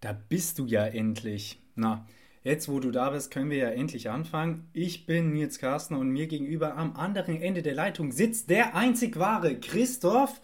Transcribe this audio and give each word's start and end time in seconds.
Da 0.00 0.12
bist 0.12 0.58
du 0.58 0.66
ja 0.66 0.84
endlich. 0.86 1.58
Na, 1.74 2.06
jetzt 2.42 2.68
wo 2.68 2.80
du 2.80 2.90
da 2.90 3.10
bist, 3.10 3.30
können 3.30 3.50
wir 3.50 3.58
ja 3.58 3.68
endlich 3.70 4.08
anfangen. 4.10 4.68
Ich 4.72 5.06
bin 5.06 5.32
Nils 5.32 5.58
Carsten 5.58 5.94
und 5.94 6.08
mir 6.10 6.26
gegenüber 6.26 6.76
am 6.76 6.96
anderen 6.96 7.40
Ende 7.40 7.62
der 7.62 7.74
Leitung 7.74 8.12
sitzt 8.12 8.48
der 8.50 8.74
einzig 8.74 9.18
wahre 9.18 9.58
Christoph 9.60 10.40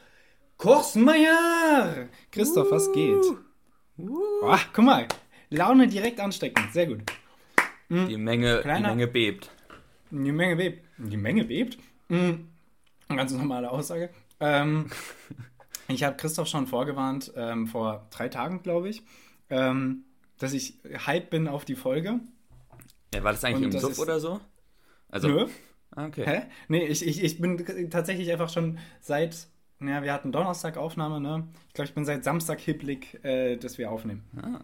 Korsmeier. 0.58 2.08
Christoph, 2.30 2.70
was 2.70 2.92
geht? 2.92 3.24
Oh, 3.98 4.56
guck 4.72 4.84
mal, 4.84 5.06
Laune 5.50 5.88
direkt 5.88 6.20
anstecken. 6.20 6.64
Sehr 6.72 6.86
gut. 6.86 7.02
Die 7.88 8.16
Menge, 8.16 8.56
die 8.56 8.62
Kleiner- 8.62 8.88
Menge 8.90 9.06
bebt. 9.06 9.50
Die 10.10 10.32
Menge 10.32 10.56
bebt. 10.56 10.84
Die 10.98 11.16
Menge 11.16 11.44
bebt? 11.44 11.78
Mhm. 12.08 12.48
Ganz 13.08 13.32
normale 13.32 13.70
Aussage. 13.70 14.10
Ähm, 14.40 14.90
ich 15.88 16.02
habe 16.04 16.16
Christoph 16.16 16.48
schon 16.48 16.66
vorgewarnt, 16.66 17.32
ähm, 17.36 17.66
vor 17.66 18.06
drei 18.10 18.28
Tagen, 18.28 18.62
glaube 18.62 18.88
ich, 18.88 19.02
ähm, 19.50 20.04
dass 20.38 20.52
ich 20.52 20.78
hype 21.06 21.30
bin 21.30 21.48
auf 21.48 21.64
die 21.64 21.76
Folge. 21.76 22.20
Ja, 23.14 23.24
war 23.24 23.32
das 23.32 23.44
eigentlich 23.44 23.74
Und 23.74 23.82
im 23.82 23.90
ist- 23.90 23.98
oder 23.98 24.20
so? 24.20 24.40
Also, 25.08 25.28
Nö. 25.28 25.46
Ah, 25.92 26.06
okay. 26.06 26.24
Hä? 26.26 26.42
Nee, 26.68 26.84
ich, 26.84 27.06
ich, 27.06 27.22
ich 27.22 27.40
bin 27.40 27.90
tatsächlich 27.90 28.30
einfach 28.30 28.50
schon 28.50 28.78
seit, 29.00 29.46
naja, 29.78 30.02
wir 30.02 30.12
hatten 30.12 30.32
Donnerstag 30.32 30.76
Aufnahme, 30.76 31.20
ne? 31.20 31.46
Ich 31.68 31.74
glaube, 31.74 31.88
ich 31.88 31.94
bin 31.94 32.04
seit 32.04 32.24
Samstag 32.24 32.60
hibblig, 32.60 33.22
äh, 33.24 33.56
dass 33.56 33.78
wir 33.78 33.90
aufnehmen. 33.90 34.24
Ah. 34.36 34.60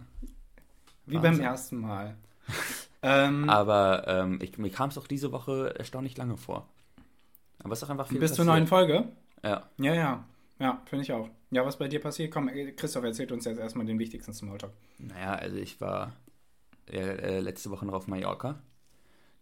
Wie 1.07 1.15
Wahnsinn. 1.17 1.33
beim 1.39 1.41
ersten 1.41 1.77
Mal. 1.79 2.17
ähm, 3.03 3.49
Aber 3.49 4.05
ähm, 4.09 4.39
ich, 4.43 4.59
mir 4.59 4.71
kam 4.71 4.91
es 4.91 4.99
auch 4.99 5.07
diese 5.07 5.33
Woche 5.33 5.75
erstaunlich 5.79 6.17
lange 6.17 6.37
vor. 6.37 6.69
Aber 7.63 7.73
es 7.73 7.79
ist 7.81 7.85
auch 7.85 7.91
einfach 7.91 8.09
viel 8.09 8.19
bis 8.19 8.35
zur 8.35 8.45
neuen 8.45 8.67
Folge? 8.67 9.09
Ja. 9.43 9.69
Ja, 9.79 9.95
ja. 9.95 10.25
Ja, 10.59 10.83
finde 10.87 11.05
ich 11.05 11.13
auch. 11.13 11.29
Ja, 11.53 11.67
was 11.67 11.77
bei 11.79 11.87
dir 11.87 12.01
passiert? 12.01 12.33
Komm, 12.33 12.49
äh, 12.49 12.73
Christoph 12.73 13.05
erzählt 13.05 13.31
uns 13.31 13.45
jetzt 13.45 13.59
erstmal 13.59 13.85
den 13.87 13.99
wichtigsten 13.99 14.33
Smalltalk. 14.33 14.73
Naja, 14.99 15.35
also 15.35 15.57
ich 15.57 15.81
war 15.81 16.17
äh, 16.91 17.41
letzte 17.41 17.71
Woche 17.71 17.85
noch 17.85 17.93
auf 17.93 18.07
Mallorca. 18.09 18.59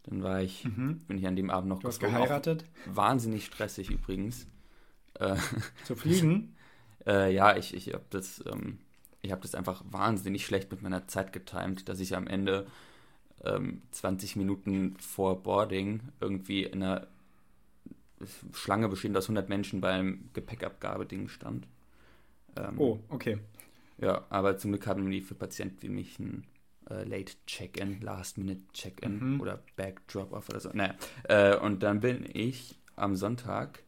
Dann 0.03 0.23
war 0.23 0.41
ich, 0.43 0.65
bin 0.65 1.19
ich 1.19 1.27
an 1.27 1.37
dem 1.37 1.51
Abend 1.51 1.69
noch 1.69 1.77
Mhm. 1.79 1.83
Du 1.83 1.89
hast 1.89 2.01
geheiratet? 2.01 2.65
Wahnsinnig 2.85 3.47
stressig 3.47 3.91
übrigens. 3.91 4.47
Äh, 5.15 5.37
Zu 5.85 5.95
fliegen? 5.95 6.57
äh, 7.07 7.33
ja, 7.33 7.57
ich, 7.57 7.75
ich 7.75 7.93
habe 7.93 8.05
das, 8.11 8.43
ähm, 8.51 8.79
ich 9.23 9.31
habe 9.31 9.43
das 9.43 9.55
einfach 9.55 9.85
wahnsinnig 9.91 10.45
schlecht 10.45 10.71
mit 10.73 10.83
meiner 10.83 11.07
Zeit 11.07 11.33
getimt, 11.33 11.89
dass 11.89 12.01
ich 12.01 12.17
am 12.17 12.27
Ende 12.27 12.67
ähm, 13.45 13.83
20 13.93 14.37
Minuten 14.37 14.97
vor 14.99 15.43
Boarding 15.43 16.01
irgendwie 16.21 16.65
in 16.65 16.83
einer 16.83 17.07
Schlange 18.53 18.89
bestehend 18.89 19.17
aus 19.17 19.25
100 19.25 19.49
Menschen 19.49 19.81
beim 19.81 20.29
Gepäckabgabeding 20.33 21.29
stand. 21.29 21.67
Ähm, 22.57 22.79
oh, 22.79 22.99
okay. 23.09 23.39
Ja, 23.99 24.25
aber 24.31 24.57
zum 24.59 24.73
Glück 24.73 24.87
haben 24.87 25.11
die 25.11 25.21
für 25.21 25.35
Patienten 25.35 25.83
wie 25.83 25.89
mich 25.89 26.19
ein 26.19 26.47
äh, 26.89 27.05
Late 27.05 27.35
Check-in, 27.47 28.01
Last-Minute 28.01 28.63
Check-in 28.73 29.35
Mhm. 29.35 29.41
oder 29.41 29.63
Back 29.77 30.07
Drop-off 30.09 30.49
oder 30.49 30.61
so. 30.61 30.71
Naja, 30.73 30.95
äh, 31.25 31.57
und 31.57 31.83
dann 31.83 32.01
bin 32.01 32.25
ich 32.33 32.79
am 32.97 33.15
Sonntag 33.17 33.83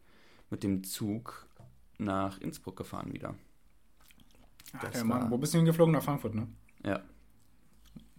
mit 0.51 0.63
dem 0.63 0.85
Zug 0.85 1.47
nach 1.99 2.39
Innsbruck 2.41 2.77
gefahren 2.77 3.13
wieder. 3.13 3.35
Ach, 4.75 4.81
Das 4.83 4.99
ja, 4.99 5.05
Mann. 5.05 5.23
war- 5.23 5.31
Wo 5.31 5.39
bist 5.39 5.55
du 5.55 5.59
hingeflogen? 5.59 5.93
Nach 5.95 6.03
Frankfurt, 6.03 6.35
ne? 6.35 6.47
Ja, 6.85 7.01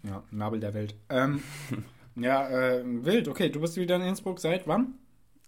Ja, 0.03 0.23
Nabel 0.31 0.59
der 0.59 0.73
Welt. 0.73 0.95
Ähm, 1.09 1.41
ja, 2.15 2.49
äh, 2.49 2.83
wild. 2.85 3.27
Okay, 3.27 3.49
du 3.49 3.59
bist 3.61 3.77
wieder 3.77 3.95
in 3.95 4.01
Innsbruck 4.03 4.39
seit 4.39 4.67
wann? 4.67 4.95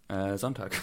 äh, 0.07 0.37
Sonntag. 0.37 0.75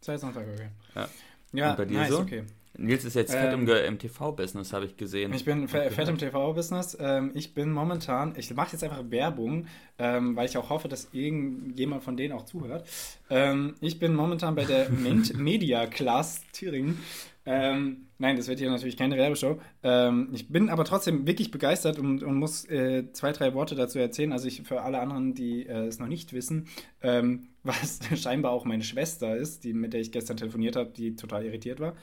Seit 0.00 0.20
Sonntag, 0.20 0.46
okay. 0.52 0.68
Ja. 0.94 1.08
Ja, 1.52 1.70
Und 1.70 1.76
bei 1.76 1.84
dir 1.84 1.98
nice, 1.98 2.10
so? 2.12 2.18
okay. 2.20 2.44
Nils 2.76 3.04
ist 3.04 3.14
jetzt 3.14 3.32
fett 3.32 3.52
Ähm, 3.52 3.68
im, 3.68 3.98
TV-Business, 3.98 4.72
habe 4.72 4.86
ich 4.86 4.96
gesehen. 4.96 5.32
Ich 5.32 5.44
bin 5.44 5.68
fett 5.68 6.08
im. 6.08 6.18
TV-Business. 6.18 6.96
Ähm, 7.00 7.30
ich 7.34 7.54
bin 7.54 7.70
momentan, 7.70 8.34
ich 8.36 8.52
mache 8.54 8.72
jetzt 8.72 8.82
einfach 8.82 9.02
Werbung, 9.10 9.66
ähm, 9.98 10.34
weil 10.34 10.46
ich 10.46 10.56
auch 10.56 10.70
hoffe, 10.70 10.88
dass 10.88 11.08
irgendjemand 11.12 12.02
von 12.02 12.16
denen 12.16 12.32
auch 12.34 12.44
zuhört. 12.44 12.86
Ähm, 13.30 13.74
ich 13.80 13.98
bin 13.98 14.14
momentan 14.14 14.54
bei 14.56 14.64
der 14.64 14.88
Mint 14.90 15.36
Media 15.38 15.86
Class 15.86 16.42
Thüringen. 16.52 16.98
Ähm, 17.46 18.08
nein, 18.18 18.36
das 18.36 18.48
wird 18.48 18.58
hier 18.58 18.70
natürlich 18.70 18.96
keine 18.96 19.18
Werbeshow. 19.18 19.60
Ähm, 19.82 20.30
ich 20.32 20.48
bin 20.48 20.70
aber 20.70 20.84
trotzdem 20.86 21.26
wirklich 21.26 21.50
begeistert 21.50 21.98
und, 21.98 22.22
und 22.22 22.36
muss 22.36 22.64
äh, 22.70 23.12
zwei, 23.12 23.32
drei 23.32 23.52
Worte 23.52 23.74
dazu 23.74 23.98
erzählen. 23.98 24.32
Also 24.32 24.48
ich 24.48 24.62
für 24.62 24.80
alle 24.80 24.98
anderen, 24.98 25.34
die 25.34 25.66
äh, 25.66 25.86
es 25.86 25.98
noch 25.98 26.06
nicht 26.06 26.32
wissen, 26.32 26.68
ähm, 27.02 27.48
was 27.62 28.00
scheinbar 28.16 28.52
auch 28.52 28.64
meine 28.64 28.82
Schwester 28.82 29.36
ist, 29.36 29.64
die, 29.64 29.74
mit 29.74 29.92
der 29.92 30.00
ich 30.00 30.10
gestern 30.12 30.38
telefoniert 30.38 30.76
habe, 30.76 30.90
die 30.90 31.16
total 31.16 31.44
irritiert 31.44 31.80
war. 31.80 31.94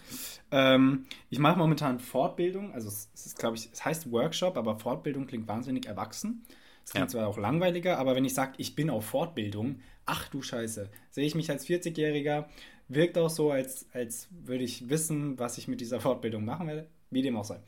Ähm, 0.51 1.05
ich 1.29 1.39
mache 1.39 1.57
momentan 1.57 1.99
Fortbildung, 1.99 2.73
also 2.73 2.87
es, 2.87 3.09
es 3.13 3.25
ist, 3.27 3.39
glaube 3.39 3.57
ich, 3.57 3.69
es 3.71 3.83
heißt 3.83 4.11
Workshop, 4.11 4.57
aber 4.57 4.77
Fortbildung 4.77 5.27
klingt 5.27 5.47
wahnsinnig 5.47 5.85
erwachsen. 5.87 6.43
Es 6.83 6.93
klingt 6.93 7.11
Ja. 7.11 7.19
zwar 7.19 7.27
auch 7.27 7.37
langweiliger, 7.37 7.97
aber 7.99 8.15
wenn 8.15 8.25
ich 8.25 8.33
sage, 8.33 8.53
ich 8.57 8.75
bin 8.75 8.89
auf 8.89 9.05
Fortbildung, 9.05 9.79
ach 10.05 10.29
du 10.29 10.41
Scheiße, 10.41 10.89
sehe 11.11 11.25
ich 11.25 11.35
mich 11.35 11.49
als 11.51 11.65
40-Jähriger, 11.65 12.45
wirkt 12.93 13.17
auch 13.17 13.29
so, 13.29 13.51
als, 13.51 13.85
als 13.93 14.27
würde 14.31 14.63
ich 14.63 14.89
wissen, 14.89 15.37
was 15.39 15.57
ich 15.57 15.67
mit 15.67 15.81
dieser 15.81 15.99
Fortbildung 15.99 16.45
machen 16.45 16.67
werde, 16.67 16.87
wie 17.09 17.21
dem 17.21 17.35
auch 17.37 17.45
sei. 17.45 17.59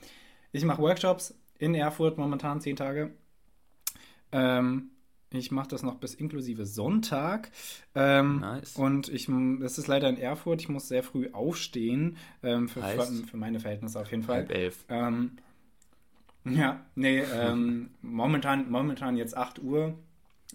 Ich 0.51 0.63
mache 0.65 0.81
Workshops 0.81 1.35
in 1.57 1.75
Erfurt 1.75 2.17
momentan, 2.17 2.61
zehn 2.61 2.75
Tage. 2.75 3.11
Ähm, 4.31 4.89
ich 5.31 5.51
mache 5.51 5.69
das 5.69 5.81
noch 5.81 5.95
bis 5.95 6.13
inklusive 6.13 6.65
Sonntag. 6.65 7.51
Ähm, 7.95 8.41
Nice. 8.41 8.75
Und 8.75 9.09
ich, 9.09 9.27
das 9.59 9.77
ist 9.77 9.87
leider 9.87 10.07
in 10.09 10.17
Erfurt. 10.17 10.61
Ich 10.61 10.69
muss 10.69 10.87
sehr 10.87 11.03
früh 11.03 11.29
aufstehen. 11.31 12.17
Ähm, 12.43 12.69
für, 12.69 12.81
für 12.81 13.37
meine 13.37 13.59
Verhältnisse 13.59 13.99
auf 13.99 14.11
jeden 14.11 14.23
Fall. 14.23 14.37
Halb 14.37 14.51
elf. 14.51 14.85
Ähm, 14.89 15.31
ja, 16.45 16.81
nee, 16.95 17.19
ähm, 17.33 17.91
momentan, 18.01 18.69
momentan 18.69 19.17
jetzt 19.17 19.35
8 19.35 19.63
Uhr. 19.63 19.95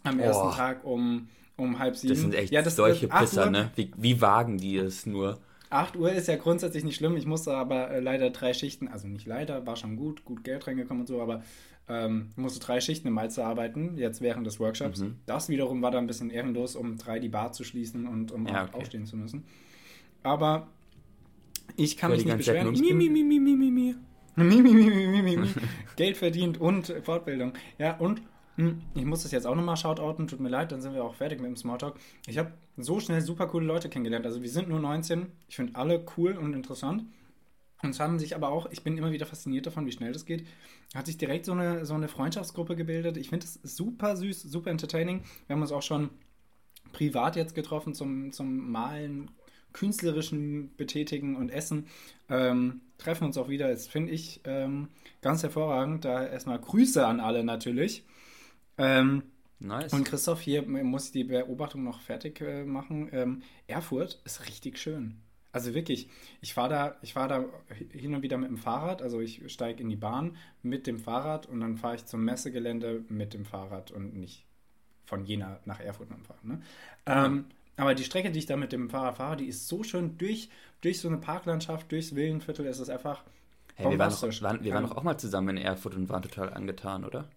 Am 0.05 0.21
ersten 0.21 0.45
Boah. 0.45 0.55
Tag 0.55 0.85
um, 0.85 1.29
um 1.59 1.79
halb 1.79 1.97
sieben. 1.97 2.15
Das 2.15 2.21
sind 2.23 2.35
echt 2.35 2.53
ja, 2.53 2.63
das, 2.63 2.77
solche 2.77 3.07
das- 3.09 3.15
8 3.17 3.21
Pisser, 3.21 3.51
ne? 3.51 3.71
Wie, 3.77 3.91
wie 3.97 4.21
wagen 4.23 4.57
die 4.57 4.77
es 4.79 5.05
nur? 5.05 5.39
8 5.71 5.97
Uhr 5.97 6.11
ist 6.13 6.29
ja 6.29 6.37
grundsätzlich 6.37 6.85
nicht 6.85 6.97
schlimm. 6.97 7.17
Ich 7.19 7.27
musste 7.27 7.53
aber 7.55 7.91
äh, 7.91 8.01
leider 8.01 8.31
drei 8.31 8.55
Schichten, 8.55 8.89
also 8.89 9.07
nicht 9.07 9.27
leider, 9.27 9.67
war 9.67 9.77
schon 9.77 9.97
gut, 9.97 10.25
gut 10.25 10.43
Geld 10.45 10.67
reingekommen 10.67 11.03
und 11.03 11.07
so, 11.07 11.21
aber 11.21 11.43
ähm, 11.91 12.31
musste 12.37 12.61
drei 12.61 12.81
Schichten 12.81 13.09
im 13.09 13.15
Malze 13.15 13.45
arbeiten, 13.45 13.99
jetzt 13.99 14.23
während 14.23 14.47
des 14.47 14.61
Workshops. 14.61 15.01
Mhm. 15.01 15.17
Das 15.27 15.49
wiederum 15.51 15.83
war 15.83 15.91
dann 15.91 16.05
ein 16.05 16.07
bisschen 16.07 16.31
ehrenlos, 16.31 16.75
um 16.77 16.97
drei 16.97 17.19
die 17.19 17.29
Bar 17.29 17.53
zu 17.53 17.65
schließen 17.65 18.07
und 18.07 18.33
um 18.33 18.47
Ja, 18.47 18.63
acht 18.63 18.69
okay. 18.75 18.83
aufstehen 18.83 19.05
zu 19.05 19.17
müssen. 19.17 19.45
Aber 20.23 20.69
ich 21.77 21.97
kann 21.97 22.11
mich 22.13 22.25
nicht 22.25 22.37
beschweren. 22.37 22.73
mi, 22.73 22.93
mi, 22.93 23.09
mi, 23.09 23.23
mi, 23.23 23.39
mi, 23.41 23.55
mi, 23.57 23.71
mi. 23.71 23.95
Mi, 24.37 24.45
mi, 24.45 24.73
mi, 24.73 24.85
mi, 24.85 25.07
mi, 25.07 25.23
mi, 25.23 25.37
mi. 25.37 25.49
Geld 25.97 26.17
verdient 26.17 26.59
und 26.61 26.95
Fortbildung. 27.03 27.53
Ja, 27.79 27.97
und 27.97 28.23
ich 28.95 29.05
muss 29.05 29.23
das 29.23 29.31
jetzt 29.31 29.47
auch 29.47 29.55
nochmal 29.55 29.77
shoutouten, 29.77 30.27
tut 30.27 30.41
mir 30.41 30.49
leid, 30.49 30.73
dann 30.73 30.81
sind 30.81 30.93
wir 30.93 31.05
auch 31.05 31.15
fertig 31.15 31.41
mit 31.41 31.49
dem 31.49 31.57
Smalltalk. 31.57 31.95
Ich 32.27 32.39
habe 32.39 32.53
so 32.77 32.99
schnell 32.99 33.21
super 33.21 33.47
coole 33.47 33.67
Leute 33.67 33.89
kennengelernt. 33.89 34.27
Also 34.27 34.43
wir 34.43 34.51
sind 34.51 34.69
nur 34.69 34.81
19. 34.81 35.27
Ich 35.49 35.57
finde 35.57 35.77
alle 35.77 36.05
cool 36.17 36.37
und 36.37 36.55
interessant. 36.55 37.05
Und 37.83 37.91
es 37.91 38.01
haben 38.01 38.19
sich 38.19 38.35
aber 38.35 38.49
auch, 38.49 38.69
ich 38.73 38.83
bin 38.83 38.99
immer 38.99 39.13
wieder 39.13 39.27
fasziniert 39.27 39.67
davon, 39.67 39.87
wie 39.87 39.93
schnell 39.93 40.13
das 40.13 40.25
geht, 40.25 40.45
hat 40.95 41.07
sich 41.07 41.17
direkt 41.17 41.45
so 41.45 41.53
eine, 41.53 41.87
so 41.87 41.95
eine 41.95 42.09
Freundschaftsgruppe 42.09 42.75
gebildet. 42.75 43.17
Ich 43.17 43.29
finde 43.29 43.47
es 43.47 43.61
super 43.63 44.17
süß, 44.17 44.43
super 44.43 44.71
entertaining. 44.71 45.23
Wir 45.47 45.55
haben 45.55 45.63
uns 45.63 45.71
auch 45.71 45.83
schon 45.83 46.11
privat 46.93 47.37
jetzt 47.37 47.55
getroffen 47.55 47.95
zum, 47.95 48.33
zum 48.33 48.71
Malen, 48.73 49.31
künstlerischen 49.73 50.75
Betätigen 50.77 51.37
und 51.37 51.51
Essen. 51.51 51.87
Ähm, 52.29 52.81
treffen 52.97 53.25
uns 53.25 53.39
auch 53.39 53.49
wieder. 53.49 53.69
Das 53.69 53.87
finde 53.87 54.11
ich 54.11 54.41
ähm, 54.45 54.89
ganz 55.23 55.45
hervorragend. 55.45 56.05
Da 56.05 56.27
erstmal 56.27 56.59
Grüße 56.59 57.07
an 57.07 57.21
alle 57.21 57.45
natürlich. 57.45 58.05
Ähm, 58.79 59.23
Nice. 59.61 59.93
und 59.93 60.05
Christoph, 60.05 60.41
hier 60.41 60.63
muss 60.63 61.07
ich 61.07 61.13
die 61.13 61.25
Beobachtung 61.25 61.83
noch 61.85 62.01
fertig 62.01 62.41
äh, 62.41 62.65
machen. 62.65 63.09
Ähm, 63.13 63.43
Erfurt 63.67 64.21
ist 64.25 64.47
richtig 64.47 64.79
schön. 64.79 65.21
Also 65.51 65.75
wirklich, 65.75 66.09
ich 66.41 66.55
fahre 66.55 66.69
da, 66.69 66.97
ich 67.03 67.15
fahre 67.15 67.29
da 67.29 67.75
hin 67.93 68.15
und 68.15 68.23
wieder 68.23 68.39
mit 68.39 68.49
dem 68.51 68.59
Fahrrad. 68.59 69.03
Also 69.03 69.21
ich 69.21 69.51
steige 69.53 69.83
in 69.83 69.89
die 69.89 69.97
Bahn 69.97 70.37
mit 70.63 70.87
dem 70.87 70.99
Fahrrad 70.99 71.47
und 71.47 71.61
dann 71.61 71.77
fahre 71.77 71.97
ich 71.97 72.05
zum 72.07 72.25
Messegelände 72.25 73.05
mit 73.09 73.35
dem 73.35 73.45
Fahrrad 73.45 73.91
und 73.91 74.15
nicht 74.15 74.47
von 75.07 75.25
Jena 75.25 75.59
nach 75.65 75.81
Erfurt 75.81 76.11
mit 76.11 76.19
dem 76.19 76.25
Fahrrad. 76.25 76.45
Ne? 76.45 76.61
Ähm, 77.07 77.47
aber 77.77 77.95
die 77.95 78.05
Strecke, 78.05 78.31
die 78.31 78.41
ich 78.41 78.47
da 78.47 78.57
mit 78.57 78.73
dem 78.73 78.91
Fahrrad 78.91 79.17
fahre, 79.17 79.37
die 79.37 79.47
ist 79.47 79.67
so 79.69 79.83
schön 79.83 80.19
durch, 80.19 80.51
durch 80.83 81.01
so 81.01 81.09
eine 81.09 81.19
Parklandschaft, 81.19 81.91
durchs 81.91 82.15
Villenviertel. 82.15 82.67
Es 82.67 82.79
ist 82.79 82.91
einfach 82.91 83.25
Hey, 83.77 83.89
wir 83.91 83.99
waren, 83.99 84.21
bombastisch. 84.21 84.43
waren, 84.43 84.63
wir 84.65 84.75
waren 84.75 84.85
Ähm, 84.85 84.91
doch 84.91 84.97
auch 84.97 85.03
mal 85.05 85.19
zusammen 85.19 85.57
in 85.57 85.63
Erfurt 85.63 85.95
und 85.95 86.09
waren 86.09 86.23
total 86.23 86.53
angetan, 86.53 87.05
oder? 87.05 87.29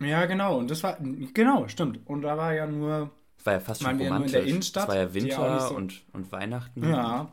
Ja, 0.00 0.26
genau. 0.26 0.58
Und 0.58 0.70
das 0.70 0.82
war, 0.82 0.96
genau, 1.34 1.66
stimmt. 1.68 2.00
Und 2.06 2.22
da 2.22 2.36
war 2.36 2.54
ja 2.54 2.66
nur, 2.66 3.10
Es 3.38 3.46
war 3.46 3.54
ja 3.54 3.60
fast 3.60 3.82
schon 3.82 3.90
wir 3.90 3.96
nur 3.96 4.06
in 4.06 4.12
romantisch. 4.12 4.32
der 4.32 4.44
Innenstadt, 4.44 4.84
Es 4.84 4.88
war 4.88 4.96
ja 4.96 5.02
ja 5.02 5.14
Winter 5.14 5.60
so- 5.60 5.74
und, 5.76 6.02
und 6.12 6.30
Weihnachten. 6.32 6.82
ja. 6.88 7.32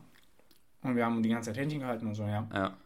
Und 0.82 0.94
wir 0.96 1.04
haben 1.04 1.22
die 1.22 1.28
ganze 1.30 1.50
Zeit 1.50 1.58
Händchen 1.58 1.80
gehalten 1.80 2.06
und 2.06 2.14
so, 2.14 2.22
ja. 2.24 2.48
Ja. 2.52 2.76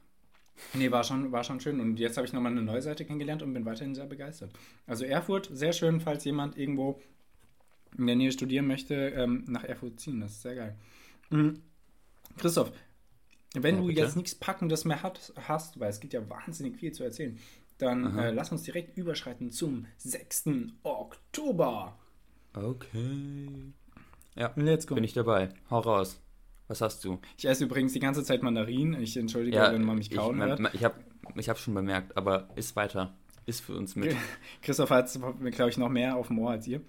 Nee, 0.74 0.90
war 0.90 1.04
schon, 1.04 1.32
war 1.32 1.44
schon 1.44 1.60
schön. 1.60 1.80
Und 1.80 1.98
jetzt 1.98 2.16
habe 2.16 2.26
ich 2.26 2.32
nochmal 2.32 2.52
eine 2.52 2.62
neue 2.62 2.80
Seite 2.82 3.04
kennengelernt 3.04 3.42
und 3.42 3.52
bin 3.54 3.64
weiterhin 3.64 3.94
sehr 3.94 4.06
begeistert. 4.06 4.52
Also 4.86 5.04
Erfurt, 5.04 5.48
sehr 5.52 5.72
schön, 5.72 6.00
falls 6.00 6.24
jemand 6.24 6.56
irgendwo 6.58 7.00
in 7.98 8.06
der 8.06 8.16
Nähe 8.16 8.32
studieren 8.32 8.66
möchte, 8.66 8.94
ähm, 8.94 9.44
nach 9.48 9.64
Erfurt 9.64 10.00
ziehen. 10.00 10.20
Das 10.20 10.32
ist 10.32 10.42
sehr 10.42 10.54
geil. 10.54 10.76
Mhm. 11.30 11.60
Christoph, 12.38 12.72
wenn 13.54 13.76
Ja, 13.76 13.80
du 13.82 13.88
jetzt 13.90 14.16
nichts 14.16 14.34
Packendes 14.34 14.84
mehr 14.84 15.02
hat, 15.02 15.32
hast, 15.48 15.80
weil 15.80 15.90
es 15.90 16.00
gibt 16.00 16.12
ja 16.12 16.28
wahnsinnig 16.28 16.76
viel 16.76 16.92
zu 16.92 17.02
erzählen, 17.04 17.38
dann 17.82 18.18
äh, 18.18 18.30
lass 18.30 18.52
uns 18.52 18.62
direkt 18.62 18.96
überschreiten 18.96 19.50
zum 19.50 19.86
6. 19.98 20.44
Oktober. 20.82 21.96
Okay. 22.54 23.72
Ja, 24.36 24.52
Let's 24.56 24.86
go. 24.86 24.94
bin 24.94 25.04
ich 25.04 25.12
dabei. 25.12 25.50
Hau 25.70 25.80
raus. 25.80 26.20
Was 26.68 26.80
hast 26.80 27.04
du? 27.04 27.20
Ich 27.36 27.46
esse 27.46 27.64
übrigens 27.64 27.92
die 27.92 28.00
ganze 28.00 28.22
Zeit 28.22 28.42
Mandarinen. 28.42 29.00
Ich 29.02 29.16
entschuldige, 29.16 29.56
Ja, 29.56 29.72
wenn 29.72 29.84
man 29.84 29.98
mich 29.98 30.10
kauen 30.10 30.38
ich, 30.40 30.44
hört. 30.44 30.74
ich 30.74 30.84
habe 30.84 30.94
ich 31.34 31.48
hab 31.48 31.58
schon 31.58 31.74
bemerkt, 31.74 32.16
aber 32.16 32.48
ist 32.54 32.76
weiter. 32.76 33.14
Ist 33.46 33.60
für 33.62 33.74
uns 33.76 33.96
mit. 33.96 34.14
Christoph 34.62 34.90
hat, 34.90 35.10
glaube 35.50 35.70
ich, 35.70 35.78
noch 35.78 35.88
mehr 35.88 36.14
auf 36.16 36.28
dem 36.28 36.38
Ohr 36.38 36.52
als 36.52 36.68
ihr. 36.68 36.80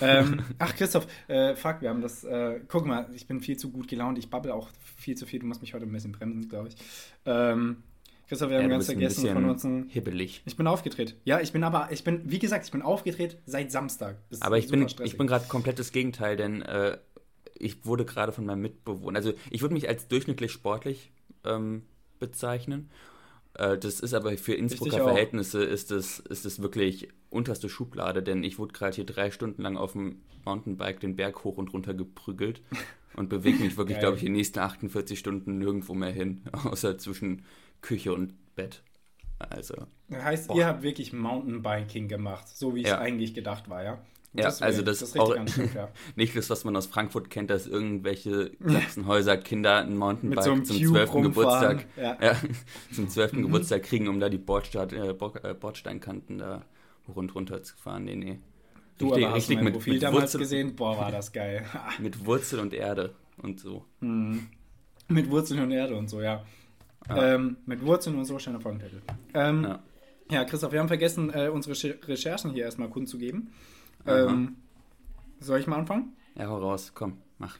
Ähm, 0.00 0.42
ach, 0.58 0.74
Christoph, 0.74 1.06
äh, 1.28 1.54
fuck, 1.54 1.80
wir 1.82 1.90
haben 1.90 2.00
das. 2.00 2.24
Äh, 2.24 2.60
guck 2.66 2.86
mal, 2.86 3.08
ich 3.14 3.26
bin 3.28 3.40
viel 3.40 3.56
zu 3.56 3.70
gut 3.70 3.86
gelaunt. 3.86 4.18
Ich 4.18 4.28
babbel 4.28 4.50
auch 4.50 4.68
viel 4.96 5.16
zu 5.16 5.26
viel. 5.26 5.38
Du 5.40 5.46
musst 5.46 5.60
mich 5.60 5.74
heute 5.74 5.84
ein 5.86 5.92
bisschen 5.92 6.12
bremsen, 6.12 6.48
glaube 6.48 6.68
ich. 6.68 6.76
Ähm, 7.24 7.84
Christoph, 8.28 8.50
wir 8.50 8.56
Ja, 8.56 8.62
haben 8.62 8.68
du 8.68 8.74
ganz 8.76 8.86
vergessen 8.86 9.32
von 9.32 9.44
uns 9.46 9.66
hibbelig. 9.92 10.42
Ich 10.44 10.56
bin 10.56 10.66
aufgedreht. 10.66 11.16
Ja, 11.24 11.40
ich 11.40 11.52
bin 11.52 11.64
aber, 11.64 11.88
ich 11.90 12.04
bin, 12.04 12.22
wie 12.30 12.38
gesagt, 12.38 12.66
ich 12.66 12.70
bin 12.70 12.82
aufgedreht 12.82 13.38
seit 13.46 13.72
Samstag. 13.72 14.16
Ist 14.28 14.42
Aber 14.42 14.58
ich 14.58 14.68
bin, 14.68 14.86
stressig. 14.88 15.12
ich 15.12 15.18
bin 15.18 15.26
gerade 15.26 15.46
komplett 15.48 15.78
das 15.78 15.92
Gegenteil, 15.92 16.36
denn 16.36 16.60
äh, 16.62 16.98
ich 17.58 17.86
wurde 17.86 18.04
gerade 18.04 18.32
von 18.32 18.44
meinem 18.44 18.60
Mitbewohner, 18.60 19.16
also 19.16 19.32
ich 19.50 19.62
würde 19.62 19.74
mich 19.74 19.88
als 19.88 20.08
durchschnittlich 20.08 20.52
sportlich 20.52 21.10
ähm, 21.44 21.82
bezeichnen. 22.18 22.90
Äh, 23.54 23.78
das 23.78 24.00
ist 24.00 24.12
aber 24.12 24.36
für 24.36 24.54
Innsbrucker. 24.54 24.98
Verhältnisse 24.98 25.64
ist 25.64 25.90
es 25.90 26.18
ist 26.18 26.44
es 26.44 26.60
wirklich 26.60 27.08
unterste 27.30 27.70
Schublade, 27.70 28.22
denn 28.22 28.44
ich 28.44 28.58
wurde 28.58 28.74
gerade 28.74 28.94
hier 28.94 29.06
drei 29.06 29.30
Stunden 29.30 29.62
lang 29.62 29.76
auf 29.78 29.92
dem 29.92 30.20
Mountainbike 30.44 31.00
den 31.00 31.16
Berg 31.16 31.44
hoch 31.44 31.56
und 31.56 31.72
runter 31.72 31.94
geprügelt 31.94 32.62
und 33.16 33.28
bewege 33.28 33.62
mich 33.62 33.76
wirklich, 33.76 33.98
glaube 34.00 34.16
ich, 34.16 34.22
die 34.22 34.28
nächsten 34.28 34.58
48 34.58 35.18
Stunden 35.18 35.58
nirgendwo 35.58 35.94
mehr 35.94 36.12
hin, 36.12 36.42
außer 36.52 36.98
zwischen 36.98 37.44
Küche 37.80 38.12
und 38.12 38.34
Bett. 38.54 38.82
Also, 39.38 39.74
Das 40.08 40.22
heißt, 40.24 40.48
Boah. 40.48 40.56
ihr 40.56 40.66
habt 40.66 40.82
wirklich 40.82 41.12
Mountainbiking 41.12 42.08
gemacht, 42.08 42.48
so 42.48 42.74
wie 42.74 42.82
es 42.82 42.88
Ja. 42.88 42.98
eigentlich 42.98 43.34
gedacht 43.34 43.68
war, 43.70 43.84
ja? 43.84 43.98
Ja, 44.34 44.48
also 44.60 44.82
das 44.82 45.00
ist 45.00 45.18
auch- 45.18 45.34
anstrengend, 45.34 45.74
ja. 45.74 45.88
Nicht 46.16 46.36
das, 46.36 46.50
was 46.50 46.64
man 46.64 46.76
aus 46.76 46.86
Frankfurt 46.86 47.30
kennt, 47.30 47.48
dass 47.50 47.66
irgendwelche 47.66 48.50
Sachsenhäuser 48.60 49.36
Kinder 49.38 49.78
ein 49.78 49.96
Mountainbike 49.96 50.42
so 50.44 50.54
zum 50.60 50.76
Cube 50.76 50.88
12. 50.88 51.14
rumfahren. 51.14 51.78
Geburtstag, 51.78 51.86
Ja. 51.96 52.18
ja, 52.22 52.36
zum 52.92 53.08
12. 53.08 53.32
Geburtstag 53.32 53.82
kriegen, 53.84 54.06
um 54.08 54.20
da 54.20 54.28
die 54.28 54.38
Bordstadt, 54.38 54.92
äh, 54.92 55.10
äh, 55.10 55.54
Bordsteinkanten 55.54 56.38
da 56.38 56.62
hoch 57.06 57.16
und 57.16 57.34
runter 57.34 57.62
zu 57.62 57.74
fahren. 57.76 58.04
Nee, 58.04 58.16
nee. 58.16 58.38
Du 58.98 59.06
Richtig- 59.06 59.24
aber 59.24 59.30
hast 59.34 59.36
richtig 59.36 59.56
mein 59.56 59.64
mit- 59.64 59.72
Profil 59.74 59.92
mit 59.94 60.02
damals 60.02 60.22
Wurzel- 60.24 60.40
gesehen? 60.40 60.76
Boah, 60.76 60.98
war 60.98 61.10
das 61.12 61.32
geil. 61.32 61.64
Mit 62.00 62.26
Wurzel 62.26 62.58
und 62.60 62.74
Erde 62.74 63.14
und 63.38 63.60
so. 63.60 63.84
mit 64.00 65.30
Wurzeln 65.30 65.60
und 65.60 65.70
Erde 65.70 65.96
und 65.96 66.10
so, 66.10 66.20
ja. 66.20 66.44
Ähm, 67.08 67.56
mit 67.66 67.84
Wurzeln 67.84 68.16
und 68.18 68.24
so, 68.24 68.38
schöner 68.38 68.60
Folgentitel. 68.60 69.00
Ähm, 69.34 69.64
ja. 69.64 69.82
Ja. 70.30 70.44
Christoph, 70.44 70.72
wir 70.72 70.80
haben 70.80 70.88
vergessen, 70.88 71.32
äh, 71.32 71.48
unsere 71.48 71.74
Recher- 71.74 72.06
Recherchen 72.06 72.50
hier 72.50 72.64
erstmal 72.64 72.90
kundzugeben. 72.90 73.50
Ähm, 74.06 74.56
soll 75.40 75.58
ich 75.60 75.66
mal 75.66 75.76
anfangen? 75.78 76.16
Ja, 76.34 76.48
hau 76.48 76.58
raus, 76.58 76.92
komm, 76.94 77.18
mach. 77.38 77.58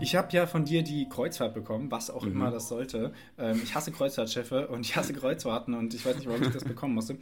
Ich 0.00 0.16
habe 0.16 0.28
ja 0.32 0.46
von 0.46 0.64
dir 0.64 0.82
die 0.82 1.08
Kreuzfahrt 1.08 1.54
bekommen, 1.54 1.90
was 1.90 2.10
auch 2.10 2.24
Mhm. 2.24 2.32
immer 2.32 2.50
das 2.50 2.68
sollte. 2.68 3.12
Ähm, 3.38 3.60
ich 3.62 3.74
hasse 3.74 3.92
Kreuzfahrtschiffe 3.92 4.68
und 4.68 4.80
ich 4.86 4.96
hasse 4.96 5.12
Kreuzfahrten 5.12 5.74
und 5.74 5.94
ich 5.94 6.04
weiß 6.04 6.16
nicht, 6.16 6.28
warum 6.28 6.42
ich 6.42 6.50
das 6.50 6.64
bekommen 6.64 6.94
musste. 6.94 7.18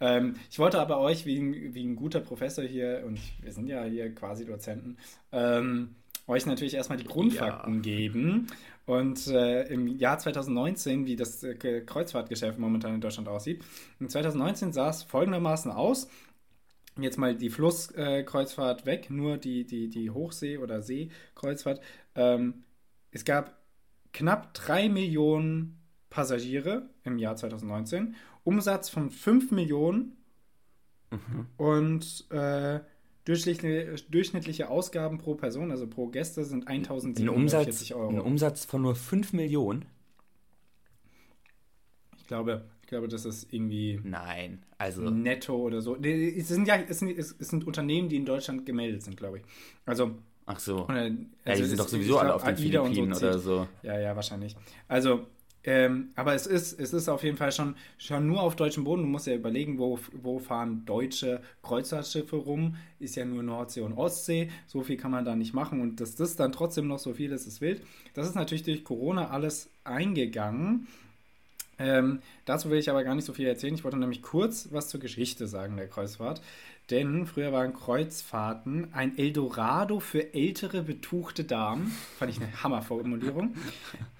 Ähm, 0.00 0.34
ich 0.50 0.58
wollte 0.58 0.80
aber 0.80 0.98
euch, 0.98 1.26
wie 1.26 1.38
ein, 1.38 1.74
wie 1.74 1.84
ein 1.84 1.96
guter 1.96 2.20
Professor 2.20 2.64
hier, 2.64 3.02
und 3.06 3.18
wir 3.42 3.52
sind 3.52 3.66
ja 3.66 3.84
hier 3.84 4.14
quasi 4.14 4.46
Dozenten, 4.46 4.96
ähm, 5.32 5.90
euch 6.26 6.46
natürlich 6.46 6.74
erstmal 6.74 6.98
die 6.98 7.04
Grundfakten 7.04 7.82
geben. 7.82 8.46
Und 8.86 9.26
äh, 9.28 9.64
im 9.64 9.86
Jahr 9.98 10.18
2019, 10.18 11.06
wie 11.06 11.16
das 11.16 11.42
äh, 11.44 11.54
Kreuzfahrtgeschäft 11.84 12.58
momentan 12.58 12.94
in 12.94 13.00
Deutschland 13.00 13.28
aussieht, 13.28 13.62
in 14.00 14.08
2019 14.08 14.72
sah 14.72 14.88
es 14.90 15.02
folgendermaßen 15.02 15.70
aus. 15.70 16.08
Jetzt 16.98 17.18
mal 17.18 17.34
die 17.34 17.50
Flusskreuzfahrt 17.50 18.84
weg, 18.84 19.10
nur 19.10 19.38
die, 19.38 19.64
die, 19.64 19.88
die 19.88 20.10
Hochsee- 20.10 20.58
oder 20.58 20.82
Seekreuzfahrt. 20.82 21.80
Ähm, 22.14 22.64
es 23.10 23.24
gab 23.24 23.56
knapp 24.12 24.54
3 24.54 24.88
Millionen 24.88 25.78
Passagiere 26.10 26.90
im 27.04 27.18
Jahr 27.18 27.36
2019, 27.36 28.16
Umsatz 28.42 28.88
von 28.88 29.10
5 29.10 29.52
Millionen 29.52 30.16
und 31.56 32.26
äh, 32.30 32.80
durchschnittliche, 33.24 33.94
durchschnittliche 34.10 34.68
Ausgaben 34.68 35.18
pro 35.18 35.34
Person, 35.34 35.70
also 35.70 35.86
pro 35.86 36.08
Gäste, 36.08 36.44
sind 36.44 36.66
Ein 36.68 36.80
Umsatz, 36.80 37.66
1740 37.66 37.94
Euro. 37.94 38.08
ein 38.08 38.20
Umsatz 38.20 38.64
von 38.64 38.82
nur 38.82 38.94
5 38.94 39.32
Millionen? 39.32 39.86
Ich 42.16 42.26
glaube, 42.26 42.68
ich 42.90 42.92
glaube, 42.92 43.06
das 43.06 43.24
ist 43.24 43.52
irgendwie 43.54 44.00
Nein, 44.02 44.64
also 44.76 45.02
netto 45.02 45.54
oder 45.54 45.80
so. 45.80 45.94
Es 45.94 46.48
sind 46.48 46.66
ja 46.66 46.74
es 46.88 46.98
sind, 46.98 47.16
es 47.16 47.36
sind 47.38 47.64
Unternehmen, 47.64 48.08
die 48.08 48.16
in 48.16 48.26
Deutschland 48.26 48.66
gemeldet 48.66 49.04
sind, 49.04 49.16
glaube 49.16 49.38
ich. 49.38 49.44
Also, 49.86 50.16
ach 50.44 50.58
so. 50.58 50.86
oder, 50.86 51.06
Ja, 51.06 51.14
also 51.44 51.62
die 51.62 51.68
sind 51.68 51.78
es- 51.78 51.84
doch 51.84 51.86
sowieso 51.88 52.18
alle 52.18 52.34
auf 52.34 52.42
den 52.42 52.56
AIDA 52.56 52.82
Philippinen 52.82 53.14
so 53.14 53.26
oder 53.26 53.38
so. 53.38 53.68
Ja, 53.84 53.96
ja, 53.96 54.16
wahrscheinlich. 54.16 54.56
Also, 54.88 55.24
ähm, 55.62 56.08
aber 56.16 56.34
es 56.34 56.48
ist, 56.48 56.80
es 56.80 56.92
ist 56.92 57.08
auf 57.08 57.22
jeden 57.22 57.36
Fall 57.36 57.52
schon, 57.52 57.76
schon 57.96 58.26
nur 58.26 58.42
auf 58.42 58.56
deutschem 58.56 58.82
Boden. 58.82 59.02
Du 59.02 59.08
musst 59.08 59.28
ja 59.28 59.36
überlegen, 59.36 59.78
wo, 59.78 60.00
wo 60.20 60.40
fahren 60.40 60.82
deutsche 60.84 61.42
Kreuzfahrtschiffe 61.62 62.34
rum. 62.34 62.74
Ist 62.98 63.14
ja 63.14 63.24
nur 63.24 63.44
Nordsee 63.44 63.82
und 63.82 63.92
Ostsee. 63.92 64.50
So 64.66 64.82
viel 64.82 64.96
kann 64.96 65.12
man 65.12 65.24
da 65.24 65.36
nicht 65.36 65.54
machen. 65.54 65.80
Und 65.80 66.00
dass 66.00 66.16
das 66.16 66.34
dann 66.34 66.50
trotzdem 66.50 66.88
noch 66.88 66.98
so 66.98 67.14
viel 67.14 67.30
ist, 67.30 67.46
ist 67.46 67.60
wild. 67.60 67.82
Das 68.14 68.26
ist 68.26 68.34
natürlich 68.34 68.64
durch 68.64 68.82
Corona 68.82 69.28
alles 69.30 69.70
eingegangen. 69.84 70.88
Ähm, 71.80 72.20
dazu 72.44 72.70
will 72.70 72.78
ich 72.78 72.90
aber 72.90 73.02
gar 73.02 73.14
nicht 73.14 73.24
so 73.24 73.32
viel 73.32 73.46
erzählen. 73.46 73.74
Ich 73.74 73.84
wollte 73.84 73.96
nämlich 73.96 74.22
kurz 74.22 74.68
was 74.70 74.88
zur 74.88 75.00
Geschichte 75.00 75.46
sagen 75.46 75.76
der 75.76 75.88
Kreuzfahrt. 75.88 76.42
Denn 76.90 77.24
früher 77.24 77.52
waren 77.52 77.72
Kreuzfahrten 77.72 78.92
ein 78.92 79.16
Eldorado 79.16 80.00
für 80.00 80.34
ältere, 80.34 80.82
betuchte 80.82 81.44
Damen, 81.44 81.86
fand 82.18 82.32
ich 82.32 82.40
eine 82.40 82.62
Hammerformulierung, 82.62 83.54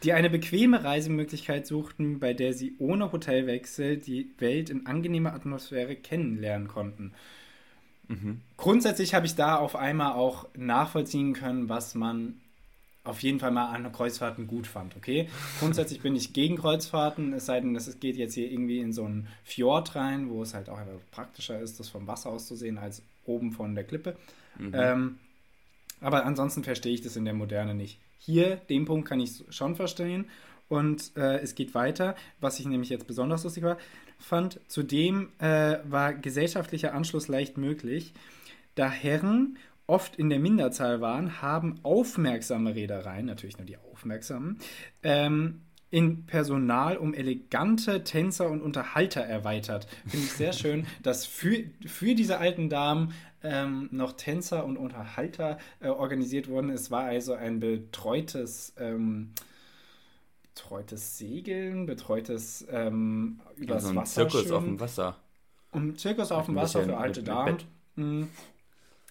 die 0.05 0.13
eine 0.13 0.31
bequeme 0.31 0.85
Reisemöglichkeit 0.85 1.67
suchten, 1.67 2.21
bei 2.21 2.33
der 2.33 2.55
sie 2.55 2.77
ohne 2.79 3.11
Hotelwechsel 3.11 3.97
die 3.97 4.31
Welt 4.39 4.71
in 4.71 4.87
angenehmer 4.87 5.35
Atmosphäre 5.35 5.97
kennenlernen 5.97 6.69
konnten. 6.69 7.13
Grundsätzlich 8.57 9.15
habe 9.15 9.27
ich 9.27 9.37
da 9.37 9.57
auf 9.57 9.77
einmal 9.77 10.13
auch 10.13 10.49
nachvollziehen 10.57 11.33
können, 11.33 11.69
was 11.69 11.95
man 11.95 12.41
auf 13.03 13.23
jeden 13.23 13.41
Fall 13.41 13.51
mal 13.51 13.67
an 13.73 13.91
Kreuzfahrten 13.93 14.47
gut 14.47 14.67
fand, 14.67 14.97
okay? 14.97 15.29
Grundsätzlich 15.59 16.01
bin 16.01 16.15
ich 16.15 16.33
gegen 16.33 16.57
Kreuzfahrten, 16.57 17.33
es 17.33 17.47
sei 17.47 17.61
denn, 17.61 17.75
es 17.75 17.99
geht 17.99 18.17
jetzt 18.17 18.35
hier 18.35 18.51
irgendwie 18.51 18.81
in 18.81 18.93
so 18.93 19.05
einen 19.05 19.29
Fjord 19.43 19.97
rein, 19.97 20.29
wo 20.29 20.43
es 20.43 20.53
halt 20.53 20.69
auch 20.69 20.79
einfach 20.79 21.01
praktischer 21.11 21.59
ist, 21.61 21.81
das 21.81 21.89
vom 21.89 22.07
Wasser 22.07 22.31
aus 22.31 22.47
zu 22.47 22.57
sehen, 22.57 22.77
als 22.79 23.03
oben 23.25 23.53
von 23.53 23.75
der 23.75 23.85
Klippe. 23.85 24.17
Ähm, 24.75 25.19
aber 26.01 26.25
ansonsten 26.25 26.65
verstehe 26.65 26.93
ich 26.93 27.03
das 27.03 27.17
in 27.17 27.25
der 27.25 27.35
Moderne 27.35 27.75
nicht. 27.75 27.99
Hier, 28.19 28.57
den 28.57 28.85
Punkt 28.85 29.09
kann 29.09 29.21
ich 29.21 29.45
schon 29.49 29.77
verstehen. 29.77 30.27
Und 30.69 31.17
äh, 31.17 31.39
es 31.39 31.57
geht 31.57 31.75
weiter, 31.75 32.15
was 32.41 32.61
ich 32.61 32.67
nämlich 32.67 32.91
jetzt 32.91 33.07
besonders 33.07 33.43
lustig 33.43 33.65
war, 33.65 33.77
fand. 34.19 34.61
Zudem 34.69 35.31
äh, 35.39 35.79
war 35.85 36.15
gesellschaftlicher 36.15 36.95
Anschluss 36.95 37.27
leicht 37.27 37.59
möglich, 37.59 38.13
da 38.77 38.89
Herren 38.89 39.59
oft 39.91 40.17
in 40.17 40.31
der 40.31 40.39
Minderzahl 40.39 41.01
waren, 41.01 41.43
haben 41.43 41.81
aufmerksame 41.83 42.75
Reedereien, 42.75 43.27
natürlich 43.27 43.59
nur 43.59 43.67
die 43.67 43.77
aufmerksamen, 43.77 44.59
ähm, 45.03 45.63
in 45.91 46.27
Personal 46.27 46.97
um 46.97 47.13
elegante 47.13 48.05
Tänzer 48.05 48.49
und 48.49 48.63
Unterhalter 48.63 49.23
erweitert. 49.23 49.89
Finde 50.07 50.27
ich 50.27 50.33
sehr 50.33 50.53
schön, 50.53 50.87
dass 51.03 51.27
für, 51.27 51.65
für 51.85 52.15
diese 52.15 52.39
alten 52.39 52.71
Damen 52.71 53.13
ähm, 53.43 53.89
noch 53.91 54.13
Tänzer 54.13 54.65
und 54.65 54.77
Unterhalter 54.77 55.59
äh, 55.81 55.89
organisiert 55.89 56.47
wurden. 56.47 56.71
Es 56.71 56.93
war 56.93 57.05
also 57.05 57.33
ein 57.33 57.59
betreutes, 57.59 58.73
ähm, 58.79 59.33
betreutes 60.55 61.19
Segeln, 61.19 61.87
betreutes 61.87 62.65
ähm, 62.71 63.41
übers 63.57 63.83
so 63.83 63.89
ein 63.89 63.97
Wasser. 63.97 64.29
Zirkus 64.29 64.43
schwimmen. 64.43 64.55
auf 64.55 64.65
dem 64.65 64.81
Wasser. 64.81 65.17
Und 65.73 65.99
Zirkus 65.99 66.31
auf 66.31 66.47
dem 66.47 66.55
Wasser 66.55 66.85
für 66.85 66.97
alte 66.97 67.25
Damen. 67.25 67.57
Bett. 67.57 67.67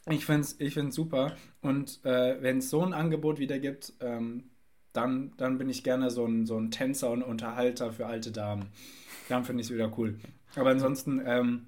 Ich 0.09 0.25
finde 0.25 0.41
es 0.41 0.59
ich 0.59 0.73
find's 0.73 0.95
super. 0.95 1.35
Und 1.61 2.03
äh, 2.05 2.41
wenn 2.41 2.59
es 2.59 2.69
so 2.69 2.81
ein 2.81 2.93
Angebot 2.93 3.39
wieder 3.39 3.59
gibt, 3.59 3.93
ähm, 3.99 4.49
dann, 4.93 5.33
dann 5.37 5.57
bin 5.57 5.69
ich 5.69 5.83
gerne 5.83 6.09
so 6.09 6.25
ein, 6.25 6.45
so 6.45 6.57
ein 6.57 6.71
Tänzer 6.71 7.11
und 7.11 7.23
Unterhalter 7.23 7.93
für 7.93 8.07
alte 8.07 8.31
Damen. 8.31 8.69
Dann 9.27 9.45
finde 9.45 9.61
ich 9.61 9.67
es 9.67 9.73
wieder 9.73 9.91
cool. 9.97 10.19
Aber 10.55 10.71
ansonsten, 10.71 11.21
ähm, 11.25 11.67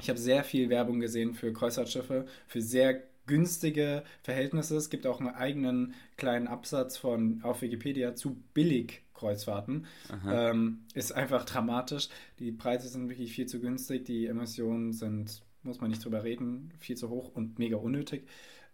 ich 0.00 0.08
habe 0.08 0.18
sehr 0.18 0.44
viel 0.44 0.68
Werbung 0.68 1.00
gesehen 1.00 1.34
für 1.34 1.52
Kreuzfahrtschiffe, 1.52 2.26
für 2.46 2.60
sehr 2.62 3.02
günstige 3.26 4.02
Verhältnisse. 4.22 4.76
Es 4.76 4.90
gibt 4.90 5.06
auch 5.06 5.20
einen 5.20 5.34
eigenen 5.34 5.94
kleinen 6.16 6.48
Absatz 6.48 6.96
von 6.96 7.40
auf 7.42 7.62
Wikipedia 7.62 8.14
zu 8.14 8.36
Billigkreuzfahrten. 8.54 9.86
Ähm, 10.32 10.84
ist 10.94 11.12
einfach 11.12 11.44
dramatisch. 11.44 12.08
Die 12.38 12.52
Preise 12.52 12.88
sind 12.88 13.08
wirklich 13.08 13.32
viel 13.32 13.46
zu 13.46 13.60
günstig. 13.60 14.04
Die 14.04 14.26
Emissionen 14.26 14.92
sind, 14.92 15.42
muss 15.62 15.80
man 15.80 15.90
nicht 15.90 16.04
drüber 16.04 16.24
reden, 16.24 16.72
viel 16.78 16.96
zu 16.96 17.08
hoch 17.08 17.30
und 17.34 17.58
mega 17.58 17.76
unnötig. 17.76 18.26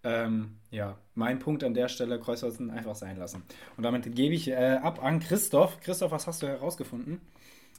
Ähm, 0.04 0.58
ja, 0.70 0.98
mein 1.14 1.38
Punkt 1.38 1.64
an 1.64 1.74
der 1.74 1.88
Stelle, 1.88 2.20
Kreuzholzen 2.20 2.70
einfach 2.70 2.94
sein 2.94 3.16
lassen. 3.16 3.42
Und 3.76 3.82
damit 3.82 4.14
gebe 4.14 4.34
ich 4.34 4.48
äh, 4.48 4.78
ab 4.80 5.02
an 5.02 5.20
Christoph. 5.20 5.80
Christoph, 5.80 6.12
was 6.12 6.26
hast 6.26 6.42
du 6.42 6.46
herausgefunden? 6.46 7.20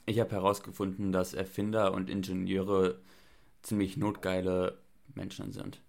Ich 0.05 0.19
habe 0.19 0.31
herausgefunden, 0.31 1.11
dass 1.11 1.33
Erfinder 1.33 1.93
und 1.93 2.09
Ingenieure 2.09 2.99
ziemlich 3.61 3.95
notgeile 3.95 4.77
Menschen 5.15 5.51
sind. 5.51 5.81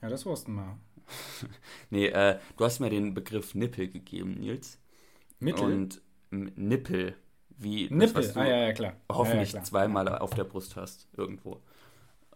Ja, 0.00 0.08
das 0.08 0.26
wussten 0.26 0.54
wir. 0.54 0.78
nee, 1.90 2.06
äh, 2.06 2.38
du 2.56 2.64
hast 2.64 2.80
mir 2.80 2.90
den 2.90 3.14
Begriff 3.14 3.54
Nippel 3.54 3.88
gegeben, 3.88 4.34
Nils. 4.40 4.80
Mittel? 5.38 5.64
Und 5.64 6.00
Nippel, 6.30 7.14
wie 7.50 7.88
das, 7.88 7.98
Nippel, 7.98 8.32
du 8.32 8.40
ah 8.40 8.46
ja, 8.46 8.56
ja, 8.56 8.72
klar. 8.72 8.96
hoffentlich 9.10 9.52
ja, 9.52 9.58
ja, 9.58 9.62
klar. 9.62 9.64
zweimal 9.64 10.08
auf 10.18 10.30
der 10.34 10.44
Brust 10.44 10.76
hast, 10.76 11.08
irgendwo. 11.16 11.60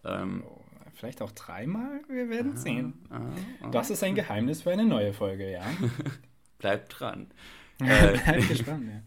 Ähm, 0.06 0.44
Oh, 0.46 0.60
vielleicht 0.94 1.20
auch 1.22 1.32
dreimal? 1.32 2.00
Wir 2.08 2.28
werden 2.30 2.56
sehen. 2.56 2.94
ah, 3.10 3.20
ah, 3.62 3.70
Das 3.70 3.90
ist 3.90 4.02
ein 4.02 4.14
Geheimnis 4.14 4.62
für 4.62 4.70
eine 4.70 4.84
neue 4.86 5.12
Folge, 5.12 5.50
ja. 5.50 5.62
bleib 6.58 6.88
dran. 6.88 7.28
Äh, 7.78 8.16
Bleib 8.25 8.48
gespannt, 8.48 8.88
ja. 8.88 9.02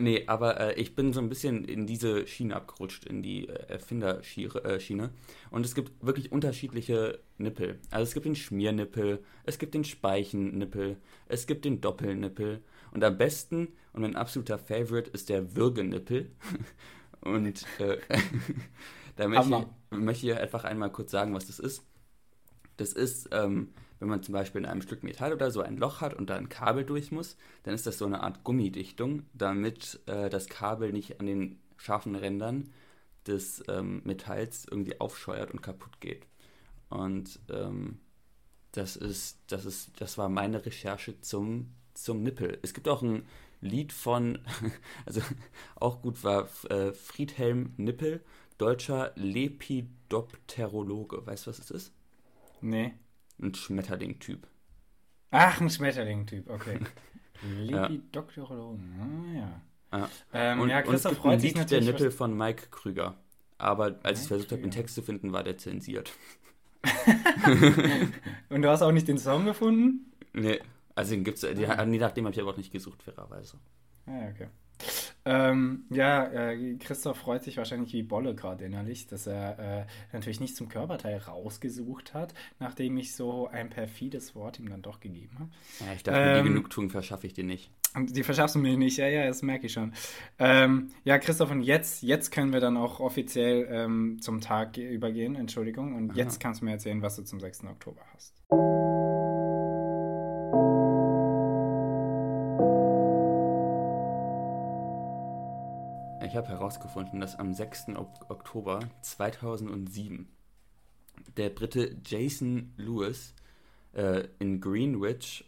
Nee, 0.00 0.24
aber 0.28 0.60
äh, 0.60 0.74
ich 0.80 0.94
bin 0.94 1.12
so 1.12 1.18
ein 1.20 1.28
bisschen 1.28 1.64
in 1.64 1.88
diese 1.88 2.24
Schiene 2.28 2.54
abgerutscht, 2.54 3.04
in 3.04 3.20
die 3.20 3.48
äh, 3.48 3.66
Erfinderschiene. 3.68 5.04
Äh. 5.04 5.08
Und 5.50 5.66
es 5.66 5.74
gibt 5.74 6.06
wirklich 6.06 6.30
unterschiedliche 6.30 7.18
Nippel. 7.38 7.80
Also 7.90 8.04
es 8.04 8.14
gibt 8.14 8.26
den 8.26 8.36
Schmiernippel, 8.36 9.24
es 9.44 9.58
gibt 9.58 9.74
den 9.74 9.82
Speichennippel, 9.82 10.98
es 11.26 11.48
gibt 11.48 11.64
den 11.64 11.80
Doppelnippel. 11.80 12.62
Und 12.92 13.02
am 13.02 13.18
besten 13.18 13.68
und 13.92 14.02
mein 14.02 14.14
absoluter 14.14 14.58
Favorite 14.58 15.10
ist 15.10 15.30
der 15.30 15.56
Würgenippel. 15.56 16.30
und 17.22 17.66
äh, 17.80 17.96
da 19.16 19.28
möchte 19.28 19.66
ich, 19.90 19.98
möchte 19.98 20.26
ich 20.26 20.38
einfach 20.38 20.64
einmal 20.64 20.90
kurz 20.90 21.10
sagen, 21.10 21.34
was 21.34 21.46
das 21.46 21.58
ist. 21.58 21.82
Das 22.76 22.92
ist, 22.92 23.30
ähm, 23.32 23.72
wenn 23.98 24.08
man 24.08 24.22
zum 24.22 24.34
Beispiel 24.34 24.60
in 24.60 24.66
einem 24.66 24.82
Stück 24.82 25.02
Metall 25.02 25.32
oder 25.32 25.50
so 25.50 25.62
ein 25.62 25.78
Loch 25.78 26.00
hat 26.00 26.14
und 26.14 26.28
da 26.28 26.36
ein 26.36 26.48
Kabel 26.48 26.84
durch 26.84 27.10
muss, 27.10 27.36
dann 27.62 27.74
ist 27.74 27.86
das 27.86 27.98
so 27.98 28.04
eine 28.04 28.22
Art 28.22 28.44
Gummidichtung, 28.44 29.22
damit 29.32 30.00
äh, 30.06 30.28
das 30.28 30.48
Kabel 30.48 30.92
nicht 30.92 31.18
an 31.20 31.26
den 31.26 31.58
scharfen 31.78 32.14
Rändern 32.14 32.70
des 33.26 33.64
ähm, 33.68 34.02
Metalls 34.04 34.66
irgendwie 34.70 35.00
aufscheuert 35.00 35.50
und 35.50 35.62
kaputt 35.62 36.00
geht. 36.00 36.26
Und 36.88 37.40
ähm, 37.50 37.98
das 38.72 38.96
ist, 38.96 39.38
das 39.48 39.64
ist, 39.64 40.00
das 40.00 40.18
war 40.18 40.28
meine 40.28 40.64
Recherche 40.64 41.20
zum, 41.20 41.74
zum 41.94 42.22
Nippel. 42.22 42.58
Es 42.62 42.74
gibt 42.74 42.88
auch 42.88 43.02
ein 43.02 43.26
Lied 43.60 43.92
von, 43.92 44.38
also 45.06 45.22
auch 45.76 46.02
gut 46.02 46.22
war 46.22 46.48
äh, 46.68 46.92
Friedhelm 46.92 47.72
Nippel, 47.78 48.22
deutscher 48.58 49.12
Lepidopterologe. 49.16 51.26
Weißt 51.26 51.46
du, 51.46 51.50
was 51.50 51.58
es 51.58 51.70
ist? 51.70 51.92
Nee. 52.60 52.92
Ein 53.40 53.54
Schmetterling-Typ. 53.54 54.46
Ach, 55.30 55.58
ein 55.60 55.70
Schmetterling-Typ, 55.70 56.48
okay. 56.50 56.80
Ja. 57.66 57.86
Lepidopterologen, 57.86 58.94
ah 58.98 59.34
ja. 59.38 59.60
Ja. 59.98 60.08
Ähm, 60.32 60.60
Und, 60.60 60.68
ja, 60.70 60.78
und 60.78 60.84
es 60.84 60.90
Christoph 60.90 61.12
gibt 61.12 61.22
freut 61.22 61.32
ein 61.34 61.40
sich 61.40 61.54
Lied 61.54 61.70
der. 61.70 61.80
Nippel 61.82 62.10
von 62.10 62.34
Mike 62.36 62.68
Krüger. 62.70 63.14
Aber 63.58 63.98
als 64.02 64.22
ich 64.22 64.28
versucht 64.28 64.52
habe, 64.52 64.62
den. 64.62 64.70
Text 64.70 64.94
zu 64.94 65.02
finden, 65.02 65.32
war 65.32 65.42
der 65.42 65.58
zensiert. 65.58 66.12
Und 68.48 68.62
du 68.62 68.68
hast 68.70 68.80
auch 68.82 68.92
nicht 68.92 69.08
den 69.08 69.18
Song 69.18 69.44
gefunden? 69.44 70.12
Nee, 70.32 70.60
also 70.94 71.10
den 71.14 71.24
gibt's, 71.24 71.42
die, 71.42 71.66
Ah. 71.66 71.84
nee, 71.84 71.98
nachdem 71.98 72.24
habe 72.24 72.32
ich 72.34 72.40
aber 72.40 72.52
auch 72.52 72.56
nicht 72.56 72.72
gesucht, 72.72 73.02
fairerweise. 73.02 73.58
Ah, 74.06 74.28
okay. 74.30 74.48
Ähm, 75.28 75.84
ja, 75.90 76.24
äh, 76.26 76.76
Christoph 76.76 77.18
freut 77.18 77.42
sich 77.42 77.56
wahrscheinlich 77.56 77.92
wie 77.92 78.04
Bolle 78.04 78.34
gerade 78.34 78.64
innerlich, 78.64 79.08
dass 79.08 79.26
er 79.26 79.58
äh, 79.58 79.86
natürlich 80.12 80.38
nicht 80.40 80.54
zum 80.56 80.68
Körperteil 80.68 81.18
rausgesucht 81.18 82.14
hat, 82.14 82.32
nachdem 82.60 82.96
ich 82.96 83.14
so 83.16 83.48
ein 83.48 83.68
perfides 83.68 84.34
Wort 84.36 84.60
ihm 84.60 84.68
dann 84.68 84.82
doch 84.82 85.00
gegeben 85.00 85.36
habe. 85.38 85.50
Ja, 85.80 85.92
ich 85.94 86.02
dachte, 86.04 86.20
mir, 86.22 86.32
die 86.32 86.38
Ähm, 86.38 86.44
Genugtuung 86.44 86.90
verschaffe 86.90 87.26
ich 87.26 87.34
dir 87.34 87.44
nicht. 87.44 87.70
Die 87.98 88.22
verschaffst 88.22 88.54
du 88.54 88.58
mir 88.60 88.76
nicht, 88.76 88.98
ja, 88.98 89.08
ja, 89.08 89.26
das 89.26 89.42
merke 89.42 89.66
ich 89.66 89.72
schon. 89.72 89.92
Ähm, 90.38 90.90
ja, 91.04 91.18
Christoph, 91.18 91.50
und 91.50 91.62
jetzt, 91.62 92.02
jetzt 92.02 92.30
können 92.30 92.52
wir 92.52 92.60
dann 92.60 92.76
auch 92.76 93.00
offiziell 93.00 93.66
ähm, 93.70 94.18
zum 94.20 94.40
Tag 94.40 94.74
ge- 94.74 94.88
übergehen, 94.92 95.34
Entschuldigung. 95.34 95.94
Und 95.96 96.10
Aha. 96.10 96.18
jetzt 96.18 96.38
kannst 96.38 96.60
du 96.60 96.66
mir 96.66 96.72
erzählen, 96.72 97.00
was 97.02 97.16
du 97.16 97.22
zum 97.24 97.40
6. 97.40 97.64
Oktober 97.64 98.02
hast. 98.14 98.34
Ich 106.36 106.38
habe 106.38 106.50
herausgefunden, 106.50 107.18
dass 107.18 107.38
am 107.38 107.54
6. 107.54 107.96
Ok- 107.96 108.28
Oktober 108.28 108.80
2007 109.00 110.28
der 111.38 111.48
Brite 111.48 111.96
Jason 112.04 112.74
Lewis 112.76 113.32
äh, 113.94 114.24
in 114.38 114.60
Greenwich, 114.60 115.46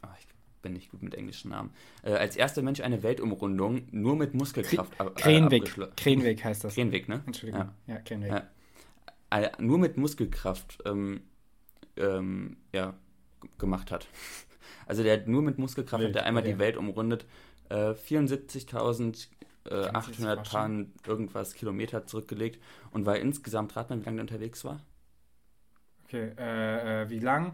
ah, 0.00 0.14
ich 0.16 0.28
bin 0.62 0.74
nicht 0.74 0.92
gut 0.92 1.02
mit 1.02 1.16
englischen 1.16 1.50
Namen, 1.50 1.72
äh, 2.04 2.12
als 2.12 2.36
erster 2.36 2.62
Mensch 2.62 2.78
eine 2.82 3.02
Weltumrundung 3.02 3.88
nur 3.90 4.14
mit 4.14 4.34
Muskelkraft 4.34 5.00
ab, 5.00 5.10
äh, 5.16 5.20
Krenweg. 5.20 5.74
Krenweg 5.96 6.44
heißt 6.44 6.62
das. 6.62 6.74
Krenweg, 6.74 7.08
ne? 7.08 7.20
Entschuldigung. 7.26 7.72
Ja. 7.88 7.94
Ja, 7.94 8.00
Krenweg. 8.02 8.30
Ja. 8.30 9.40
äh, 9.40 9.50
nur 9.58 9.78
mit 9.78 9.96
Muskelkraft 9.96 10.78
ähm, 10.86 11.22
ähm, 11.96 12.58
ja, 12.72 12.94
gemacht 13.58 13.90
hat. 13.90 14.06
Also 14.86 15.02
der 15.02 15.14
hat 15.18 15.26
nur 15.26 15.42
mit 15.42 15.58
Muskelkraft 15.58 16.00
Wild, 16.00 16.14
hat 16.14 16.22
er 16.22 16.26
einmal 16.26 16.44
okay. 16.44 16.52
die 16.52 16.58
Welt 16.60 16.76
umrundet. 16.76 17.26
Äh, 19.70 19.90
74.800 19.90 20.36
war 20.36 20.44
schon- 20.44 20.92
Paar 21.02 21.10
irgendwas 21.10 21.54
Kilometer 21.54 22.06
zurückgelegt 22.06 22.62
und 22.90 23.06
war 23.06 23.16
insgesamt, 23.16 23.76
rat 23.76 23.90
mal, 23.90 24.00
wie 24.00 24.04
lange 24.04 24.16
der 24.16 24.22
unterwegs 24.24 24.64
war? 24.64 24.80
Okay, 26.04 26.32
äh, 26.38 27.02
äh, 27.02 27.10
wie 27.10 27.18
lang? 27.18 27.52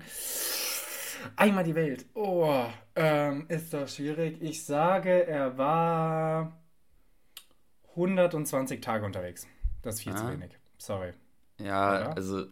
Einmal 1.37 1.65
die 1.65 1.75
Welt. 1.75 2.07
Oh, 2.15 2.65
ähm, 2.95 3.47
ist 3.49 3.73
das 3.73 3.97
schwierig. 3.97 4.41
Ich 4.43 4.65
sage, 4.65 5.27
er 5.27 5.57
war 5.59 6.61
120 7.97 8.81
Tage 8.81 9.05
unterwegs. 9.05 9.47
Das 9.83 9.97
ist 9.97 10.03
viel 10.03 10.15
zu 10.15 10.25
Ah. 10.25 10.33
wenig. 10.33 10.51
Sorry. 10.79 11.13
Ja, 11.61 11.89
Oder? 12.01 12.17
also 12.17 12.47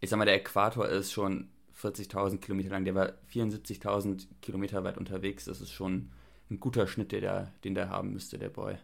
ich 0.00 0.10
sag 0.10 0.18
mal, 0.18 0.24
der 0.26 0.36
Äquator 0.36 0.88
ist 0.88 1.12
schon 1.12 1.50
40.000 1.72 2.40
Kilometer 2.40 2.70
lang, 2.70 2.84
der 2.84 2.94
war 2.94 3.12
74.000 3.26 4.28
Kilometer 4.42 4.84
weit 4.84 4.96
unterwegs. 4.98 5.46
Das 5.46 5.60
ist 5.60 5.72
schon 5.72 6.10
ein 6.50 6.60
guter 6.60 6.86
Schnitt, 6.86 7.12
der, 7.12 7.52
den 7.64 7.74
der 7.74 7.88
haben 7.88 8.12
müsste, 8.12 8.38
der 8.38 8.50
Boy. 8.50 8.76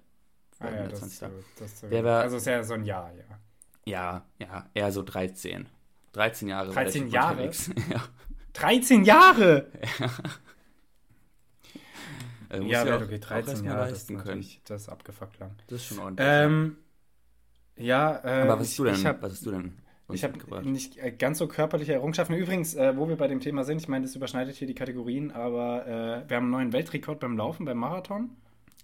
Ah, 0.60 0.70
ja, 0.70 0.86
das 0.88 1.00
120 1.00 1.06
ist, 1.06 1.18
so, 1.18 1.64
das 1.64 1.80
so 1.80 1.88
Der 1.88 2.04
war- 2.04 2.20
Also 2.22 2.36
ist 2.36 2.46
ja 2.46 2.62
so 2.62 2.74
ein 2.74 2.84
Jahr, 2.84 3.10
ja. 3.14 3.24
Ja, 3.86 4.24
ja, 4.38 4.66
eher 4.74 4.92
so 4.92 5.02
13. 5.02 5.68
13 6.12 6.48
Jahre. 6.48 6.68
war 6.68 6.74
der 6.74 6.84
13 6.84 7.02
Typ 7.04 7.12
Jahre? 7.12 7.32
unterwegs. 7.32 7.70
ja. 7.90 8.02
13 8.52 9.04
Jahre! 9.04 9.66
Also 12.48 12.62
muss 12.64 12.72
Ja, 12.72 12.84
ja 12.84 12.96
okay, 12.96 13.16
auch, 13.16 13.20
13 13.20 13.30
auch 13.30 13.48
erst 13.48 13.64
mal 13.64 13.70
Jahre, 13.70 13.80
das 13.90 14.02
ist 14.02 14.10
leisten 14.10 14.18
können. 14.18 14.46
das 14.64 14.82
ist 14.82 14.88
abgefuckt 14.88 15.38
lang. 15.38 15.52
Das 15.68 15.80
ist 15.80 15.86
schon 15.86 15.98
ordentlich. 16.00 16.26
Ähm, 16.28 16.76
ja, 17.76 18.20
äh, 18.24 18.42
Aber 18.42 18.60
was 18.60 18.68
hast 18.68 18.78
du 18.78 18.84
denn? 18.84 18.94
ich 18.94 19.06
habe 19.06 19.22
was 19.22 19.32
hast 19.32 19.46
du 19.46 19.50
denn? 19.52 19.72
Ich 20.12 20.24
habe 20.24 20.68
nicht 20.68 20.98
äh, 20.98 21.12
ganz 21.12 21.38
so 21.38 21.46
körperliche 21.46 21.92
Errungenschaften. 21.92 22.34
Übrigens, 22.34 22.74
äh, 22.74 22.96
wo 22.96 23.08
wir 23.08 23.16
bei 23.16 23.28
dem 23.28 23.38
Thema 23.38 23.62
sind, 23.62 23.80
ich 23.80 23.86
meine, 23.86 24.04
das 24.06 24.16
überschneidet 24.16 24.56
hier 24.56 24.66
die 24.66 24.74
Kategorien, 24.74 25.30
aber 25.30 25.86
äh, 25.86 26.28
wir 26.28 26.36
haben 26.36 26.44
einen 26.46 26.50
neuen 26.50 26.72
Weltrekord 26.72 27.20
beim 27.20 27.36
Laufen, 27.36 27.64
beim 27.64 27.78
Marathon. 27.78 28.30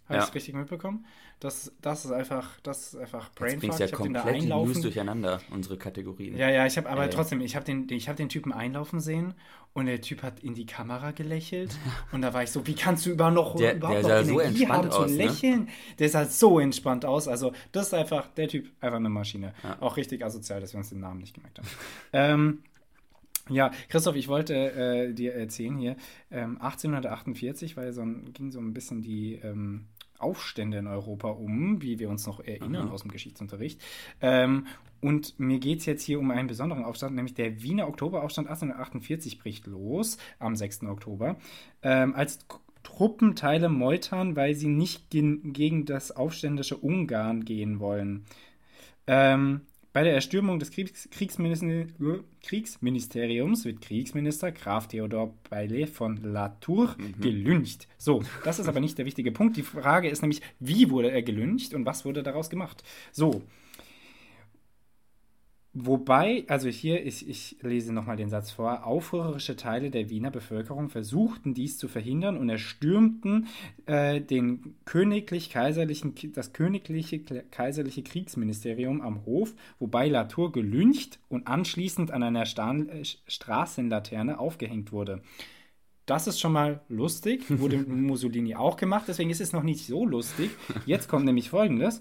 Habe 0.06 0.14
Ja. 0.18 0.22
ich 0.22 0.28
es 0.30 0.34
richtig 0.34 0.54
mitbekommen? 0.54 1.04
Das, 1.40 1.72
das 1.82 2.04
ist 2.04 2.12
einfach, 2.12 2.58
das 2.62 2.94
ist 2.94 2.96
einfach 2.96 3.24
Jetzt 3.26 3.34
Brainfuck. 3.36 3.60
du 3.72 3.76
ja 3.78 3.84
Ich 3.86 3.92
habe 3.92 4.02
den 4.04 4.14
da 4.14 4.20
komplett 4.22 4.42
die 4.42 4.46
News 4.48 4.54
einlaufen. 4.60 4.82
durcheinander, 4.82 5.40
unsere 5.50 5.76
Kategorien. 5.76 6.36
Ja, 6.36 6.48
ja, 6.48 6.64
ich 6.66 6.76
habe 6.78 6.88
aber 6.88 7.04
Äh. 7.06 7.10
trotzdem, 7.10 7.40
ich 7.40 7.56
habe 7.56 7.64
den, 7.66 7.86
ich 7.90 8.08
habe 8.08 8.16
den 8.16 8.28
Typen 8.28 8.52
einlaufen 8.52 9.00
sehen 9.00 9.34
und 9.74 9.86
der 9.86 10.00
Typ 10.00 10.22
hat 10.22 10.40
in 10.40 10.54
die 10.54 10.64
Kamera 10.64 11.10
gelächelt 11.10 11.76
und 12.12 12.22
da 12.22 12.32
war 12.32 12.42
ich 12.42 12.50
so, 12.50 12.66
wie 12.66 12.74
kannst 12.74 13.04
du 13.04 13.10
über 13.10 13.30
noch, 13.30 13.56
Der- 13.56 13.74
überhaupt 13.76 14.04
der 14.06 14.20
noch 14.22 14.24
so 14.28 14.40
Energie 14.40 14.66
haben 14.68 14.90
zu 14.90 14.98
aus, 15.00 15.10
ne? 15.10 15.16
lächeln? 15.16 15.68
Der 15.98 16.08
sah 16.08 16.24
so 16.24 16.58
entspannt 16.60 17.04
aus. 17.04 17.28
Also 17.28 17.52
das 17.72 17.88
ist 17.88 17.94
einfach, 17.94 18.28
der 18.28 18.48
Typ, 18.48 18.70
einfach 18.80 18.96
eine 18.98 19.10
Maschine. 19.10 19.52
Ja. 19.62 19.76
Auch 19.80 19.96
richtig 19.98 20.24
asozial, 20.24 20.60
dass 20.60 20.72
wir 20.72 20.78
uns 20.78 20.88
den 20.88 21.00
Namen 21.00 21.20
nicht 21.20 21.34
gemerkt 21.34 21.58
haben. 21.58 21.68
ähm, 22.14 22.62
ja, 23.48 23.70
Christoph, 23.88 24.16
ich 24.16 24.26
wollte 24.28 24.54
äh, 24.54 25.12
dir 25.12 25.34
erzählen 25.34 25.76
hier, 25.76 25.96
ähm, 26.32 26.60
1848 26.60 27.76
war 27.76 27.92
so 27.92 28.02
ein, 28.02 28.32
ging 28.32 28.50
so 28.50 28.58
ein 28.58 28.72
bisschen 28.72 29.02
die 29.02 29.34
ähm, 29.34 29.86
Aufstände 30.20 30.78
in 30.78 30.86
Europa 30.86 31.28
um, 31.28 31.82
wie 31.82 31.98
wir 31.98 32.08
uns 32.08 32.26
noch 32.26 32.40
erinnern 32.40 32.88
Aha. 32.88 32.94
aus 32.94 33.02
dem 33.02 33.10
Geschichtsunterricht. 33.10 33.80
Ähm, 34.20 34.66
und 35.00 35.38
mir 35.38 35.58
geht 35.58 35.80
es 35.80 35.86
jetzt 35.86 36.02
hier 36.02 36.18
um 36.18 36.30
einen 36.30 36.48
besonderen 36.48 36.84
Aufstand, 36.84 37.14
nämlich 37.14 37.34
der 37.34 37.62
Wiener 37.62 37.88
Oktoberaufstand 37.88 38.48
1848 38.48 39.38
bricht 39.38 39.66
los 39.66 40.18
am 40.38 40.56
6. 40.56 40.84
Oktober, 40.84 41.36
ähm, 41.82 42.14
als 42.14 42.38
Truppenteile 42.82 43.68
meutern, 43.68 44.36
weil 44.36 44.54
sie 44.54 44.68
nicht 44.68 45.10
gen 45.10 45.52
gegen 45.52 45.84
das 45.86 46.12
aufständische 46.12 46.76
Ungarn 46.76 47.44
gehen 47.44 47.80
wollen. 47.80 48.24
Ähm, 49.08 49.62
bei 49.96 50.04
der 50.04 50.12
Erstürmung 50.12 50.58
des 50.58 50.72
Kriegs 50.72 51.08
Kriegsminister 51.10 51.86
Kriegsministeriums 52.42 53.64
wird 53.64 53.80
Kriegsminister 53.80 54.52
Graf 54.52 54.88
Theodor 54.88 55.32
Beile 55.48 55.86
von 55.86 56.18
Latour 56.18 56.96
gelyncht. 57.18 57.88
So, 57.96 58.22
das 58.44 58.58
ist 58.58 58.68
aber 58.68 58.80
nicht 58.80 58.98
der 58.98 59.06
wichtige 59.06 59.32
Punkt. 59.32 59.56
Die 59.56 59.62
Frage 59.62 60.10
ist 60.10 60.20
nämlich, 60.20 60.42
wie 60.60 60.90
wurde 60.90 61.10
er 61.10 61.22
gelyncht 61.22 61.72
und 61.72 61.86
was 61.86 62.04
wurde 62.04 62.22
daraus 62.22 62.50
gemacht? 62.50 62.84
So. 63.10 63.40
Wobei, 65.78 66.46
also 66.48 66.70
hier, 66.70 67.04
ich, 67.04 67.28
ich 67.28 67.58
lese 67.60 67.92
nochmal 67.92 68.16
den 68.16 68.30
Satz 68.30 68.50
vor, 68.50 68.86
aufrührerische 68.86 69.56
Teile 69.56 69.90
der 69.90 70.08
Wiener 70.08 70.30
Bevölkerung 70.30 70.88
versuchten 70.88 71.52
dies 71.52 71.76
zu 71.76 71.86
verhindern 71.86 72.38
und 72.38 72.48
erstürmten 72.48 73.48
äh, 73.84 74.22
den 74.22 74.74
königlich-kaiserlichen, 74.86 76.14
das 76.32 76.54
königliche 76.54 77.20
kaiserliche 77.50 78.02
Kriegsministerium 78.02 79.02
am 79.02 79.26
Hof, 79.26 79.52
wobei 79.78 80.08
Latour 80.08 80.50
gelyncht 80.50 81.18
und 81.28 81.46
anschließend 81.46 82.10
an 82.10 82.22
einer 82.22 82.46
Sta 82.46 82.74
äh, 82.74 83.04
Straßenlaterne 83.04 84.38
aufgehängt 84.38 84.92
wurde. 84.92 85.20
Das 86.06 86.26
ist 86.26 86.40
schon 86.40 86.52
mal 86.52 86.80
lustig, 86.88 87.44
wurde 87.50 87.76
Mussolini 87.86 88.54
auch 88.54 88.78
gemacht, 88.78 89.04
deswegen 89.08 89.28
ist 89.28 89.42
es 89.42 89.52
noch 89.52 89.62
nicht 89.62 89.84
so 89.84 90.06
lustig. 90.06 90.52
Jetzt 90.86 91.06
kommt 91.06 91.26
nämlich 91.26 91.50
folgendes. 91.50 92.00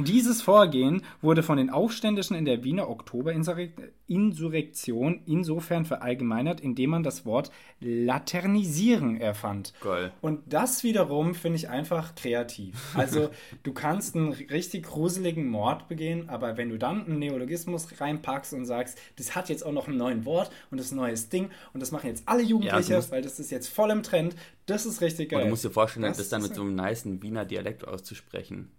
Dieses 0.00 0.42
Vorgehen 0.42 1.02
wurde 1.20 1.42
von 1.42 1.56
den 1.56 1.70
Aufständischen 1.70 2.36
in 2.36 2.44
der 2.44 2.62
Wiener 2.62 2.88
Oktoberinsurrektion 2.88 5.22
insofern 5.26 5.84
verallgemeinert, 5.84 6.60
indem 6.60 6.90
man 6.90 7.02
das 7.02 7.26
Wort 7.26 7.50
Laternisieren 7.80 9.20
erfand. 9.20 9.74
Geil. 9.80 10.12
Und 10.20 10.52
das 10.52 10.84
wiederum 10.84 11.34
finde 11.34 11.56
ich 11.56 11.68
einfach 11.68 12.14
kreativ. 12.14 12.94
Also 12.94 13.30
du 13.64 13.72
kannst 13.72 14.14
einen 14.14 14.32
richtig 14.32 14.84
gruseligen 14.84 15.48
Mord 15.48 15.88
begehen, 15.88 16.28
aber 16.28 16.56
wenn 16.56 16.68
du 16.68 16.78
dann 16.78 17.04
einen 17.04 17.18
Neologismus 17.18 18.00
reinpackst 18.00 18.54
und 18.54 18.66
sagst, 18.66 19.00
das 19.16 19.34
hat 19.34 19.48
jetzt 19.48 19.66
auch 19.66 19.72
noch 19.72 19.88
ein 19.88 19.96
neues 19.96 20.24
Wort 20.24 20.52
und 20.70 20.78
das 20.78 20.86
ist 20.86 20.92
ein 20.92 20.98
neues 20.98 21.28
Ding 21.28 21.50
und 21.72 21.80
das 21.80 21.90
machen 21.90 22.06
jetzt 22.06 22.22
alle 22.26 22.42
Jugendliche, 22.42 22.92
ja, 22.92 23.10
weil 23.10 23.22
das 23.22 23.40
ist 23.40 23.50
jetzt 23.50 23.68
voll 23.68 23.90
im 23.90 24.04
Trend, 24.04 24.36
das 24.66 24.86
ist 24.86 25.00
richtig 25.00 25.30
geil. 25.30 25.40
Und 25.40 25.46
du 25.46 25.50
musst 25.50 25.64
dir 25.64 25.70
vorstellen, 25.70 26.04
das, 26.04 26.18
das 26.18 26.28
dann 26.28 26.42
mit 26.42 26.54
so 26.54 26.62
einem 26.62 26.76
niceen 26.76 27.20
Wiener 27.20 27.44
Dialekt 27.44 27.84
auszusprechen. 27.86 28.70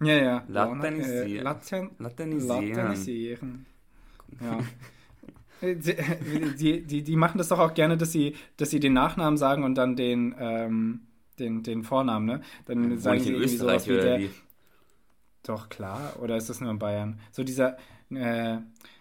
Ja, 0.00 0.14
ja. 0.14 0.44
Laternisieren. 0.48 1.26
Äh, 1.26 1.42
Laten 1.42 1.90
Laternisieren. 1.98 2.68
Laternisieren. 2.68 3.66
Ja. 4.40 4.58
die, 5.74 6.82
die, 6.82 7.02
die 7.02 7.16
machen 7.16 7.38
das 7.38 7.48
doch 7.48 7.58
auch 7.58 7.74
gerne, 7.74 7.96
dass 7.96 8.12
sie, 8.12 8.34
dass 8.56 8.70
sie 8.70 8.80
den 8.80 8.92
Nachnamen 8.92 9.38
sagen 9.38 9.64
und 9.64 9.74
dann 9.76 9.96
den, 9.96 10.34
ähm, 10.38 11.00
den, 11.38 11.62
den 11.62 11.82
Vornamen, 11.82 12.26
ne? 12.26 12.40
Dann 12.66 12.90
ja, 12.90 12.96
sagen 12.98 13.20
sie 13.20 13.30
irgendwie 13.30 13.56
sowas 13.56 13.88
wie 13.88 13.94
der. 13.94 14.18
Wie? 14.18 14.30
Doch, 15.42 15.68
klar. 15.68 16.14
Oder 16.20 16.36
ist 16.36 16.50
das 16.50 16.60
nur 16.60 16.70
in 16.70 16.78
Bayern? 16.78 17.20
So 17.30 17.44
dieser. 17.44 17.76
Äh, 18.10 18.58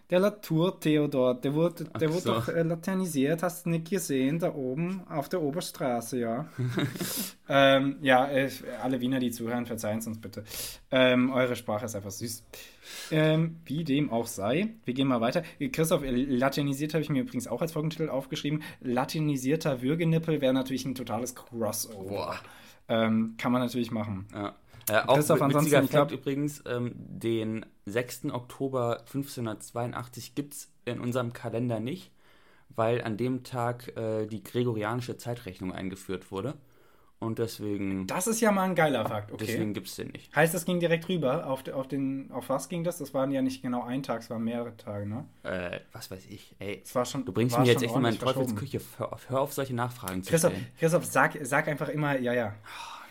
der 0.10 0.20
Latour 0.20 0.80
Theodor, 0.80 1.34
der 1.36 1.54
wurde, 1.54 1.86
der 1.86 2.10
wurde 2.10 2.22
so. 2.22 2.34
doch 2.34 2.48
äh, 2.48 2.62
laternisiert, 2.62 3.42
hast 3.42 3.66
du 3.66 3.72
nicht 3.72 3.90
gesehen, 3.90 4.40
da 4.40 4.54
oben 4.54 5.02
auf 5.08 5.30
der 5.30 5.42
Oberstraße, 5.42 6.20
ja. 6.20 6.48
ähm, 7.50 7.98
ja, 8.02 8.28
äh, 8.30 8.50
alle 8.84 9.02
Wiener, 9.02 9.20
die 9.20 9.32
zuhören, 9.32 9.66
verzeihen 9.66 10.00
es 10.00 10.08
uns 10.08 10.22
bitte. 10.22 10.44
Ähm, 10.92 11.32
eure 11.32 11.56
Sprache 11.56 11.86
ist 11.86 11.96
einfach 11.96 12.12
süß. 12.12 12.44
Ähm, 13.12 13.58
wie 13.66 13.84
dem 13.84 14.12
auch 14.12 14.28
sei, 14.28 14.76
wir 14.86 14.94
gehen 14.94 15.08
mal 15.08 15.22
weiter. 15.22 15.44
Christoph, 15.72 16.04
äh, 16.04 16.12
latinisiert 16.12 16.94
habe 16.94 17.02
ich 17.02 17.10
mir 17.10 17.22
übrigens 17.24 17.48
auch 17.48 17.62
als 17.62 17.72
Folgentitel 17.72 18.10
aufgeschrieben. 18.10 18.62
Latinisierter 18.82 19.82
Würgenippel 19.82 20.40
wäre 20.40 20.54
natürlich 20.54 20.86
ein 20.86 20.96
totales 20.96 21.34
Crossover. 21.34 22.36
Ähm, 22.88 23.34
kann 23.38 23.52
man 23.52 23.62
natürlich 23.64 23.90
machen. 23.90 24.28
Ja. 24.32 24.56
Äh, 24.90 25.02
auch 25.08 25.16
Christoph, 25.16 25.42
ansonsten, 25.42 25.84
ich 25.84 25.90
glaube 25.90 26.14
übrigens, 26.14 26.64
ähm, 26.68 26.94
den 26.96 27.66
6. 27.86 28.26
Oktober 28.32 29.00
1582 29.00 30.36
gibt 30.36 30.54
es 30.54 30.72
in 30.86 31.00
unserem 31.00 31.34
Kalender 31.34 31.80
nicht, 31.80 32.12
weil 32.70 33.02
an 33.04 33.18
dem 33.18 33.44
Tag 33.44 33.96
äh, 33.98 34.28
die 34.28 34.44
gregorianische 34.44 35.18
Zeitrechnung 35.18 35.72
eingeführt 35.72 36.32
wurde. 36.32 36.56
Und 37.26 37.40
deswegen. 37.40 38.08
Das 38.08 38.28
ist 38.28 38.40
ja 38.40 38.52
mal 38.52 38.64
ein 38.64 38.76
geiler 38.76 39.06
Fakt, 39.06 39.32
okay. 39.32 39.46
Deswegen 39.48 39.74
gibt 39.74 39.88
es 39.88 39.96
den 39.96 40.10
nicht. 40.10 40.34
Heißt, 40.36 40.54
das 40.54 40.66
ging 40.66 40.80
direkt 40.80 41.10
rüber? 41.10 41.48
Auf, 41.48 41.68
auf, 41.70 41.88
den, 41.88 42.32
auf 42.32 42.50
was 42.50 42.70
ging 42.70 42.84
das? 42.84 43.00
Das 43.00 43.14
waren 43.14 43.32
ja 43.32 43.42
nicht 43.42 43.62
genau 43.62 43.84
ein 43.84 44.04
Tag, 44.04 44.22
es 44.22 44.30
waren 44.30 44.44
mehrere 44.44 44.78
Tage, 44.78 45.08
ne? 45.08 45.26
Äh, 45.44 45.80
was 45.92 46.12
weiß 46.12 46.28
ich. 46.30 46.56
Ey, 46.60 46.82
es 46.84 46.94
war 46.94 47.06
schon, 47.06 47.26
du 47.26 47.34
bringst 47.34 47.58
mir 47.58 47.66
jetzt 47.66 47.84
echt 47.84 47.96
in 47.96 48.02
meine 48.02 48.18
Teufelsküche. 48.18 48.80
Hör, 48.98 49.18
hör 49.28 49.42
auf, 49.42 49.54
solche 49.54 49.74
Nachfragen 49.74 50.24
zu 50.24 50.30
Christoph, 50.30 50.52
stellen. 50.52 50.68
Christoph, 50.80 51.06
sag, 51.06 51.38
sag 51.42 51.68
einfach 51.68 51.90
immer, 51.90 52.18
ja, 52.20 52.34
ja. 52.34 52.54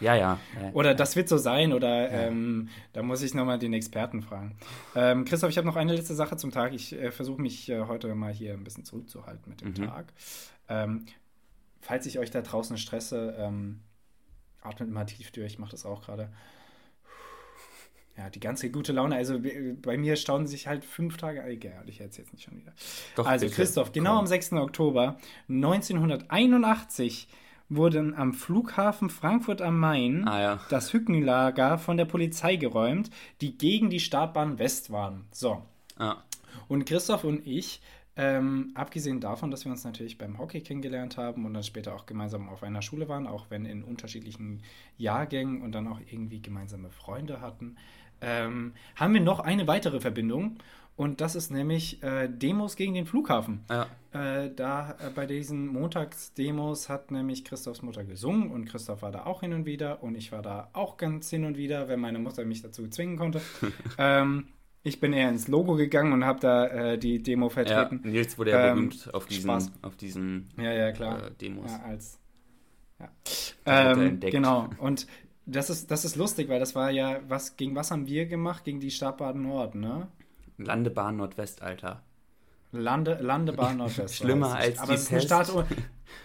Ja, 0.00 0.14
ja. 0.16 0.38
Oder 0.72 0.94
das 0.94 1.16
wird 1.16 1.28
so 1.28 1.38
sein, 1.38 1.72
oder 1.72 2.10
ja. 2.10 2.28
ähm, 2.28 2.68
da 2.92 3.02
muss 3.02 3.22
ich 3.22 3.34
nochmal 3.34 3.58
den 3.58 3.72
Experten 3.72 4.22
fragen. 4.22 4.56
Ähm, 4.94 5.24
Christoph, 5.24 5.50
ich 5.50 5.56
habe 5.56 5.66
noch 5.66 5.76
eine 5.76 5.94
letzte 5.94 6.14
Sache 6.14 6.36
zum 6.36 6.50
Tag. 6.50 6.74
Ich 6.74 6.92
äh, 6.92 7.10
versuche 7.10 7.40
mich 7.40 7.68
äh, 7.70 7.82
heute 7.82 8.14
mal 8.14 8.32
hier 8.32 8.54
ein 8.54 8.64
bisschen 8.64 8.84
zurückzuhalten 8.84 9.48
mit 9.48 9.60
dem 9.60 9.68
mhm. 9.68 9.88
Tag. 9.88 10.12
Ähm, 10.68 11.06
falls 11.80 12.06
ich 12.06 12.18
euch 12.18 12.30
da 12.30 12.42
draußen 12.42 12.76
stresse, 12.76 13.36
ähm, 13.38 13.80
atmet 14.64 14.90
mal 14.90 15.04
tief 15.04 15.30
durch, 15.30 15.52
ich 15.52 15.58
mache 15.58 15.70
das 15.70 15.86
auch 15.86 16.02
gerade. 16.02 16.32
Ja, 18.16 18.30
die 18.30 18.40
ganze 18.40 18.70
gute 18.70 18.92
Laune. 18.92 19.16
Also 19.16 19.40
bei 19.82 19.96
mir 19.96 20.14
staunen 20.16 20.46
sich 20.46 20.68
halt 20.68 20.84
fünf 20.84 21.16
Tage. 21.16 21.42
Egal, 21.42 21.88
ich 21.88 22.00
erzähle 22.00 22.24
jetzt 22.24 22.32
nicht 22.32 22.44
schon 22.44 22.56
wieder. 22.56 22.72
Doch, 23.16 23.26
also 23.26 23.48
Christoph, 23.48 23.90
genau 23.90 24.10
komm. 24.10 24.20
am 24.20 24.26
6. 24.26 24.52
Oktober 24.52 25.16
1981 25.48 27.28
wurden 27.68 28.14
am 28.14 28.32
Flughafen 28.32 29.10
Frankfurt 29.10 29.62
am 29.62 29.78
Main 29.80 30.28
ah, 30.28 30.40
ja. 30.40 30.60
das 30.70 30.92
Hückenlager 30.92 31.78
von 31.78 31.96
der 31.96 32.04
Polizei 32.04 32.54
geräumt, 32.54 33.10
die 33.40 33.58
gegen 33.58 33.90
die 33.90 34.00
Startbahn 34.00 34.60
West 34.60 34.92
waren. 34.92 35.24
So. 35.32 35.62
Ah. 35.98 36.18
Und 36.68 36.84
Christoph 36.86 37.24
und 37.24 37.44
ich, 37.46 37.80
ähm, 38.16 38.70
abgesehen 38.74 39.20
davon, 39.20 39.50
dass 39.50 39.64
wir 39.64 39.72
uns 39.72 39.84
natürlich 39.84 40.18
beim 40.18 40.38
Hockey 40.38 40.60
kennengelernt 40.60 41.16
haben 41.16 41.44
und 41.44 41.54
dann 41.54 41.64
später 41.64 41.94
auch 41.94 42.06
gemeinsam 42.06 42.48
auf 42.48 42.62
einer 42.62 42.82
Schule 42.82 43.08
waren, 43.08 43.26
auch 43.26 43.46
wenn 43.50 43.64
in 43.64 43.82
unterschiedlichen 43.82 44.62
Jahrgängen 44.98 45.62
und 45.62 45.72
dann 45.72 45.88
auch 45.88 46.00
irgendwie 46.10 46.40
gemeinsame 46.40 46.90
Freunde 46.90 47.40
hatten, 47.40 47.76
ähm, 48.20 48.72
haben 48.96 49.14
wir 49.14 49.20
noch 49.20 49.40
eine 49.40 49.66
weitere 49.66 50.00
Verbindung. 50.00 50.58
Und 50.96 51.20
das 51.20 51.34
ist 51.34 51.50
nämlich 51.50 52.02
äh, 52.04 52.28
Demos 52.28 52.76
gegen 52.76 52.94
den 52.94 53.04
Flughafen. 53.04 53.64
Ja. 53.68 53.86
Äh, 54.12 54.54
da 54.54 54.92
äh, 54.92 55.10
bei 55.12 55.26
diesen 55.26 55.66
Montagsdemos 55.66 56.88
hat 56.88 57.10
nämlich 57.10 57.44
Christophs 57.44 57.82
Mutter 57.82 58.04
gesungen 58.04 58.52
und 58.52 58.66
Christoph 58.66 59.02
war 59.02 59.10
da 59.10 59.26
auch 59.26 59.40
hin 59.40 59.52
und 59.52 59.66
wieder 59.66 60.04
und 60.04 60.14
ich 60.14 60.30
war 60.30 60.40
da 60.40 60.68
auch 60.72 60.96
ganz 60.96 61.30
hin 61.30 61.44
und 61.44 61.56
wieder, 61.56 61.88
wenn 61.88 61.98
meine 61.98 62.20
Mutter 62.20 62.44
mich 62.44 62.62
dazu 62.62 62.86
zwingen 62.86 63.16
konnte. 63.16 63.40
ähm, 63.98 64.46
ich 64.84 65.00
bin 65.00 65.14
eher 65.14 65.30
ins 65.30 65.48
Logo 65.48 65.74
gegangen 65.76 66.12
und 66.12 66.24
habe 66.24 66.40
da 66.40 66.66
äh, 66.66 66.98
die 66.98 67.22
Demo 67.22 67.48
vertreten. 67.48 68.02
Ja, 68.04 68.10
Nils 68.10 68.38
wurde 68.38 68.50
ja 68.50 68.68
ähm, 68.68 68.74
berühmt 68.74 69.14
auf 69.14 69.26
diesen, 69.26 69.50
auf 69.82 69.96
diesen 69.96 70.50
ja, 70.58 70.72
ja, 70.72 70.92
klar. 70.92 71.26
Äh, 71.26 71.30
Demos. 71.40 71.72
Ja, 71.72 71.82
als, 71.84 72.20
ja. 73.00 73.08
Ähm, 73.64 74.20
genau. 74.20 74.68
Und 74.78 75.06
das 75.46 75.70
ist, 75.70 75.90
das 75.90 76.04
ist 76.04 76.16
lustig, 76.16 76.50
weil 76.50 76.60
das 76.60 76.74
war 76.74 76.90
ja, 76.90 77.20
was, 77.28 77.56
gegen 77.56 77.74
was 77.74 77.90
haben 77.90 78.06
wir 78.06 78.26
gemacht? 78.26 78.64
Gegen 78.64 78.78
die 78.78 78.90
Stadtbahn 78.90 79.40
Nord, 79.40 79.74
ne? 79.74 80.08
Landebahn 80.58 81.16
Nordwest, 81.16 81.62
Alter. 81.62 82.02
Lande, 82.70 83.14
Landebahn 83.20 83.76
Nordwest. 83.78 84.16
Schlimmer 84.16 84.54
als 84.54 84.78
Aber 84.78 84.96
die 84.96 85.02
Pest. 85.02 85.32
Eine 85.32 85.66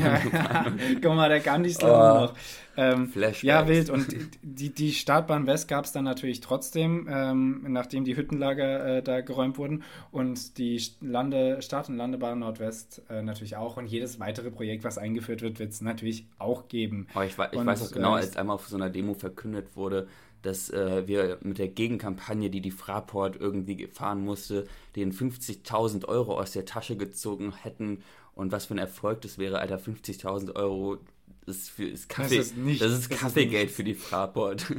ja, 0.00 0.66
guck 1.02 1.14
mal, 1.14 1.28
der 1.28 1.40
kann 1.40 1.62
nicht 1.62 1.82
oh, 1.82 1.86
noch. 1.86 2.34
Ähm, 2.76 3.12
ja, 3.42 3.68
wild. 3.68 3.90
Und 3.90 4.16
die, 4.42 4.70
die 4.70 4.92
Startbahn 4.92 5.46
West 5.46 5.68
gab 5.68 5.84
es 5.84 5.92
dann 5.92 6.04
natürlich 6.04 6.40
trotzdem, 6.40 7.08
ähm, 7.10 7.66
nachdem 7.68 8.04
die 8.04 8.16
Hüttenlager 8.16 8.98
äh, 8.98 9.02
da 9.02 9.20
geräumt 9.20 9.58
wurden. 9.58 9.82
Und 10.12 10.56
die 10.56 10.82
Lande, 11.00 11.60
Start- 11.62 11.88
und 11.88 11.96
Landebahn 11.96 12.38
Nordwest 12.38 13.02
äh, 13.10 13.22
natürlich 13.22 13.56
auch. 13.56 13.76
Und 13.76 13.86
jedes 13.86 14.20
weitere 14.20 14.50
Projekt, 14.50 14.84
was 14.84 14.98
eingeführt 14.98 15.42
wird, 15.42 15.58
wird 15.58 15.72
es 15.72 15.80
natürlich 15.80 16.26
auch 16.38 16.68
geben. 16.68 17.06
Oh, 17.14 17.20
ich, 17.20 17.32
ich 17.32 17.58
und, 17.58 17.66
weiß 17.66 17.88
auch 17.88 17.92
genau, 17.92 18.16
äh, 18.16 18.20
als 18.20 18.36
einmal 18.36 18.54
auf 18.54 18.68
so 18.68 18.76
einer 18.76 18.88
Demo 18.88 19.14
verkündet 19.14 19.76
wurde, 19.76 20.08
dass 20.42 20.70
äh, 20.70 21.06
wir 21.06 21.38
mit 21.42 21.58
der 21.58 21.68
Gegenkampagne, 21.68 22.50
die 22.50 22.60
die 22.60 22.70
Fraport 22.70 23.36
irgendwie 23.38 23.86
fahren 23.88 24.24
musste, 24.24 24.66
den 24.96 25.12
50.000 25.12 26.06
Euro 26.06 26.38
aus 26.38 26.52
der 26.52 26.64
Tasche 26.64 26.96
gezogen 26.96 27.52
hätten. 27.62 28.02
Und 28.40 28.52
was 28.52 28.64
für 28.64 28.74
ein 28.74 28.78
Erfolg 28.78 29.20
das 29.20 29.36
wäre, 29.36 29.58
Alter, 29.58 29.76
50.000 29.76 30.56
Euro 30.56 30.96
ist, 31.44 31.68
für, 31.68 31.86
ist 31.86 32.08
Kaffee, 32.08 32.38
das 32.38 32.46
ist, 32.46 32.56
nicht, 32.56 32.80
das 32.80 32.92
ist 32.92 33.10
das 33.10 33.18
Kaffeegeld 33.18 33.68
ist 33.68 33.76
für 33.76 33.84
die 33.84 33.94
Fraport. 33.94 34.74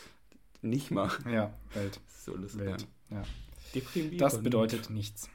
nicht 0.60 0.90
mal. 0.90 1.08
Ja, 1.30 1.54
Welt. 1.74 2.00
So 2.08 2.34
lustig. 2.34 2.62
Welt. 2.62 2.88
Ja. 3.10 3.22
Das 4.18 4.42
bedeutet 4.42 4.90
nichts. 4.90 5.30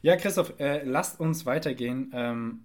Ja, 0.00 0.16
Christoph, 0.16 0.58
äh, 0.58 0.82
lasst 0.82 1.20
uns 1.20 1.46
weitergehen. 1.46 2.10
Ähm, 2.14 2.64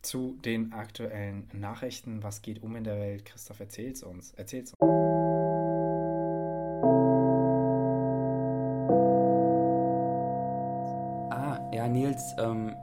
zu 0.00 0.38
den 0.42 0.72
aktuellen 0.72 1.50
Nachrichten. 1.52 2.22
Was 2.22 2.40
geht 2.40 2.62
um 2.62 2.74
in 2.74 2.84
der 2.84 2.98
Welt? 2.98 3.26
Christoph, 3.26 3.60
erzähl's 3.60 4.02
uns. 4.02 4.32
Erzähl's 4.32 4.72
uns. 4.78 4.90
Ah, 11.30 11.70
ja, 11.74 11.86
Nils, 11.86 12.22
ähm, 12.38 12.74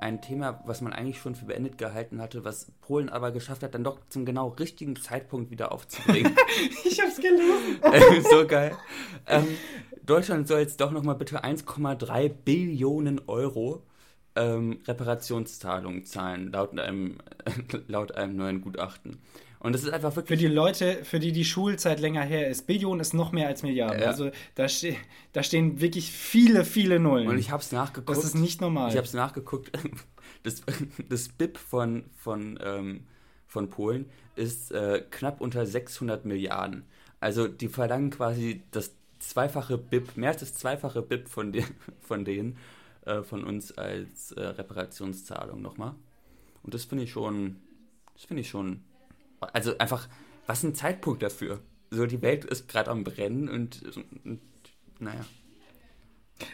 ein 0.00 0.20
Thema, 0.20 0.62
was 0.64 0.80
man 0.80 0.92
eigentlich 0.92 1.18
schon 1.18 1.34
für 1.34 1.46
beendet 1.46 1.78
gehalten 1.78 2.20
hatte, 2.20 2.44
was 2.44 2.66
Polen 2.80 3.08
aber 3.08 3.30
geschafft 3.30 3.62
hat, 3.62 3.74
dann 3.74 3.84
doch 3.84 3.98
zum 4.08 4.24
genau 4.24 4.48
richtigen 4.48 4.96
Zeitpunkt 4.96 5.50
wieder 5.50 5.72
aufzubringen. 5.72 6.36
ich 6.84 7.00
hab's 7.00 7.16
gelesen. 7.16 8.24
so 8.30 8.46
geil. 8.46 8.76
Ähm, 9.26 9.46
Deutschland 10.04 10.48
soll 10.48 10.60
jetzt 10.60 10.80
doch 10.80 10.92
nochmal 10.92 11.16
bitte 11.16 11.44
1,3 11.44 12.28
Billionen 12.28 13.20
Euro 13.26 13.82
ähm, 14.36 14.80
Reparationszahlungen 14.86 16.04
zahlen, 16.04 16.52
laut 16.52 16.78
einem, 16.78 17.18
laut 17.88 18.12
einem 18.12 18.36
neuen 18.36 18.60
Gutachten. 18.60 19.18
Und 19.66 19.72
das 19.72 19.82
ist 19.82 19.90
einfach 19.90 20.14
wirklich. 20.14 20.38
Für 20.38 20.48
die 20.48 20.54
Leute, 20.54 21.04
für 21.04 21.18
die 21.18 21.32
die 21.32 21.44
Schulzeit 21.44 21.98
länger 21.98 22.22
her 22.22 22.48
ist, 22.48 22.68
Billion 22.68 23.00
ist 23.00 23.14
noch 23.14 23.32
mehr 23.32 23.48
als 23.48 23.64
Milliarden. 23.64 24.00
Ja. 24.00 24.06
Also 24.06 24.30
da, 24.54 24.68
ste 24.68 24.94
da 25.32 25.42
stehen 25.42 25.80
wirklich 25.80 26.12
viele, 26.12 26.64
viele 26.64 27.00
Nullen. 27.00 27.26
Und 27.26 27.36
ich 27.36 27.50
habe 27.50 27.62
es 27.62 27.72
nachgeguckt. 27.72 28.16
das 28.16 28.24
ist 28.24 28.36
nicht 28.36 28.60
normal. 28.60 28.90
Ich 28.90 28.96
habe 28.96 29.06
es 29.06 29.12
nachgeguckt. 29.12 29.70
Das, 30.42 30.62
das 31.08 31.28
BIP 31.28 31.58
von, 31.58 32.04
von, 32.16 32.56
ähm, 32.62 33.00
von 33.48 33.68
Polen 33.68 34.06
ist 34.36 34.70
äh, 34.70 35.02
knapp 35.10 35.40
unter 35.40 35.66
600 35.66 36.24
Milliarden. 36.24 36.84
Also 37.18 37.48
die 37.48 37.66
verlangen 37.66 38.10
quasi 38.10 38.62
das 38.70 38.94
zweifache 39.18 39.76
BIP, 39.76 40.16
mehr 40.16 40.30
als 40.30 40.40
das 40.40 40.54
zweifache 40.54 41.02
BIP 41.02 41.28
von, 41.28 41.50
de 41.50 41.64
von 42.00 42.24
denen, 42.24 42.58
äh, 43.06 43.22
von 43.22 43.42
uns 43.42 43.76
als 43.76 44.32
äh, 44.32 44.40
Reparationszahlung 44.40 45.60
nochmal. 45.60 45.94
Und 46.62 46.74
das 46.74 46.84
finde 46.84 47.02
ich 47.04 47.10
schon, 47.10 47.56
das 48.14 48.24
finde 48.24 48.42
ich 48.42 48.48
schon, 48.48 48.84
also 49.52 49.78
einfach, 49.78 50.08
was 50.46 50.62
ein 50.62 50.74
Zeitpunkt 50.74 51.22
dafür. 51.22 51.60
So, 51.90 52.06
die 52.06 52.22
Welt 52.22 52.44
ist 52.44 52.68
gerade 52.68 52.90
am 52.90 53.04
Brennen 53.04 53.48
und, 53.48 53.82
und 54.24 54.40
naja. 54.98 55.24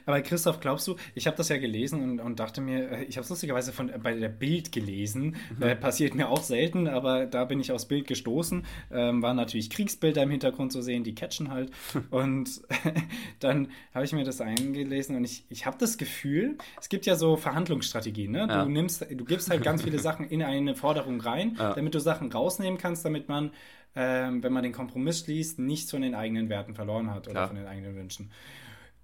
Aber 0.06 0.20
Christoph, 0.22 0.60
glaubst 0.60 0.86
du, 0.86 0.96
ich 1.14 1.26
habe 1.26 1.36
das 1.36 1.48
ja 1.48 1.58
gelesen 1.58 2.02
und, 2.02 2.20
und 2.20 2.38
dachte 2.40 2.60
mir, 2.60 2.90
äh, 2.90 3.04
ich 3.04 3.16
habe 3.16 3.24
es 3.24 3.30
lustigerweise 3.30 3.72
von, 3.72 3.90
bei 4.02 4.14
der 4.14 4.28
Bild 4.28 4.72
gelesen, 4.72 5.36
Mhm. 5.56 5.62
äh, 5.62 5.74
passiert 5.76 6.14
mir 6.14 6.28
auch 6.28 6.42
selten, 6.42 6.86
aber 6.88 7.26
da 7.26 7.44
bin 7.44 7.58
ich 7.60 7.72
aufs 7.72 7.86
Bild 7.86 8.06
gestoßen, 8.06 8.64
ähm, 8.92 9.22
waren 9.22 9.36
natürlich 9.36 9.70
Kriegsbilder 9.70 10.22
im 10.22 10.30
Hintergrund 10.30 10.72
zu 10.72 10.82
sehen, 10.82 11.04
die 11.04 11.14
catchen 11.14 11.50
halt 11.50 11.70
und 12.10 12.62
dann 13.40 13.68
habe 13.94 14.04
ich 14.04 14.12
mir 14.12 14.24
das 14.24 14.40
eingelesen 14.40 15.16
und 15.16 15.24
ich, 15.24 15.44
ich 15.48 15.66
habe 15.66 15.76
das 15.78 15.98
Gefühl, 15.98 16.56
es 16.80 16.88
gibt 16.88 17.06
ja 17.06 17.16
so 17.16 17.36
Verhandlungsstrategien, 17.36 18.32
ne? 18.32 18.46
Ja. 18.48 18.64
du 18.64 18.70
nimmst, 18.70 19.06
du 19.10 19.24
gibst 19.24 19.50
halt 19.50 19.62
ganz 19.62 19.82
viele 19.82 19.98
Sachen 19.98 20.28
in 20.28 20.42
eine 20.42 20.74
Forderung 20.74 21.20
rein, 21.20 21.56
Ja. 21.58 21.74
damit 21.74 21.94
du 21.94 21.98
Sachen 22.00 22.30
rausnehmen 22.32 22.78
kannst, 22.78 23.04
damit 23.04 23.28
man, 23.28 23.50
ähm, 23.94 24.42
wenn 24.42 24.52
man 24.52 24.62
den 24.62 24.72
Kompromiss 24.72 25.20
schließt, 25.20 25.58
nichts 25.58 25.90
von 25.90 26.02
den 26.02 26.14
eigenen 26.14 26.48
Werten 26.48 26.74
verloren 26.74 27.10
hat 27.10 27.24
oder 27.26 27.32
Klar. 27.32 27.46
von 27.48 27.56
den 27.56 27.66
eigenen 27.66 27.94
Wünschen. 27.96 28.30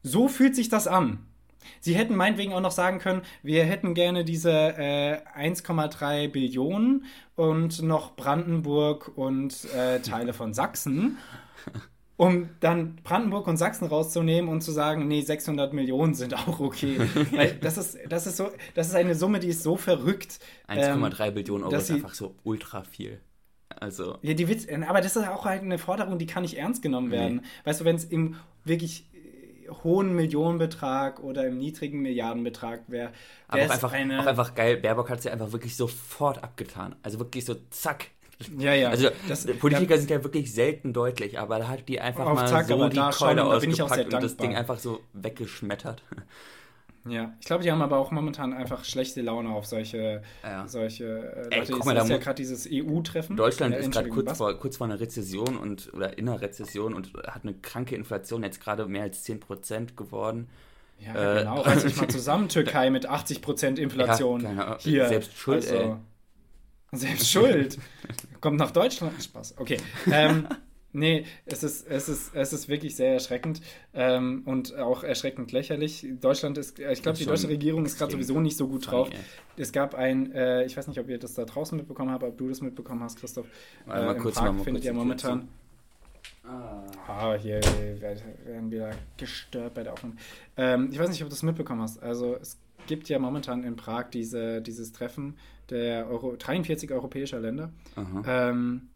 So 0.03 0.29
fühlt 0.29 0.55
sich 0.55 0.69
das 0.69 0.87
an. 0.87 1.19
Sie 1.81 1.95
hätten 1.95 2.17
meinetwegen 2.17 2.53
auch 2.53 2.61
noch 2.61 2.71
sagen 2.73 2.99
können, 2.99 3.23
wir 3.43 3.65
hätten 3.65 3.95
gerne 3.95 4.25
diese 4.25 4.51
äh, 4.51 5.19
1,3 5.37 6.29
Billionen 6.29 7.05
und 7.37 7.83
noch 7.83 8.17
Brandenburg 8.17 9.13
und 9.17 9.67
äh, 9.75 10.01
Teile 10.01 10.33
von 10.33 10.55
Sachsen, 10.55 11.19
um 12.17 12.49
dann 12.61 12.97
Brandenburg 13.05 13.47
und 13.47 13.57
Sachsen 13.59 13.87
rauszunehmen 13.87 14.51
und 14.51 14.63
zu 14.63 14.73
sagen, 14.73 15.07
nee, 15.09 15.21
600 15.21 15.73
Millionen 15.73 16.15
sind 16.15 16.35
auch 16.35 16.61
okay. 16.61 16.99
Weil 17.33 17.55
das 17.61 17.79
ist, 17.79 17.99
das 18.09 18.27
ist 18.27 18.37
so, 18.37 18.51
das 18.75 18.89
ist 18.89 18.95
eine 18.95 19.15
Summe, 19.15 19.39
die 19.39 19.49
ist 19.49 19.63
so 19.63 19.77
verrückt. 19.77 20.41
ähm, 20.69 21.05
1,3 21.05 21.31
Billionen 21.31 21.65
Euro 21.65 21.77
ist 21.77 21.91
einfach 21.91 22.15
so 22.15 22.35
ultra 22.45 22.83
viel. 22.83 23.21
Also, 23.81 24.19
Ja, 24.23 24.35
die 24.35 24.49
Witz, 24.49 24.67
aber 24.89 25.01
das 25.01 25.15
ist 25.15 25.29
auch 25.29 25.45
halt 25.45 25.63
eine 25.63 25.79
Forderung, 25.79 26.19
die 26.19 26.27
kann 26.27 26.43
nicht 26.43 26.57
ernst 26.57 26.83
genommen 26.83 27.11
werden. 27.11 27.45
Weißt 27.65 27.81
du, 27.81 27.85
wenn 27.85 27.97
es 27.97 28.05
im 28.05 28.35
wirklich 28.65 29.09
hohen 29.83 30.15
Millionenbetrag 30.15 31.21
oder 31.21 31.47
im 31.47 31.59
niedrigen 31.59 32.01
Milliardenbetrag 32.01 32.83
wäre, 32.89 33.13
aber 33.49 33.67
auch 33.67 33.71
einfach, 33.71 33.93
eine. 33.93 34.21
auch 34.21 34.27
einfach 34.27 34.55
geil. 34.55 34.77
Baerbock 34.77 35.11
hat 35.11 35.19
es 35.19 35.25
ja 35.25 35.33
einfach 35.33 35.53
wirklich 35.53 35.77
sofort 35.77 36.43
abgetan. 36.43 36.97
Also 37.03 37.19
wirklich 37.19 37.45
so 37.45 37.57
zack. 37.71 38.07
ja, 38.59 38.75
ja. 38.75 38.91
Also 38.91 39.09
das, 39.29 39.47
Politiker 39.47 39.99
sind 39.99 40.11
ja 40.11 40.23
wirklich 40.23 40.53
selten 40.53 40.93
deutlich, 40.93 41.39
aber 41.39 41.59
da 41.59 41.69
hat 41.69 41.89
die 41.89 42.01
einfach 42.01 42.33
mal 42.33 42.47
Zack, 42.47 42.67
so 42.67 42.89
die 42.89 42.97
da 42.97 43.13
schon, 43.13 43.29
Keule 43.29 43.45
auch 43.45 43.55
ausgepackt 43.55 44.15
und 44.15 44.23
das. 44.23 44.37
Ding 44.37 44.55
einfach 44.55 44.79
so 44.79 45.01
weggeschmettert. 45.13 46.03
Ja, 47.11 47.35
ich 47.41 47.47
glaube, 47.47 47.63
die 47.65 47.71
haben 47.73 47.83
aber 47.83 47.99
auch 47.99 48.11
momentan 48.11 48.53
einfach 48.53 48.85
schlechte 48.85 49.23
Laune 49.23 49.51
auf 49.51 49.67
solche, 49.67 50.23
Ja. 50.43 50.67
solche 50.69 51.05
äh, 51.05 51.43
Leute. 51.45 51.49
Ey, 51.57 51.67
guck 51.71 51.85
mal, 51.85 51.97
ist 51.97 52.03
da 52.05 52.09
ja 52.09 52.17
mu- 52.17 52.23
gerade 52.25 52.35
dieses 52.37 52.69
EU-Treffen. 52.71 53.37
Deutschland 53.37 53.75
Ja, 53.75 53.81
ist 53.81 53.91
gerade 53.93 54.09
kurz 54.09 54.31
was? 54.31 54.39
vor, 54.39 54.55
kurz 54.59 54.77
vor 54.77 54.87
einer 54.87 55.01
Rezession 55.01 55.57
und 55.57 55.93
oder 55.95 56.17
in 56.19 56.29
einer 56.29 56.41
Rezession 56.41 56.95
und 56.95 57.13
hat 57.27 57.43
eine 57.45 57.55
kranke 57.55 57.95
Inflation, 57.97 58.43
jetzt 58.43 58.61
gerade 58.61 58.87
mehr 58.87 59.03
als 59.03 59.25
10% 59.25 59.97
geworden. 59.97 60.49
Ja, 60.99 61.37
Äh, 61.37 61.39
genau. 61.41 61.61
Reiß 61.63 61.85
dich 61.85 61.97
mal 61.97 62.09
zusammen, 62.09 62.49
Türkei 62.49 62.91
mit 62.91 63.09
80% 63.09 63.79
Inflation. 63.79 64.41
Ja, 64.43 64.51
Ahnung. 64.51 64.77
Hier. 64.81 65.07
Selbst 65.09 65.37
schuld, 65.37 65.71
ey. 65.71 65.95
Selbst 66.93 67.31
schuld. 67.31 67.79
Kommt 68.41 68.59
nach 68.59 68.71
Deutschland. 68.71 69.23
Spaß. 69.23 69.55
Okay. 69.59 69.77
Ähm, 70.11 70.49
nee, 70.93 71.25
es 71.47 71.63
ist, 71.63 71.87
es, 71.89 72.09
ist, 72.09 72.35
es 72.35 72.53
ist 72.53 72.69
wirklich 72.69 72.97
sehr 72.97 73.13
erschreckend 73.15 73.61
ähm, 73.95 74.43
und 74.45 74.77
auch 74.77 75.05
erschreckend 75.05 75.53
lächerlich. 75.53 76.07
Deutschland 76.21 76.59
ist, 76.59 76.79
ich 76.79 77.03
glaube, 77.03 77.19
die 77.19 77.27
deutsche 77.27 77.49
Regierung 77.49 77.85
ist 77.87 77.99
gerade 77.99 78.13
sowieso 78.13 78.41
nicht 78.41 78.57
so 78.57 78.69
gut 78.69 78.85
funny, 78.85 78.97
drauf. 78.97 79.11
ey. 79.11 79.63
Es 79.63 79.73
gab 79.73 79.95
ein, 79.95 80.33
äh, 80.33 80.65
ich 80.65 80.77
weiß 80.77 80.87
nicht, 80.89 80.99
ob 81.01 81.09
ihr 81.09 81.19
das 81.19 81.35
da 81.35 81.45
draußen 81.45 81.77
mitbekommen 81.77 82.11
habt, 82.11 82.25
ob 82.25 82.37
du 82.37 82.49
das 82.49 82.61
mitbekommen 82.61 83.03
hast, 83.03 83.19
Christoph. 83.19 83.47
Warte 83.87 84.07
mal 84.07 84.17
in 84.17 84.23
kurz, 84.23 84.37
mach 84.37 84.53
mal 84.53 84.65
findet 84.65 84.85
ja 84.85 84.93
Tür 84.93 85.01
momentan. 85.01 85.49
Ah, 87.07 87.35
hier 87.35 87.61
werden 88.45 88.71
wieder 88.71 88.91
gestört 89.17 89.75
bei 89.75 89.83
der 89.83 89.93
Aufnahme. 89.93 90.17
Ähm, 90.57 90.89
ich 90.91 90.99
weiß 90.99 91.09
nicht, 91.11 91.23
ob 91.23 91.29
du 91.29 91.35
das 91.35 91.43
mitbekommen 91.43 91.83
hast. 91.83 92.03
Also 92.03 92.37
es 92.41 92.59
gibt 92.87 93.09
ja 93.09 93.19
momentan 93.19 93.65
in 93.65 93.77
Prag 93.77 94.09
diese, 94.11 94.63
dieses 94.63 94.93
Treffen 94.93 95.37
der 95.69 96.09
Euro, 96.09 96.37
43 96.37 96.91
europäischer 96.91 97.41
Länder. 97.41 97.71
Aha. 97.97 98.51
Ähm, 98.51 98.89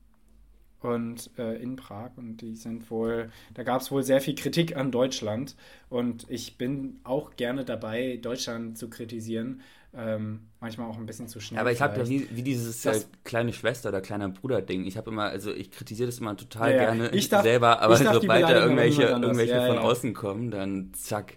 und 0.84 1.30
äh, 1.38 1.56
in 1.62 1.76
Prag 1.76 2.10
und 2.16 2.38
die 2.38 2.54
sind 2.56 2.90
wohl, 2.90 3.30
da 3.54 3.62
gab 3.62 3.80
es 3.80 3.90
wohl 3.90 4.02
sehr 4.02 4.20
viel 4.20 4.34
Kritik 4.34 4.76
an 4.76 4.90
Deutschland 4.90 5.56
und 5.88 6.26
ich 6.28 6.58
bin 6.58 7.00
auch 7.04 7.36
gerne 7.36 7.64
dabei, 7.64 8.18
Deutschland 8.20 8.76
zu 8.78 8.88
kritisieren, 8.90 9.60
ähm, 9.94 10.40
manchmal 10.60 10.88
auch 10.88 10.96
ein 10.96 11.04
bisschen 11.06 11.28
zu 11.28 11.38
schnell. 11.40 11.56
Ja, 11.56 11.60
aber 11.62 11.72
ich 11.72 11.82
habe 11.82 12.00
ja 12.00 12.08
wie, 12.08 12.26
wie 12.34 12.42
dieses 12.42 12.80
Das- 12.82 13.04
äh, 13.04 13.06
kleine 13.24 13.52
Schwester 13.52 13.90
oder 13.90 14.00
kleiner 14.00 14.28
Bruder 14.30 14.62
Ding. 14.62 14.86
Ich 14.86 14.96
habe 14.96 15.10
immer, 15.10 15.24
also 15.24 15.52
ich 15.52 15.70
kritisiere 15.70 16.06
das 16.08 16.18
immer 16.18 16.36
total 16.36 16.72
Ja, 16.72 16.78
gerne 16.78 17.10
Ich 17.10 17.28
darf- 17.28 17.42
selber, 17.42 17.80
aber 17.82 17.94
ich 17.94 18.00
darf 18.02 18.14
sobald 18.14 18.42
da 18.42 18.62
irgendwelche, 18.62 19.02
irgendwelche 19.02 19.52
Ja, 19.56 19.66
von 19.66 19.78
außen 19.78 20.14
kommen, 20.14 20.50
dann 20.50 20.92
zack. 20.94 21.34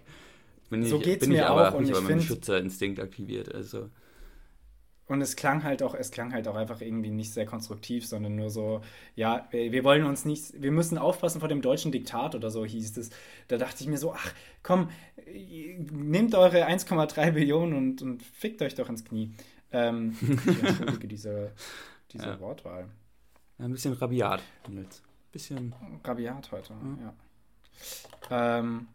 Bin 0.70 0.82
ich, 0.82 0.88
So 0.88 0.98
geht's 0.98 1.20
bin 1.20 1.30
mir 1.30 1.36
ich 1.36 1.42
auch 1.44 1.50
aber, 1.50 1.66
hab 1.66 1.74
und 1.74 1.84
ich 1.84 1.90
ich 1.90 1.96
aber 1.96 2.02
meinen 2.08 2.20
Schützerinstinkt 2.22 2.98
aktiviert. 2.98 3.54
Also 3.54 3.90
Und 5.08 5.20
es 5.20 5.36
klang 5.36 5.62
halt 5.62 5.84
auch, 5.84 5.94
es 5.94 6.10
klang 6.10 6.32
halt 6.32 6.48
auch 6.48 6.56
einfach 6.56 6.80
irgendwie 6.80 7.10
nicht 7.10 7.32
sehr 7.32 7.46
konstruktiv, 7.46 8.04
sondern 8.06 8.34
nur 8.34 8.50
so, 8.50 8.80
ja, 9.14 9.46
wir 9.52 9.84
wollen 9.84 10.04
uns 10.04 10.24
nicht, 10.24 10.60
wir 10.60 10.72
müssen 10.72 10.98
aufpassen 10.98 11.38
vor 11.38 11.48
dem 11.48 11.62
deutschen 11.62 11.92
Diktat 11.92 12.34
oder 12.34 12.50
so 12.50 12.64
hieß 12.64 12.96
es. 12.98 13.10
Da 13.46 13.56
dachte 13.56 13.82
ich 13.84 13.88
mir 13.88 13.98
so, 13.98 14.12
ach 14.12 14.32
komm, 14.64 14.90
nehmt 15.92 16.34
eure 16.34 16.66
1,3 16.66 17.30
Billionen 17.30 17.74
und, 17.76 18.02
und 18.02 18.22
fickt 18.22 18.62
euch 18.62 18.74
doch 18.74 18.88
ins 18.88 19.04
Knie. 19.04 19.32
Ähm, 19.70 20.16
ich 20.46 20.62
entschuldige 20.62 21.06
diese, 21.08 21.52
diese 22.12 22.26
Ja. 22.26 22.40
Wortwahl. 22.40 22.88
ein 23.58 23.70
bisschen 23.72 23.92
rabiat. 23.92 24.42
Nils. 24.68 25.02
Bisschen. 25.30 25.72
Rabiat 26.02 26.50
heute, 26.50 26.72
Mhm. 26.74 26.98
ja. 27.02 28.58
Ähm, 28.58 28.88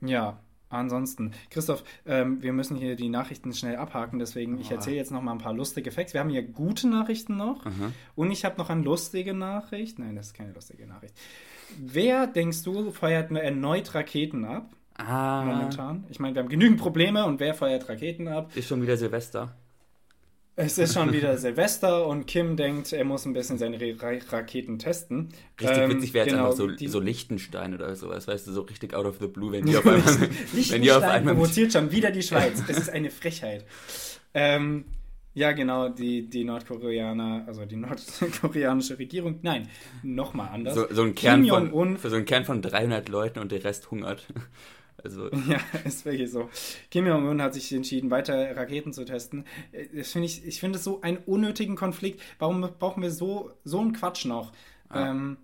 ja, 0.00 0.40
ansonsten, 0.68 1.32
Christoph, 1.50 1.84
ähm, 2.06 2.42
wir 2.42 2.52
müssen 2.52 2.76
hier 2.76 2.96
die 2.96 3.08
Nachrichten 3.08 3.52
schnell 3.54 3.76
abhaken, 3.76 4.18
deswegen 4.18 4.58
ich 4.58 4.70
Ah. 4.70 4.74
erzähle 4.74 4.96
jetzt 4.96 5.10
noch 5.12 5.22
mal 5.22 5.32
ein 5.32 5.38
paar 5.38 5.52
lustige 5.54 5.90
Facts. 5.90 6.12
Wir 6.14 6.20
haben 6.20 6.30
hier 6.30 6.42
gute 6.42 6.88
Nachrichten 6.88 7.36
noch 7.36 7.64
Aha. 7.66 7.92
und 8.14 8.30
ich 8.30 8.44
habe 8.44 8.56
noch 8.58 8.70
eine 8.70 8.82
lustige 8.82 9.34
Nachricht. 9.34 9.98
Nein, 9.98 10.16
das 10.16 10.28
ist 10.28 10.34
keine 10.34 10.52
lustige 10.52 10.86
Nachricht. 10.86 11.14
Wer, 11.78 12.26
denkst 12.26 12.62
du, 12.62 12.90
feuert 12.92 13.30
erneut 13.32 13.94
Raketen 13.94 14.44
ab 14.44 14.70
Ah, 14.98 15.44
momentan? 15.44 16.04
Ich 16.10 16.18
meine, 16.20 16.34
wir 16.34 16.42
haben 16.42 16.48
genügend 16.48 16.78
Probleme 16.80 17.24
und 17.26 17.38
wer 17.40 17.54
feuert 17.54 17.88
Raketen 17.88 18.28
ab? 18.28 18.50
ist 18.56 18.68
schon 18.68 18.80
wieder 18.82 18.96
Silvester. 18.96 19.54
Es 20.58 20.78
ist 20.78 20.94
schon 20.94 21.12
wieder 21.12 21.36
Silvester 21.38 22.06
und 22.06 22.26
Kim 22.26 22.56
denkt, 22.56 22.92
er 22.92 23.04
muss 23.04 23.26
ein 23.26 23.34
bisschen 23.34 23.58
seine 23.58 23.78
Ra 23.78 24.18
Raketen 24.30 24.78
testen. 24.78 25.28
Richtig 25.60 25.78
Ähm, 25.78 25.90
witzig 25.90 26.14
wäre 26.14 26.26
jetzt 26.26 26.32
genau, 26.32 26.46
einfach 26.46 26.56
so, 26.56 26.66
die- 26.68 26.88
so 26.88 26.98
Liechtenstein 26.98 27.74
oder 27.74 27.94
sowas, 27.94 28.26
weißt 28.26 28.46
du, 28.46 28.52
so 28.52 28.62
richtig 28.62 28.94
out 28.94 29.04
of 29.06 29.18
the 29.20 29.26
blue, 29.26 29.52
wenn 29.52 29.66
die 29.66 29.76
auf 29.76 29.86
einmal. 29.86 30.02
wenn 30.70 30.82
die 30.82 30.90
auf 30.92 31.02
einmal 31.02 31.34
provoziert 31.34 31.72
schon 31.72 31.92
wieder 31.92 32.10
die 32.10 32.22
Schweiz. 32.22 32.62
Es 32.68 32.78
ist 32.78 32.88
eine 32.90 33.10
Frechheit. 33.10 33.66
Ähm, 34.32 34.86
ja, 35.34 35.52
genau, 35.52 35.90
die, 35.90 36.30
die 36.30 36.44
Nordkoreaner, 36.44 37.44
also 37.46 37.66
die 37.66 37.76
nordkoreanische 37.76 38.98
Regierung, 38.98 39.40
nein, 39.42 39.68
nochmal 40.02 40.48
anders. 40.48 40.74
so, 40.74 40.86
so 40.90 41.02
ein 41.02 41.14
Kim 41.14 41.44
Kern 41.44 41.68
von, 41.70 41.98
für 41.98 42.08
so 42.08 42.16
einen 42.16 42.24
Kern 42.24 42.46
von 42.46 42.62
300 42.62 43.10
Leuten 43.10 43.40
und 43.40 43.52
der 43.52 43.62
Rest 43.62 43.90
hungert. 43.90 44.26
Also, 45.06 45.30
Ja, 45.48 45.60
ist 45.84 46.04
wirklich 46.04 46.30
so. 46.30 46.48
Kim 46.90 47.06
Jong-un 47.06 47.40
hat 47.42 47.54
sich 47.54 47.72
entschieden, 47.72 48.10
weiter 48.10 48.56
Raketen 48.56 48.92
zu 48.92 49.04
testen. 49.04 49.44
Äh, 49.72 49.86
Das 49.94 50.12
finde 50.12 50.26
ich, 50.26 50.44
ich 50.46 50.60
finde 50.60 50.78
es 50.78 50.84
so 50.84 51.00
einen 51.00 51.18
unnötigen 51.18 51.76
Konflikt. 51.76 52.20
Warum 52.38 52.60
brauchen 52.78 53.02
wir 53.02 53.10
so, 53.10 53.50
so 53.64 53.80
einen 53.80 53.92
Quatsch 53.92 54.24
noch? 54.26 54.52
Ah. 54.88 55.10
Ähm, 55.10 55.36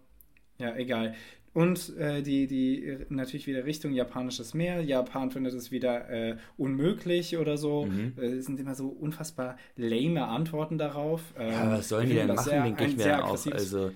ja, 0.59 0.75
egal. 0.77 1.15
Und 1.55 1.95
äh, 1.99 2.23
die, 2.23 2.47
die 2.47 2.97
natürlich 3.11 3.47
wieder 3.47 3.67
Richtung 3.67 3.93
japanisches 3.93 4.55
Meer. 4.55 4.81
Japan 4.81 5.31
findet 5.31 5.53
es 5.53 5.71
wieder 5.71 6.09
äh, 6.09 6.37
unmöglich 6.57 7.37
oder 7.37 7.59
so. 7.59 7.85
Mhm. 7.85 8.15
Äh, 8.17 8.37
Es 8.37 8.47
sind 8.47 8.59
immer 8.59 8.75
so 8.75 8.89
unfassbar 8.89 9.59
lame 9.77 10.27
Antworten 10.27 10.79
darauf. 10.79 11.21
Ähm, 11.39 11.53
ja, 11.53 11.71
was 11.73 11.91
sollen 11.91 12.09
wir 12.09 12.15
die 12.23 12.27
denn 12.27 12.35
machen, 12.37 12.45
sehr- 12.49 12.63
denke 12.63 12.85
ich 12.87 12.97
mir 12.97 13.23
auch. 13.25 13.47
Also, 13.53 13.91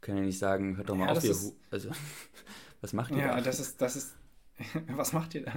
können 0.00 0.18
ja 0.18 0.24
nicht 0.24 0.38
sagen, 0.38 0.76
hört 0.78 0.88
doch 0.88 0.94
mal 0.96 1.06
Ja, 1.06 1.12
auf, 1.12 1.24
ihr 1.24 1.36
Also, 1.70 1.90
was 2.80 2.92
macht 2.94 3.10
ihr 3.10 3.18
Ja, 3.18 3.34
da? 3.34 3.40
das 3.42 3.60
ist, 3.60 3.80
das 3.82 3.96
ist. 3.96 4.16
Was 4.88 5.12
macht 5.12 5.34
ihr 5.34 5.42
da? 5.42 5.52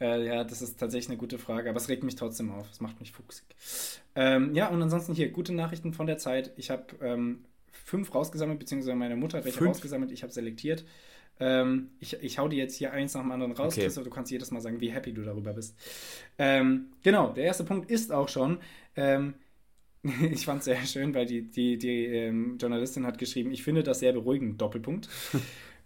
Äh, 0.00 0.26
ja, 0.26 0.44
das 0.44 0.62
ist 0.62 0.78
tatsächlich 0.78 1.08
eine 1.10 1.18
gute 1.18 1.38
Frage, 1.38 1.68
aber 1.68 1.78
es 1.78 1.88
regt 1.88 2.04
mich 2.04 2.14
trotzdem 2.14 2.50
auf. 2.50 2.70
Es 2.70 2.80
macht 2.80 3.00
mich 3.00 3.12
fuchsig. 3.12 3.44
Ähm, 4.14 4.54
ja, 4.54 4.68
und 4.68 4.80
ansonsten 4.82 5.14
hier 5.14 5.30
gute 5.30 5.52
Nachrichten 5.52 5.92
von 5.92 6.06
der 6.06 6.18
Zeit. 6.18 6.52
Ich 6.56 6.70
habe 6.70 6.84
ähm, 7.00 7.44
fünf 7.72 8.14
rausgesammelt, 8.14 8.58
beziehungsweise 8.58 8.94
meine 8.94 9.16
Mutter 9.16 9.38
hat 9.38 9.44
welche 9.44 9.58
Fünf? 9.58 9.70
rausgesammelt, 9.70 10.12
ich 10.12 10.22
habe 10.22 10.32
selektiert. 10.32 10.84
Ähm, 11.38 11.90
ich, 12.00 12.14
ich 12.22 12.38
hau 12.38 12.48
die 12.48 12.56
jetzt 12.56 12.76
hier 12.76 12.92
eins 12.92 13.14
nach 13.14 13.20
dem 13.20 13.30
anderen 13.30 13.52
raus, 13.52 13.74
Okay. 13.74 13.84
Christoph, 13.84 14.04
du 14.04 14.10
kannst 14.10 14.30
jedes 14.30 14.50
Mal 14.50 14.60
sagen, 14.60 14.80
wie 14.80 14.90
happy 14.90 15.12
du 15.12 15.22
darüber 15.22 15.52
bist. 15.52 15.76
Ähm, 16.38 16.92
genau, 17.02 17.32
der 17.32 17.44
erste 17.44 17.64
Punkt 17.64 17.90
ist 17.90 18.10
auch 18.10 18.28
schon, 18.28 18.58
ähm, 18.94 19.34
ich 20.30 20.46
fand 20.46 20.60
es 20.60 20.64
sehr 20.66 20.84
schön, 20.86 21.14
weil 21.14 21.26
die, 21.26 21.42
die, 21.42 21.76
die 21.78 22.06
ähm, 22.06 22.56
Journalistin 22.58 23.04
hat 23.04 23.18
geschrieben, 23.18 23.50
ich 23.50 23.62
finde 23.62 23.82
das 23.82 23.98
sehr 23.98 24.12
beruhigend, 24.12 24.60
Doppelpunkt. 24.60 25.08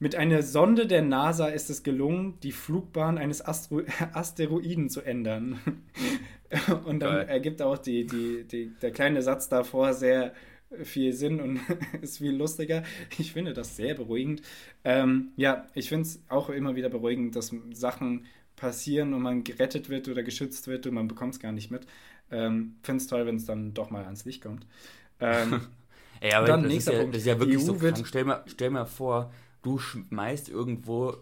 Mit 0.00 0.16
einer 0.16 0.42
Sonde 0.42 0.86
der 0.86 1.02
NASA 1.02 1.46
ist 1.48 1.70
es 1.70 1.82
gelungen, 1.84 2.40
die 2.42 2.52
Flugbahn 2.52 3.18
eines 3.18 3.44
Astro 3.46 3.82
Asteroiden 4.14 4.88
zu 4.88 5.02
ändern. 5.02 5.60
Und 6.84 7.00
dann 7.00 7.14
Geil. 7.18 7.28
ergibt 7.28 7.62
auch 7.62 7.78
die, 7.78 8.06
die, 8.06 8.44
die, 8.44 8.72
der 8.82 8.90
kleine 8.90 9.22
Satz 9.22 9.48
davor 9.48 9.92
sehr 9.94 10.32
viel 10.82 11.12
Sinn 11.12 11.40
und 11.40 11.60
ist 12.00 12.18
viel 12.18 12.32
lustiger. 12.34 12.82
Ich 13.18 13.32
finde 13.32 13.52
das 13.52 13.76
sehr 13.76 13.94
beruhigend. 13.94 14.42
Ähm, 14.84 15.32
ja, 15.36 15.66
ich 15.74 15.88
finde 15.88 16.02
es 16.06 16.22
auch 16.28 16.48
immer 16.48 16.74
wieder 16.76 16.88
beruhigend, 16.88 17.36
dass 17.36 17.54
Sachen 17.72 18.24
passieren 18.56 19.14
und 19.14 19.22
man 19.22 19.44
gerettet 19.44 19.88
wird 19.90 20.08
oder 20.08 20.22
geschützt 20.22 20.66
wird 20.68 20.86
und 20.86 20.94
man 20.94 21.08
bekommt 21.08 21.34
es 21.34 21.40
gar 21.40 21.52
nicht 21.52 21.70
mit. 21.70 21.86
Ähm, 22.32 22.76
finde 22.82 23.02
es 23.02 23.06
toll, 23.08 23.26
wenn 23.26 23.36
es 23.36 23.44
dann 23.46 23.74
doch 23.74 23.90
mal 23.90 24.04
ans 24.04 24.24
Licht 24.24 24.42
kommt. 24.42 24.66
Ähm, 25.20 25.60
Ey, 26.20 26.32
aber 26.34 26.46
Dann 26.46 26.62
das, 26.62 26.68
ist 26.68 26.72
nächster 26.74 26.92
ja, 26.94 26.98
Punkt. 27.00 27.14
das 27.14 27.22
ist 27.22 27.26
ja 27.28 27.38
wirklich 27.38 27.58
EU 27.58 27.60
so 27.60 27.80
wird- 27.80 27.94
krank. 27.96 28.06
Stell 28.06 28.24
mal, 28.24 28.42
stell 28.46 28.70
mal 28.70 28.84
vor, 28.86 29.32
du 29.62 29.78
schmeißt 29.78 30.48
irgendwo 30.48 31.16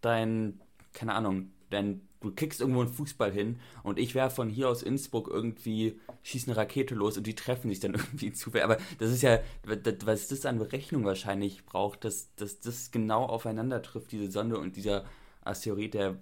dein, 0.00 0.60
keine 0.92 1.14
Ahnung, 1.14 1.52
dein, 1.70 2.02
du 2.20 2.32
kickst 2.32 2.60
irgendwo 2.60 2.80
einen 2.80 2.92
Fußball 2.92 3.32
hin 3.32 3.60
und 3.82 3.98
ich 3.98 4.14
wäre 4.14 4.30
von 4.30 4.48
hier 4.48 4.68
aus 4.68 4.82
Innsbruck 4.82 5.28
irgendwie, 5.28 5.98
schieße 6.22 6.48
eine 6.50 6.56
Rakete 6.56 6.94
los 6.94 7.16
und 7.16 7.26
die 7.26 7.34
treffen 7.34 7.68
sich 7.70 7.80
dann 7.80 7.94
irgendwie 7.94 8.32
zufällig. 8.32 8.64
Aber 8.64 8.78
das 8.98 9.10
ist 9.10 9.22
ja, 9.22 9.40
was 9.64 10.28
das 10.28 10.46
an 10.46 10.58
Berechnung 10.58 11.04
wahrscheinlich 11.04 11.64
braucht, 11.66 12.04
dass, 12.04 12.34
dass 12.36 12.60
das 12.60 12.90
genau 12.90 13.24
aufeinander 13.24 13.82
trifft, 13.82 14.12
diese 14.12 14.30
Sonde 14.30 14.58
und 14.58 14.76
dieser 14.76 15.04
Asteroid, 15.42 15.94
der 15.94 16.16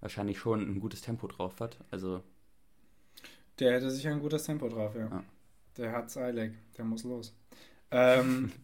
wahrscheinlich 0.00 0.38
schon 0.38 0.60
ein 0.60 0.80
gutes 0.80 1.00
Tempo 1.00 1.26
drauf 1.26 1.60
hat. 1.60 1.78
Also, 1.90 2.22
Der 3.58 3.72
hätte 3.74 3.90
sicher 3.90 4.10
ein 4.10 4.20
gutes 4.20 4.44
Tempo 4.44 4.68
drauf, 4.68 4.94
ja. 4.94 5.10
Ja. 5.10 5.24
Der 5.76 5.92
hat's 5.92 6.16
eilig, 6.16 6.54
der 6.76 6.84
muss 6.84 7.04
los. 7.04 7.34
Ähm, 7.90 8.52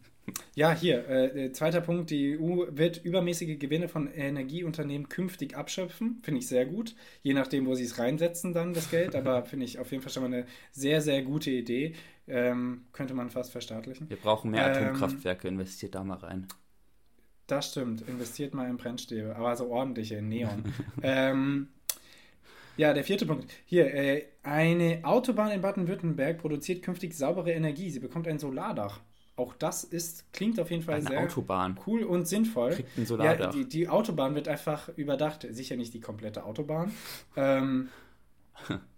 ja, 0.55 0.73
hier, 0.73 1.07
äh, 1.07 1.45
äh, 1.45 1.51
zweiter 1.51 1.81
Punkt, 1.81 2.09
die 2.09 2.37
EU 2.37 2.65
wird 2.69 3.03
übermäßige 3.03 3.57
Gewinne 3.59 3.87
von 3.87 4.11
Energieunternehmen 4.11 5.09
künftig 5.09 5.55
abschöpfen. 5.55 6.19
Finde 6.23 6.39
ich 6.39 6.47
sehr 6.47 6.65
gut. 6.65 6.95
Je 7.21 7.33
nachdem, 7.33 7.65
wo 7.65 7.75
sie 7.75 7.83
es 7.83 7.97
reinsetzen, 7.97 8.53
dann 8.53 8.73
das 8.73 8.89
Geld. 8.91 9.15
Aber 9.15 9.43
finde 9.45 9.65
ich 9.65 9.79
auf 9.79 9.91
jeden 9.91 10.03
Fall 10.03 10.11
schon 10.11 10.23
mal 10.23 10.33
eine 10.33 10.45
sehr, 10.71 11.01
sehr 11.01 11.21
gute 11.23 11.51
Idee. 11.51 11.93
Ähm, 12.27 12.85
könnte 12.91 13.13
man 13.13 13.29
fast 13.29 13.51
verstaatlichen. 13.51 14.09
wir 14.09 14.17
brauchen 14.17 14.51
mehr 14.51 14.65
Ähm, 14.65 14.85
Atomkraftwerke, 14.85 15.47
investiert 15.47 15.95
da 15.95 16.03
mal 16.03 16.17
rein. 16.17 16.47
Das 17.47 17.71
stimmt. 17.71 18.07
Investiert 18.07 18.53
mal 18.53 18.69
in 18.69 18.77
Brennstäbe, 18.77 19.35
aber 19.35 19.55
so 19.55 19.69
ordentliche 19.69 20.15
in 20.15 20.29
Neon. 20.29 20.63
ähm, 21.03 21.67
ja, 22.77 22.93
der 22.93 23.03
vierte 23.03 23.25
Punkt. 23.25 23.51
Hier, 23.65 23.93
äh, 23.93 24.25
eine 24.43 25.01
Autobahn 25.03 25.51
in 25.51 25.61
Baden-Württemberg 25.61 26.37
produziert 26.37 26.81
künftig 26.81 27.13
saubere 27.13 27.51
Energie. 27.51 27.89
Sie 27.89 27.99
bekommt 27.99 28.27
ein 28.27 28.39
Solardach. 28.39 29.01
Auch 29.41 29.53
das 29.55 29.83
ist, 29.83 30.31
klingt 30.33 30.59
auf 30.59 30.71
jeden 30.71 30.83
Fall 30.83 30.97
Eine 30.97 31.07
sehr 31.07 31.17
Autobahn. 31.17 31.79
cool 31.87 32.03
und 32.03 32.27
sinnvoll. 32.27 32.75
Kriegt 32.75 32.97
ein 32.97 33.05
Ja, 33.17 33.35
die, 33.35 33.67
die 33.67 33.87
Autobahn 33.89 34.35
wird 34.35 34.47
einfach 34.47 34.89
überdacht. 34.97 35.45
Sicher 35.49 35.75
nicht 35.75 35.93
die 35.93 36.01
komplette 36.01 36.43
Autobahn. 36.45 36.91
Ähm, 37.35 37.89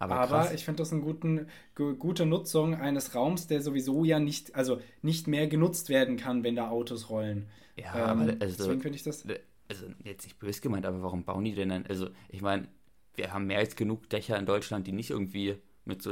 aber 0.00 0.20
aber 0.20 0.54
ich 0.54 0.64
finde 0.64 0.78
das 0.82 0.92
eine 0.92 1.02
guten, 1.02 1.46
gu- 1.74 1.94
gute 1.96 2.24
Nutzung 2.26 2.74
eines 2.74 3.14
Raums, 3.14 3.46
der 3.46 3.60
sowieso 3.62 4.04
ja 4.04 4.18
nicht, 4.18 4.54
also 4.54 4.80
nicht 5.02 5.26
mehr 5.28 5.46
genutzt 5.48 5.88
werden 5.88 6.16
kann, 6.16 6.42
wenn 6.44 6.56
da 6.56 6.68
Autos 6.70 7.10
rollen. 7.10 7.48
ja, 7.76 7.92
Ähm, 7.92 8.08
aber 8.10 8.36
also, 8.40 8.56
deswegen 8.58 8.80
finde 8.80 8.96
ich 8.96 9.02
das. 9.02 9.26
also 9.68 9.86
jetzt 10.04 10.24
nicht 10.24 10.38
böse 10.38 10.60
gemeint, 10.60 10.86
aber 10.86 11.02
warum 11.02 11.24
bauen 11.24 11.44
die 11.44 11.54
denn 11.54 11.68
dann? 11.70 11.86
Also 11.86 12.10
ich 12.28 12.42
meine, 12.42 12.68
wir 13.14 13.32
haben 13.32 13.46
mehr 13.46 13.58
als 13.58 13.76
genug 13.76 14.08
Dächer 14.10 14.38
in 14.38 14.46
Deutschland, 14.46 14.86
die 14.86 14.92
nicht 14.92 15.10
irgendwie 15.10 15.56
mit 15.84 16.02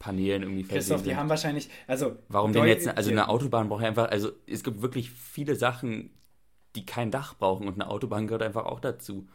Solarpanelen 0.00 0.42
irgendwie 0.42 0.64
Christoph, 0.64 1.02
die 1.02 1.08
sind. 1.10 1.18
haben 1.18 1.28
wahrscheinlich, 1.28 1.68
also 1.86 2.16
Warum 2.28 2.52
denn 2.52 2.64
jetzt? 2.64 2.88
Also 2.88 3.10
eine 3.10 3.28
Autobahn 3.28 3.68
braucht 3.68 3.82
ja 3.82 3.88
einfach, 3.88 4.10
also 4.10 4.32
es 4.46 4.62
gibt 4.64 4.82
wirklich 4.82 5.10
viele 5.10 5.56
Sachen, 5.56 6.10
die 6.74 6.86
kein 6.86 7.10
Dach 7.10 7.34
brauchen 7.36 7.68
und 7.68 7.74
eine 7.74 7.88
Autobahn 7.88 8.26
gehört 8.26 8.42
einfach 8.42 8.64
auch 8.64 8.80
dazu. 8.80 9.26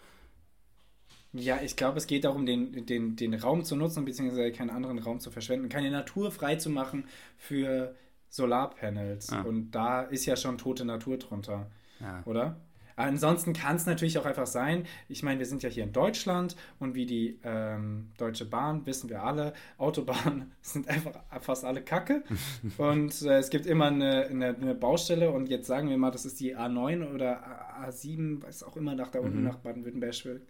Ja, 1.34 1.60
ich 1.62 1.76
glaube, 1.76 1.98
es 1.98 2.08
geht 2.08 2.24
darum, 2.24 2.46
den, 2.46 2.86
den, 2.86 3.16
den 3.18 3.34
Raum 3.34 3.64
zu 3.66 3.76
nutzen, 3.76 4.06
beziehungsweise 4.06 4.52
keinen 4.54 4.70
anderen 4.70 5.00
Raum 5.00 5.20
zu 5.20 5.32
verschwenden, 5.32 5.68
keine 5.68 5.92
Natur 5.92 6.32
frei 6.32 6.56
zu 6.56 6.70
machen 6.70 7.06
für 7.38 7.94
Solarpanels. 8.30 9.32
Ah. 9.34 9.42
Und 9.42 9.72
da 9.72 10.02
ist 10.04 10.26
ja 10.26 10.38
schon 10.38 10.58
tote 10.58 10.86
Natur 10.86 11.18
drunter, 11.18 11.70
Ja. 12.00 12.24
oder? 12.26 12.62
Ansonsten 12.98 13.52
kann 13.54 13.76
es 13.76 13.86
natürlich 13.86 14.18
auch 14.18 14.26
einfach 14.26 14.48
sein, 14.48 14.86
ich 15.10 15.22
meine, 15.22 15.40
wir 15.40 15.46
sind 15.46 15.64
ja 15.64 15.70
hier 15.70 15.84
in 15.84 15.92
Deutschland 15.92 16.56
und 16.80 16.96
wie 16.96 17.06
die 17.06 17.40
ähm, 17.44 18.10
Deutsche 18.18 18.46
Bahn, 18.46 18.86
wissen 18.86 19.10
wir 19.10 19.22
alle, 19.24 19.54
Autobahnen 19.78 20.52
sind 20.62 20.88
einfach 20.88 21.20
fast 21.42 21.66
alle 21.66 21.82
Kacke 21.82 22.24
und 22.78 23.22
äh, 23.24 23.38
es 23.38 23.50
gibt 23.50 23.66
immer 23.66 23.88
eine, 23.88 24.28
eine, 24.28 24.56
eine 24.56 24.76
Baustelle 24.76 25.32
und 25.32 25.50
jetzt 25.50 25.68
sagen 25.68 25.90
wir 25.90 25.98
mal, 25.98 26.12
das 26.12 26.26
ist 26.26 26.40
die 26.40 26.56
A9 26.56 27.14
oder 27.14 27.46
A- 27.46 27.90
A7, 27.90 28.42
was 28.42 28.64
auch 28.64 28.78
immer 28.78 28.96
nach 28.96 29.10
da 29.10 29.20
unten 29.20 29.40
Mhm. 29.40 29.44
nach 29.44 29.58
Baden-Württemberg 29.58 30.16
schwirrt. 30.16 30.44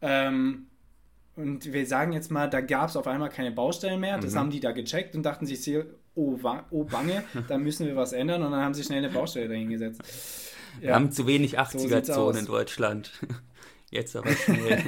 Ähm, 0.00 0.66
und 1.36 1.72
wir 1.72 1.86
sagen 1.86 2.12
jetzt 2.12 2.30
mal, 2.32 2.48
da 2.50 2.60
gab 2.60 2.88
es 2.88 2.96
auf 2.96 3.06
einmal 3.06 3.28
keine 3.28 3.52
Baustellen 3.52 4.00
mehr. 4.00 4.18
Das 4.18 4.34
Mhm. 4.34 4.38
haben 4.38 4.50
die 4.50 4.58
da 4.60 4.72
gecheckt 4.72 5.14
und 5.14 5.22
dachten 5.22 5.46
sich, 5.46 5.72
oh, 6.16 6.36
oh 6.70 6.84
bange, 6.84 7.22
da 7.46 7.56
müssen 7.58 7.86
wir 7.86 7.94
was 7.94 8.12
ändern. 8.12 8.42
Und 8.42 8.50
dann 8.50 8.60
haben 8.60 8.74
sie 8.74 8.82
schnell 8.82 8.98
eine 9.04 9.10
Baustelle 9.10 9.46
dahingesetzt. 9.48 10.02
Wir 10.80 10.94
haben 10.94 11.12
zu 11.12 11.26
wenig 11.26 11.52
sieht's 11.52 11.74
80er-Zonen 11.74 12.36
aus. 12.36 12.38
in 12.38 12.46
Deutschland. 12.46 13.12
Jetzt 13.90 14.14
aber 14.16 14.30
schnell. 14.44 14.82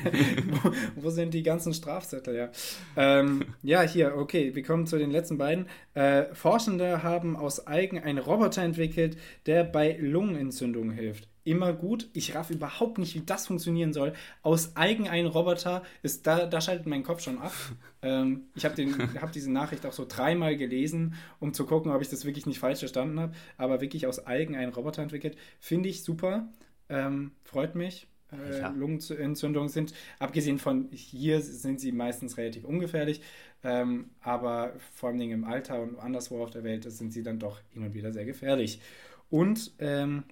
wo, 0.46 0.72
wo 0.96 1.10
sind 1.10 1.32
die 1.32 1.42
ganzen 1.42 1.72
Strafzettel, 1.72 2.34
ja? 2.34 2.50
Ähm, 2.96 3.46
ja, 3.62 3.80
hier, 3.82 4.16
okay, 4.16 4.54
wir 4.54 4.62
kommen 4.62 4.86
zu 4.86 4.98
den 4.98 5.10
letzten 5.10 5.38
beiden. 5.38 5.66
Äh, 5.94 6.24
Forschende 6.34 7.02
haben 7.02 7.36
aus 7.36 7.66
Algen 7.66 7.98
einen 7.98 8.18
Roboter 8.18 8.62
entwickelt, 8.62 9.16
der 9.46 9.64
bei 9.64 9.96
Lungenentzündungen 9.98 10.90
hilft. 10.90 11.28
Immer 11.44 11.72
gut. 11.72 12.08
Ich 12.12 12.34
raff 12.34 12.50
überhaupt 12.50 12.98
nicht, 12.98 13.14
wie 13.14 13.22
das 13.24 13.46
funktionieren 13.46 13.92
soll. 13.92 14.12
Aus 14.42 14.76
Algen 14.76 15.08
ein 15.08 15.26
Roboter 15.26 15.82
ist 16.02 16.26
da, 16.26 16.46
da 16.46 16.60
schaltet 16.60 16.86
mein 16.86 17.02
Kopf 17.02 17.22
schon 17.22 17.38
ab. 17.38 17.52
Ähm, 18.02 18.44
ich 18.54 18.64
habe 18.64 18.82
hab 19.20 19.30
diese 19.32 19.52
Nachricht 19.52 19.84
auch 19.84 19.92
so 19.92 20.06
dreimal 20.08 20.56
gelesen, 20.56 21.16
um 21.38 21.52
zu 21.52 21.66
gucken, 21.66 21.92
ob 21.92 22.00
ich 22.00 22.08
das 22.08 22.24
wirklich 22.24 22.46
nicht 22.46 22.58
falsch 22.58 22.78
verstanden 22.78 23.20
habe. 23.20 23.34
Aber 23.58 23.82
wirklich 23.82 24.06
aus 24.06 24.20
Algen 24.20 24.56
einen 24.56 24.72
Roboter 24.72 25.02
entwickelt, 25.02 25.36
finde 25.58 25.90
ich 25.90 26.02
super. 26.02 26.48
Ähm, 26.88 27.32
freut 27.44 27.74
mich. 27.74 28.06
Äh, 28.32 28.58
Ja. 28.58 28.68
Lungenentzündungen 28.70 29.68
sind, 29.68 29.92
abgesehen 30.18 30.58
von 30.58 30.88
hier, 30.92 31.42
sind 31.42 31.78
sie 31.78 31.92
meistens 31.92 32.38
relativ 32.38 32.64
ungefährlich. 32.64 33.20
Ähm, 33.62 34.08
aber 34.20 34.72
vor 34.94 35.10
allem 35.10 35.20
im 35.20 35.44
Alter 35.44 35.82
und 35.82 35.98
anderswo 35.98 36.42
auf 36.42 36.50
der 36.50 36.64
Welt 36.64 36.90
sind 36.90 37.12
sie 37.12 37.22
dann 37.22 37.38
doch 37.38 37.60
hin 37.68 37.82
und 37.84 37.92
wieder 37.92 38.12
sehr 38.14 38.24
gefährlich. 38.24 38.80
Und 39.28 39.72
ähm, 39.78 40.24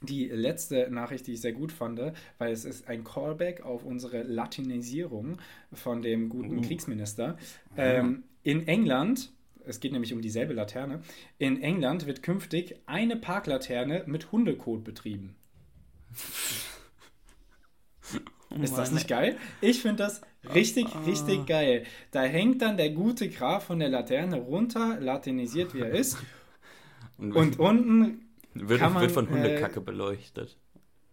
die 0.00 0.26
letzte 0.28 0.88
Nachricht, 0.90 1.26
die 1.26 1.32
ich 1.32 1.40
sehr 1.40 1.52
gut 1.52 1.72
fand, 1.72 2.00
weil 2.38 2.52
es 2.52 2.64
ist 2.64 2.88
ein 2.88 3.04
Callback 3.04 3.62
auf 3.62 3.84
unsere 3.84 4.22
Latinisierung 4.22 5.38
von 5.72 6.02
dem 6.02 6.28
guten 6.28 6.58
Uh. 6.58 6.62
Kriegsminister. 6.62 7.36
Ähm, 7.76 8.24
in 8.42 8.66
England, 8.68 9.32
es 9.64 9.80
geht 9.80 9.92
nämlich 9.92 10.12
um 10.12 10.22
dieselbe 10.22 10.54
Laterne, 10.54 11.02
in 11.38 11.60
England 11.60 12.06
wird 12.06 12.22
künftig 12.22 12.76
eine 12.86 13.16
Parklaterne 13.16 14.04
mit 14.06 14.30
Hundekot 14.32 14.84
betrieben. 14.84 15.34
Ist 18.62 18.78
das 18.78 18.92
nicht 18.92 19.08
geil? 19.08 19.36
Ich 19.60 19.82
finde 19.82 20.04
das 20.04 20.22
richtig, 20.54 20.86
richtig 21.06 21.46
geil. 21.46 21.84
Da 22.12 22.22
hängt 22.22 22.62
dann 22.62 22.76
der 22.76 22.90
gute 22.90 23.28
Graf 23.28 23.64
von 23.64 23.78
der 23.78 23.90
Laterne 23.90 24.36
runter, 24.36 24.98
latinisiert 25.00 25.74
wie 25.74 25.80
er 25.80 25.90
ist, 25.90 26.16
Und, 27.18 27.34
und 27.34 27.58
unten 27.58 28.27
wird, 28.68 28.80
man, 28.80 29.00
wird 29.00 29.12
von 29.12 29.28
äh, 29.28 29.30
Hundekacke 29.30 29.80
beleuchtet. 29.80 30.58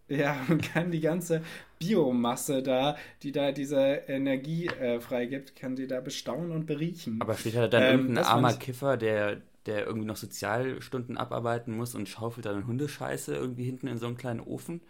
Ja, 0.08 0.44
man 0.48 0.62
kann 0.62 0.92
die 0.92 1.00
ganze 1.00 1.42
Biomasse 1.80 2.62
da, 2.64 2.98
die 3.24 3.32
da 3.32 3.52
diese 3.52 3.78
Energie 4.08 4.68
äh, 4.68 5.00
freigibt, 5.00 5.56
kann 5.56 5.76
die 5.76 5.88
da 5.88 6.00
bestaunen 6.02 6.52
und 6.52 6.66
beriechen. 6.66 7.20
Aber 7.20 7.36
steht 7.38 7.56
da 7.56 7.68
dann 7.68 7.84
Ähm, 7.84 7.90
irgendein 7.90 8.20
armer 8.20 8.54
Kiffer, 8.54 8.98
der, 8.98 9.42
der 9.66 9.86
irgendwie 9.86 10.08
noch 10.08 10.18
Sozialstunden 10.18 11.18
abarbeiten 11.18 11.76
muss 11.76 11.96
und 11.96 12.10
schaufelt 12.10 12.46
dann 12.46 12.68
Hundescheiße 12.68 13.36
irgendwie 13.36 13.64
hinten 13.64 13.88
in 13.88 13.98
so 13.98 14.08
einen 14.08 14.18
kleinen 14.18 14.42
Ofen? 14.42 14.82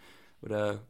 Oder 0.42 0.82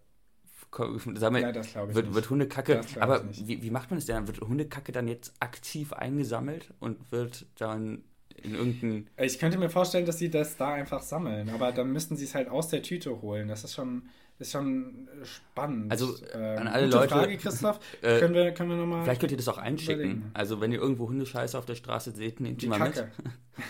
sag 1.16 1.32
mal, 1.32 1.42
ja, 1.42 1.52
das 1.52 1.72
glaube 1.72 1.94
ich 1.94 1.96
wird, 1.96 2.08
nicht. 2.08 2.16
wird 2.16 2.30
Hundekacke, 2.30 2.82
aber 3.00 3.24
wie, 3.32 3.62
wie 3.64 3.72
macht 3.72 3.90
man 3.92 4.00
das 4.00 4.06
denn? 4.06 4.28
Wird 4.28 4.42
Hundekacke 4.42 4.92
dann 4.92 5.08
jetzt 5.08 5.34
aktiv 5.40 5.94
eingesammelt 5.94 6.74
und 6.80 7.12
wird 7.12 7.48
dann 7.56 8.04
in 8.44 8.56
irgendein. 8.56 9.08
Ich 9.18 9.40
könnte 9.40 9.58
mir 9.58 9.70
vorstellen, 9.70 10.06
dass 10.06 10.18
sie 10.18 10.30
das 10.30 10.58
da 10.58 10.74
einfach 10.74 11.02
sammeln, 11.02 11.50
aber 11.50 11.72
dann 11.72 11.92
müssten 11.92 12.16
sie 12.16 12.26
es 12.26 12.36
halt 12.36 12.50
aus 12.50 12.70
der 12.70 12.82
Tüte 12.82 13.22
holen. 13.22 13.48
Das 13.48 13.64
ist 13.64 13.74
schon 13.74 14.04
ist 14.38 14.52
schon 14.52 15.08
spannend. 15.24 15.90
Also 15.92 16.14
Ähm, 16.34 16.58
an 16.60 16.68
alle 16.68 16.86
gute 16.88 16.98
Leute. 16.98 17.10
Frage, 17.16 17.38
Christoph. 17.38 17.80
Äh, 18.02 18.20
können 18.20 18.34
wir, 18.34 18.52
können 18.52 18.70
wir 18.70 18.76
nochmal. 18.76 19.04
Vielleicht 19.04 19.22
könnt 19.22 19.32
ihr 19.32 19.38
das 19.38 19.48
auch 19.48 19.58
einschicken. 19.58 20.00
überlegen. 20.02 20.32
Also 20.34 20.60
wenn 20.60 20.74
ihr 20.74 20.80
irgendwo 20.80 21.08
Hundescheiße 21.08 21.58
auf 21.58 21.66
der 21.66 21.76
Straße 21.76 22.12
seht, 22.12 22.42
nehmt 22.42 22.62
die 22.62 22.66
Die 22.66 22.70
mal 22.70 22.80
Kacke. 22.80 23.12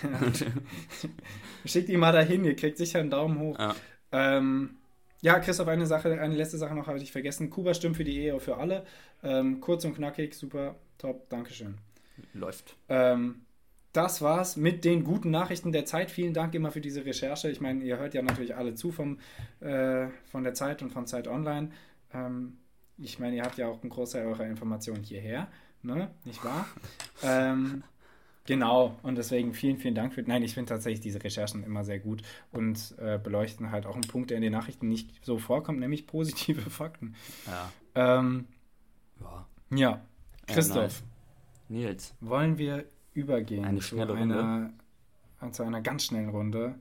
Schickt 1.65 1.89
die 1.89 1.97
mal 1.97 2.12
dahin, 2.12 2.43
ihr 2.43 2.56
kriegt 2.56 2.78
sicher 2.78 2.99
einen 2.99 3.12
Daumen 3.12 3.39
hoch. 3.39 3.51
mit. 3.51 3.60
Ja. 3.60 3.75
Ähm, 4.12 4.78
ja, 5.21 5.39
Christoph, 5.39 5.67
eine 5.67 5.86
Sache, 5.86 6.19
eine 6.19 6.36
letzte 6.36 6.58
Sache 6.58 6.73
noch 6.75 6.88
habe 6.88 6.97
ich 6.99 7.12
vergessen. 7.12 7.49
Kuba 7.49 7.73
stimmt 7.73 7.97
für 7.97 8.04
die 8.04 8.17
Ehe 8.17 8.39
für 8.39 8.58
alle. 8.58 8.86
Ähm, 9.23 9.60
kurz 9.62 9.86
und 9.86 9.95
knackig, 9.95 10.34
super, 10.36 10.75
top, 10.97 11.30
Dankeschön. 11.30 11.78
Läuft. 12.34 12.75
Ähm, 12.89 13.44
das 13.95 14.21
war's 14.21 14.58
mit 14.58 14.84
den 14.86 15.03
guten 15.03 15.31
Nachrichten 15.31 15.71
der 15.71 15.86
Zeit. 15.86 16.12
Vielen 16.12 16.34
Dank 16.34 16.53
immer 16.53 16.71
für 16.71 16.81
diese 16.81 17.05
Recherche. 17.05 17.49
Ich 17.49 17.62
meine, 17.62 17.84
ihr 17.84 17.97
hört 17.97 18.13
ja 18.13 18.21
natürlich 18.21 18.55
alle 18.55 18.75
zu 18.75 18.91
vom, 18.91 19.19
äh, 19.62 20.08
von 20.31 20.43
der 20.43 20.53
Zeit 20.53 20.81
und 20.81 20.91
von 20.91 21.08
Zeit 21.08 21.27
Online. 21.27 21.69
Ähm, 22.13 22.58
ich 22.97 23.19
meine, 23.19 23.36
ihr 23.36 23.43
habt 23.43 23.58
ja 23.58 23.67
auch 23.67 23.81
einen 23.81 23.89
Großteil 23.89 24.25
eurer 24.25 24.45
Informationen 24.45 25.03
hierher, 25.03 25.47
ne? 25.81 26.12
Nicht 26.23 26.43
wahr? 26.43 26.65
ähm, 27.23 27.84
genau, 28.45 28.97
und 29.03 29.17
deswegen 29.17 29.53
vielen, 29.53 29.77
vielen 29.77 29.95
Dank 29.95 30.13
für. 30.13 30.21
Nein, 30.23 30.43
ich 30.43 30.53
finde 30.53 30.69
tatsächlich 30.69 31.01
diese 31.01 31.23
Recherchen 31.23 31.63
immer 31.63 31.84
sehr 31.84 31.99
gut 31.99 32.21
und 32.51 32.95
äh, 32.99 33.17
beleuchten 33.17 33.71
halt 33.71 33.86
auch 33.86 33.95
einen 33.95 34.08
Punkt, 34.08 34.29
der 34.29 34.38
in 34.38 34.43
den 34.43 34.53
Nachrichten 34.53 34.88
nicht 34.88 35.23
so 35.23 35.38
vorkommt, 35.38 35.79
nämlich 35.79 36.08
positive 36.08 36.62
Fakten. 36.69 37.15
Ja. 37.45 38.19
Ähm, 38.19 38.47
ja. 39.21 39.45
ja, 39.77 40.05
Christoph. 40.47 40.75
nice. 40.75 41.03
Nils. 41.67 42.13
wollen 42.21 42.58
wir 42.60 42.86
übergehen 43.15 43.65
Eine 43.65 43.80
zu, 43.80 43.88
schnelle 43.88 44.13
einer, 44.13 44.69
zu 45.51 45.63
einer 45.63 45.82
ganz 45.82 46.04
schnellen 46.06 46.30
Runde. 46.30 46.75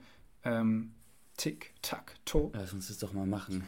Ähm, 0.45 0.93
Tick, 1.37 1.73
Tack, 1.81 2.17
To. 2.27 2.51
Lass 2.55 2.73
uns 2.73 2.89
das 2.89 2.99
doch 2.99 3.13
mal 3.13 3.27
machen. 3.27 3.65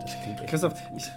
Das 0.00 0.22
klingt 0.22 0.40
echt 0.40 0.48
Christoph, 0.48 0.74
ich, 0.96 1.10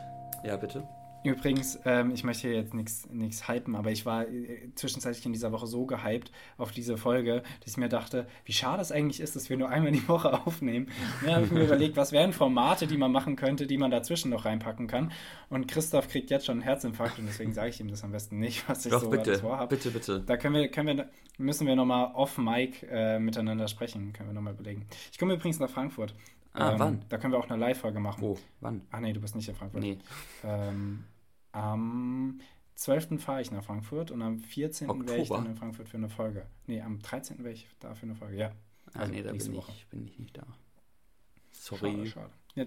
Ja, 0.43 0.57
bitte. 0.57 0.87
Übrigens, 1.23 1.79
ähm, 1.85 2.11
ich 2.11 2.23
möchte 2.23 2.47
hier 2.47 2.57
jetzt 2.57 2.73
nichts 2.73 3.47
hypen, 3.47 3.75
aber 3.75 3.91
ich 3.91 4.05
war 4.05 4.27
äh, 4.27 4.69
zwischenzeitlich 4.75 5.25
in 5.25 5.33
dieser 5.33 5.51
Woche 5.51 5.67
so 5.67 5.85
gehypt 5.85 6.31
auf 6.57 6.71
diese 6.71 6.97
Folge, 6.97 7.43
dass 7.61 7.71
ich 7.71 7.77
mir 7.77 7.89
dachte, 7.89 8.27
wie 8.45 8.53
schade 8.53 8.81
es 8.81 8.91
eigentlich 8.91 9.19
ist, 9.19 9.35
dass 9.35 9.49
wir 9.49 9.57
nur 9.57 9.69
einmal 9.69 9.91
die 9.91 10.07
Woche 10.07 10.33
aufnehmen. 10.45 10.87
Dann 11.23 11.35
habe 11.35 11.45
ich 11.45 11.51
mir 11.51 11.63
überlegt, 11.63 11.97
was 11.97 12.11
wären 12.11 12.33
Formate, 12.33 12.87
die 12.87 12.97
man 12.97 13.11
machen 13.11 13.35
könnte, 13.35 13.67
die 13.67 13.77
man 13.77 13.91
dazwischen 13.91 14.31
noch 14.31 14.45
reinpacken 14.45 14.87
kann. 14.87 15.11
Und 15.49 15.67
Christoph 15.67 16.07
kriegt 16.07 16.29
jetzt 16.29 16.45
schon 16.45 16.55
einen 16.57 16.63
Herzinfarkt 16.63 17.19
und 17.19 17.25
deswegen 17.27 17.53
sage 17.53 17.69
ich 17.69 17.79
ihm 17.79 17.89
das 17.89 18.03
am 18.03 18.11
besten 18.11 18.39
nicht, 18.39 18.67
was 18.69 18.85
ich 18.85 18.91
Doch, 18.91 19.01
so 19.01 19.09
bitte. 19.09 19.37
vorhabe. 19.39 19.75
Bitte, 19.75 19.91
bitte. 19.91 20.21
Da 20.21 20.37
können 20.37 20.55
wir, 20.55 20.69
können 20.69 20.97
wir, 20.97 21.09
müssen 21.37 21.67
wir 21.67 21.75
nochmal 21.75 22.11
off-Mic 22.13 22.85
äh, 22.89 23.19
miteinander 23.19 23.67
sprechen, 23.67 24.13
können 24.13 24.29
wir 24.29 24.33
nochmal 24.33 24.53
überlegen. 24.53 24.85
Ich 25.11 25.17
komme 25.17 25.33
übrigens 25.33 25.59
nach 25.59 25.69
Frankfurt. 25.69 26.13
Ähm, 26.57 26.63
Ah, 26.63 26.75
wann? 26.79 27.05
Da 27.09 27.17
können 27.17 27.33
wir 27.33 27.39
auch 27.39 27.49
eine 27.49 27.59
Live-Folge 27.59 27.99
machen. 27.99 28.23
Oh, 28.23 28.37
wann? 28.61 28.81
Ach 28.91 28.99
nee, 28.99 29.13
du 29.13 29.19
bist 29.21 29.35
nicht 29.35 29.47
in 29.47 29.55
Frankfurt. 29.55 29.81
Nee. 29.81 29.97
Ähm, 30.43 31.03
am 31.51 32.39
12. 32.75 33.19
fahre 33.21 33.41
ich 33.41 33.51
nach 33.51 33.63
Frankfurt 33.63 34.11
und 34.11 34.21
am 34.21 34.39
14. 34.39 34.87
wäre 35.07 35.17
ich 35.19 35.29
dann 35.29 35.45
in 35.47 35.55
Frankfurt 35.55 35.89
für 35.89 35.97
eine 35.97 36.09
Folge. 36.09 36.45
Nee, 36.67 36.81
am 36.81 36.99
13. 36.99 37.39
wäre 37.43 37.53
ich 37.53 37.67
da 37.79 37.93
für 37.95 38.03
eine 38.03 38.15
Folge, 38.15 38.37
ja. 38.37 38.51
Ah, 38.93 38.99
Also 38.99 39.11
nee, 39.13 39.23
da 39.23 39.31
bin 39.31 39.53
ich, 39.55 39.87
bin 39.89 40.05
ich 40.07 40.19
nicht 40.19 40.37
da. 40.37 40.41
Schade, 40.43 41.81
Sorry. 41.81 42.07
schade. 42.07 42.29
Ja. 42.55 42.65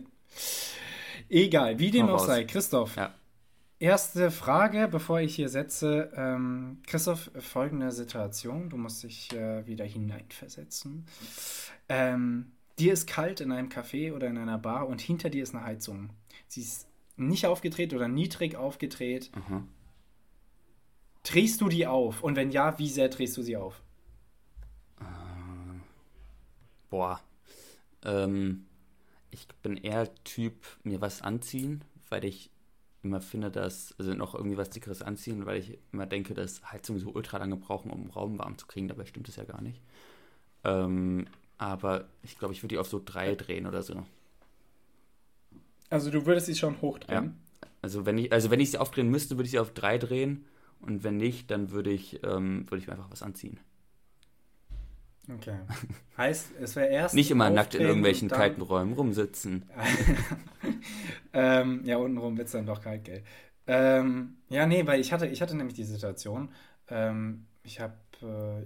Egal, 1.29 1.79
wie 1.79 1.91
dem 1.91 2.07
auch 2.09 2.15
raus. 2.21 2.27
sei. 2.27 2.45
Christoph, 2.45 2.97
Ja. 2.97 3.15
erste 3.79 4.31
Frage, 4.31 4.89
bevor 4.89 5.21
ich 5.21 5.35
hier 5.35 5.49
setze. 5.49 6.11
Ähm, 6.15 6.79
Christoph, 6.87 7.31
folgende 7.39 7.93
Situation. 7.93 8.69
Du 8.71 8.77
musst 8.77 9.03
dich 9.03 9.33
äh, 9.33 9.67
wieder 9.67 9.85
hineinversetzen. 9.85 11.07
Ähm, 11.89 12.53
dir 12.81 12.93
ist 12.93 13.07
kalt 13.07 13.41
in 13.41 13.53
einem 13.53 13.69
Café 13.69 14.13
oder 14.13 14.29
in 14.29 14.39
einer 14.39 14.59
Bar 14.59 14.89
und 14.89 15.01
hinter 15.01 15.31
dir 15.31 15.43
ist 15.43 15.55
eine 15.55 15.65
Heizung. 15.65 16.11
Sie 16.49 16.63
ist 16.63 16.89
nicht 17.17 17.47
aufgedreht 17.47 17.93
oder 17.95 18.09
niedrig 18.09 18.57
aufgedreht. 18.57 19.31
Aha. 19.35 19.63
Drehst 21.23 21.61
du 21.61 21.69
die 21.69 21.87
auf? 21.87 22.23
Und 22.23 22.37
wenn 22.37 22.51
ja, 22.51 22.79
wie 22.79 22.89
sehr 22.89 23.09
drehst 23.09 23.37
du 23.37 23.43
sie 23.43 23.57
auf? 23.57 23.83
Boah. 26.89 27.21
Ähm, 28.05 28.67
ich 29.31 29.47
bin 29.63 29.77
eher 29.77 30.13
Typ, 30.25 30.55
mir 30.83 31.01
was 31.01 31.23
anziehen, 31.23 31.85
weil 32.09 32.25
ich 32.25 32.51
immer 33.03 33.21
finde, 33.21 33.51
dass, 33.51 33.95
also 33.99 34.13
noch 34.15 34.35
irgendwie 34.35 34.57
was 34.57 34.71
Dickeres 34.71 35.01
anziehen, 35.03 35.47
weil 35.47 35.59
ich 35.59 35.79
immer 35.93 36.07
denke, 36.07 36.35
dass 36.35 36.71
Heizungen 36.71 37.01
so 37.01 37.11
ultra 37.11 37.39
lange 37.39 37.57
brauchen, 37.57 37.91
um 37.91 38.03
den 38.03 38.11
Raum 38.11 38.39
warm 38.39 38.59
zu 38.59 38.67
kriegen. 38.67 38.89
Dabei 38.89 39.07
stimmt 39.07 39.29
es 39.29 39.37
ja 39.37 39.45
gar 39.45 39.61
nicht. 39.61 39.81
Ähm, 40.65 41.27
aber 41.61 42.07
ich 42.23 42.39
glaube, 42.39 42.55
ich 42.55 42.63
würde 42.63 42.75
die 42.75 42.79
auf 42.79 42.89
so 42.89 43.03
drei 43.05 43.35
drehen 43.35 43.67
oder 43.67 43.83
so. 43.83 44.03
Also 45.91 46.11
du 46.11 46.25
würdest 46.25 46.47
sie 46.47 46.55
schon 46.55 46.81
hochdrehen? 46.81 47.37
Also 47.83 48.07
wenn 48.07 48.17
ich, 48.17 48.33
also 48.33 48.51
wenn 48.51 48.61
ich 48.61 48.71
sie 48.71 48.79
aufdrehen 48.79 49.11
müsste, 49.11 49.37
würde 49.37 49.45
ich 49.45 49.51
sie 49.51 49.59
auf 49.59 49.75
drei 49.75 49.99
drehen. 49.99 50.47
Und 50.81 51.05
wenn 51.05 51.19
nicht, 51.19 51.51
dann 51.51 51.71
würde 51.71 51.91
ich, 51.91 52.23
ähm, 52.25 52.65
würde 52.71 52.79
ich 52.79 52.87
mir 52.87 52.95
einfach 52.95 53.11
was 53.11 53.23
anziehen. 53.23 53.61
Okay. 55.31 55.59
Heißt, 56.17 56.53
es 56.59 56.77
wäre 56.77 56.89
erst. 56.89 57.15
Nicht 57.15 57.31
immer 57.31 57.51
nackt 57.51 57.75
in 57.75 57.83
irgendwelchen 57.83 58.29
dann- 58.29 58.39
kalten 58.39 58.63
Räumen 58.63 58.95
rumsitzen. 58.95 59.69
ähm, 61.35 61.83
ja, 61.85 61.99
untenrum 61.99 62.39
wird 62.39 62.47
es 62.47 62.53
dann 62.53 62.65
doch 62.65 62.81
kalt, 62.81 63.05
gell? 63.05 63.23
Ähm, 63.67 64.39
ja, 64.49 64.67
nee, 64.67 64.87
weil 64.87 64.99
ich 64.99 65.13
hatte, 65.13 65.27
ich 65.27 65.43
hatte 65.43 65.55
nämlich 65.55 65.75
die 65.75 65.85
Situation, 65.85 66.49
ähm, 66.89 67.45
ich 67.63 67.81
habe 67.81 67.95
äh, 68.23 68.61
äh, 68.61 68.65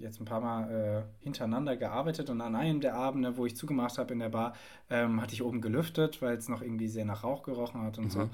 jetzt 0.00 0.20
ein 0.20 0.24
paar 0.24 0.40
Mal 0.40 0.70
äh, 0.70 1.24
hintereinander 1.24 1.76
gearbeitet 1.76 2.30
und 2.30 2.40
an 2.40 2.54
einem 2.54 2.80
der 2.80 2.94
Abende, 2.94 3.36
wo 3.36 3.46
ich 3.46 3.56
zugemacht 3.56 3.98
habe 3.98 4.12
in 4.12 4.18
der 4.20 4.28
Bar, 4.28 4.54
ähm, 4.90 5.20
hatte 5.20 5.34
ich 5.34 5.42
oben 5.42 5.60
gelüftet, 5.60 6.22
weil 6.22 6.36
es 6.36 6.48
noch 6.48 6.62
irgendwie 6.62 6.88
sehr 6.88 7.04
nach 7.04 7.24
Rauch 7.24 7.42
gerochen 7.42 7.82
hat 7.82 7.98
und 7.98 8.10
so. 8.10 8.20
Mhm. 8.20 8.30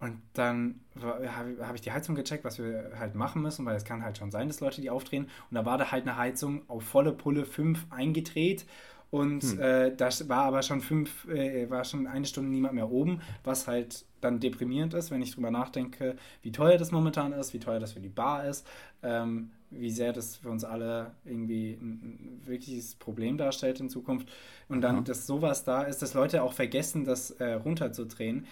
Und 0.00 0.20
dann 0.34 0.80
habe 1.00 1.66
hab 1.66 1.74
ich 1.74 1.80
die 1.80 1.92
Heizung 1.92 2.14
gecheckt, 2.14 2.44
was 2.44 2.58
wir 2.58 2.92
halt 2.98 3.14
machen 3.14 3.40
müssen, 3.42 3.64
weil 3.64 3.76
es 3.76 3.84
kann 3.84 4.02
halt 4.04 4.18
schon 4.18 4.30
sein, 4.30 4.48
dass 4.48 4.60
Leute 4.60 4.80
die 4.80 4.90
aufdrehen. 4.90 5.24
Und 5.50 5.54
da 5.54 5.64
war 5.64 5.78
da 5.78 5.90
halt 5.92 6.06
eine 6.06 6.16
Heizung 6.16 6.62
auf 6.68 6.82
volle 6.84 7.12
Pulle 7.12 7.44
5 7.44 7.86
eingedreht. 7.90 8.66
Und 9.10 9.44
Hm. 9.44 9.60
äh, 9.60 9.96
da 9.96 10.08
war 10.26 10.44
aber 10.44 10.62
schon 10.62 10.80
fünf, 10.80 11.26
äh, 11.28 11.70
war 11.70 11.84
schon 11.84 12.08
eine 12.08 12.26
Stunde 12.26 12.50
niemand 12.50 12.74
mehr 12.74 12.90
oben, 12.90 13.20
was 13.44 13.68
halt 13.68 14.04
dann 14.20 14.40
deprimierend 14.40 14.92
ist, 14.94 15.10
wenn 15.12 15.22
ich 15.22 15.32
drüber 15.32 15.52
nachdenke, 15.52 16.16
wie 16.42 16.50
teuer 16.50 16.78
das 16.78 16.90
momentan 16.90 17.32
ist, 17.32 17.54
wie 17.54 17.60
teuer 17.60 17.78
das 17.78 17.92
für 17.92 18.00
die 18.00 18.08
Bar 18.08 18.44
ist, 18.46 18.66
ähm, 19.04 19.52
wie 19.78 19.90
sehr 19.90 20.12
das 20.12 20.36
für 20.36 20.50
uns 20.50 20.64
alle 20.64 21.12
irgendwie 21.24 21.78
ein, 21.80 22.40
ein 22.40 22.46
wirkliches 22.46 22.94
Problem 22.94 23.36
darstellt 23.38 23.80
in 23.80 23.88
Zukunft. 23.88 24.28
Und 24.68 24.80
dann, 24.80 24.96
Aha. 24.96 25.02
dass 25.02 25.26
sowas 25.26 25.64
da 25.64 25.82
ist, 25.82 26.02
dass 26.02 26.14
Leute 26.14 26.42
auch 26.42 26.52
vergessen, 26.52 27.04
das 27.04 27.30
äh, 27.32 27.52
runterzudrehen. 27.52 28.46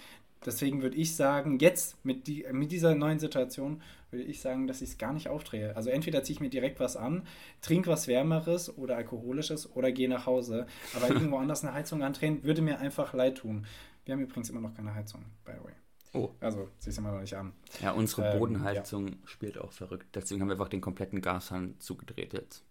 Deswegen 0.44 0.82
würde 0.82 0.96
ich 0.96 1.14
sagen, 1.14 1.58
jetzt 1.60 2.04
mit, 2.04 2.26
die, 2.26 2.44
mit 2.52 2.72
dieser 2.72 2.94
neuen 2.94 3.18
Situation, 3.18 3.80
würde 4.10 4.24
ich 4.24 4.40
sagen, 4.40 4.66
dass 4.66 4.82
ich 4.82 4.90
es 4.90 4.98
gar 4.98 5.12
nicht 5.12 5.28
aufdrehe. 5.28 5.74
Also 5.76 5.90
entweder 5.90 6.22
ziehe 6.24 6.34
ich 6.34 6.40
mir 6.40 6.50
direkt 6.50 6.80
was 6.80 6.96
an, 6.96 7.26
trinke 7.60 7.88
was 7.88 8.08
Wärmeres 8.08 8.76
oder 8.76 8.96
Alkoholisches 8.96 9.74
oder 9.74 9.92
gehe 9.92 10.08
nach 10.08 10.26
Hause. 10.26 10.66
Aber 10.94 11.08
irgendwo 11.14 11.36
anders 11.36 11.64
eine 11.64 11.72
Heizung 11.72 12.02
andrehen, 12.02 12.42
würde 12.42 12.62
mir 12.62 12.80
einfach 12.80 13.14
leid 13.14 13.38
tun. 13.38 13.66
Wir 14.04 14.14
haben 14.14 14.22
übrigens 14.22 14.50
immer 14.50 14.60
noch 14.60 14.74
keine 14.74 14.94
Heizung, 14.94 15.24
by 15.44 15.52
the 15.58 15.64
way. 15.64 15.72
Oh. 16.14 16.30
Also, 16.40 16.68
siehst 16.78 16.98
du 16.98 17.02
mal 17.02 17.12
noch 17.12 17.20
nicht 17.22 17.34
an. 17.36 17.52
Ja, 17.80 17.92
unsere 17.92 18.32
Ähm, 18.32 18.38
Bodenheizung 18.38 19.16
spielt 19.24 19.56
auch 19.58 19.72
verrückt. 19.72 20.06
Deswegen 20.14 20.40
haben 20.42 20.48
wir 20.48 20.52
einfach 20.54 20.68
den 20.68 20.80
kompletten 20.82 21.20
Gashahn 21.22 21.74
zugedreht 21.78 22.32
jetzt. 22.34 22.62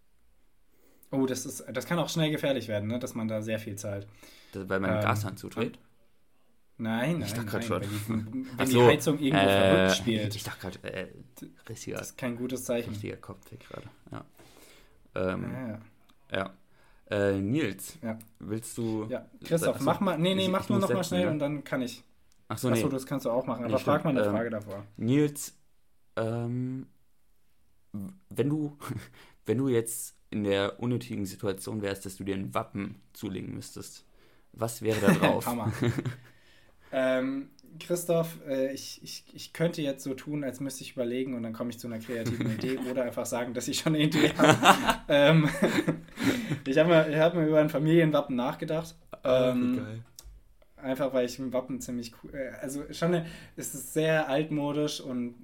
Oh, 1.09 1.25
das, 1.25 1.45
ist, 1.45 1.65
das 1.73 1.85
kann 1.85 1.99
auch 1.99 2.07
schnell 2.09 2.31
gefährlich 2.31 2.67
werden, 2.67 2.87
ne? 2.87 2.99
dass 2.99 3.15
man 3.15 3.27
da 3.27 3.41
sehr 3.41 3.59
viel 3.59 3.75
zahlt. 3.75 4.07
Das, 4.53 4.69
weil 4.69 4.79
man 4.79 4.91
den 4.91 4.99
Ähm, 4.99 5.03
Gashahn 5.05 5.37
zudreht. 5.37 5.79
Nein, 6.77 7.13
nein, 7.19 7.21
Ich 7.27 7.33
dachte 7.33 7.45
nein, 7.57 7.67
grad 7.67 7.81
wenn, 7.81 7.89
schon. 7.89 8.31
die, 8.31 8.57
wenn 8.57 8.65
die 8.67 8.71
so, 8.71 8.85
Heizung 8.85 9.19
irgendwo 9.19 9.45
äh, 9.45 9.75
verrückt 9.75 9.95
spielt. 9.97 10.35
Ich 10.35 10.43
dachte 10.43 10.59
gerade, 10.79 10.93
äh, 10.93 11.07
richtiger, 11.67 11.97
Das 11.97 12.07
ist 12.11 12.17
kein 12.17 12.37
gutes 12.37 12.63
Zeichen. 12.63 12.89
richtiger 12.89 13.17
Kopfweg 13.17 13.59
gerade. 13.67 13.89
Ja. 14.11 14.25
Ähm, 15.15 15.43
Ja, 15.51 15.67
ja. 15.67 16.37
ja. 16.37 16.53
Äh, 17.17 17.41
Nils, 17.41 17.97
Ja. 18.01 18.17
willst 18.39 18.77
du. 18.77 19.05
ja. 19.09 19.25
Christoph, 19.43 19.75
Achso, 19.75 19.83
mach 19.85 19.99
mal. 19.99 20.17
Nee, 20.17 20.33
nee, 20.35 20.45
ich- 20.45 20.49
mach 20.49 20.63
ich 20.63 20.69
muss 20.69 20.81
noch 20.81 20.89
mal 20.89 20.95
setzen, 20.97 21.07
schnell 21.09 21.25
ne? 21.25 21.31
und 21.31 21.39
dann 21.39 21.63
kann 21.63 21.81
ich. 21.81 22.03
Achso, 22.51 22.69
Achso, 22.69 22.87
nee. 22.87 22.93
das 22.93 23.05
kannst 23.05 23.25
du 23.25 23.31
auch 23.31 23.45
machen. 23.45 23.65
Nee, 23.65 23.69
Aber 23.69 23.79
frag 23.79 24.01
stimmt. 24.01 24.15
mal 24.15 24.21
eine 24.21 24.29
Ähm, 24.29 24.35
Frage 24.35 24.49
davor. 24.49 24.83
Nils, 24.97 25.53
ähm, 26.17 26.87
wenn 28.29 28.49
du, 28.49 28.77
wenn 29.45 29.57
du 29.57 29.67
jetzt 29.69 30.15
in 30.29 30.43
der 30.43 30.79
unnötigen 30.79 31.25
Situation 31.25 31.81
wärst, 31.81 32.05
dass 32.05 32.15
du 32.17 32.23
dir 32.23 32.35
ein 32.35 32.53
Wappen 32.53 33.01
zulegen 33.13 33.53
müsstest, 33.53 34.05
was 34.53 34.81
wäre 34.81 34.99
da 35.01 35.11
drauf? 35.13 35.45
Hammer. 35.45 35.71
ähm, 36.91 37.49
Christoph, 37.79 38.37
äh, 38.47 38.73
ich, 38.73 39.01
ich, 39.01 39.23
ich 39.33 39.53
könnte 39.53 39.81
jetzt 39.81 40.03
so 40.03 40.13
tun, 40.13 40.43
als 40.43 40.59
müsste 40.59 40.83
ich 40.83 40.91
überlegen 40.93 41.35
und 41.35 41.43
dann 41.43 41.53
komme 41.53 41.69
ich 41.69 41.79
zu 41.79 41.87
einer 41.87 41.99
kreativen 41.99 42.51
Idee 42.51 42.77
oder 42.79 43.03
einfach 43.03 43.25
sagen, 43.25 43.53
dass 43.53 43.67
ich 43.69 43.79
schon 43.79 43.95
eine 43.95 44.03
Idee 44.03 44.33
habe. 44.37 45.01
ähm, 45.07 45.49
ich 46.67 46.77
habe 46.77 46.89
mir, 46.89 47.19
hab 47.19 47.33
mir 47.33 47.45
über 47.47 47.61
ein 47.61 47.69
Familienwappen 47.69 48.35
nachgedacht. 48.35 48.95
Ah, 49.23 49.51
Ähm, 49.51 49.77
geil. 49.77 50.03
Einfach 50.81 51.13
weil 51.13 51.25
ich 51.25 51.39
ein 51.39 51.53
Wappen 51.53 51.79
ziemlich 51.79 52.13
cool. 52.23 52.33
äh, 52.33 52.51
Also 52.61 52.83
schon 52.91 53.13
eine, 53.13 53.25
es 53.55 53.73
ist 53.73 53.93
sehr 53.93 54.29
altmodisch 54.29 55.01
und 55.01 55.35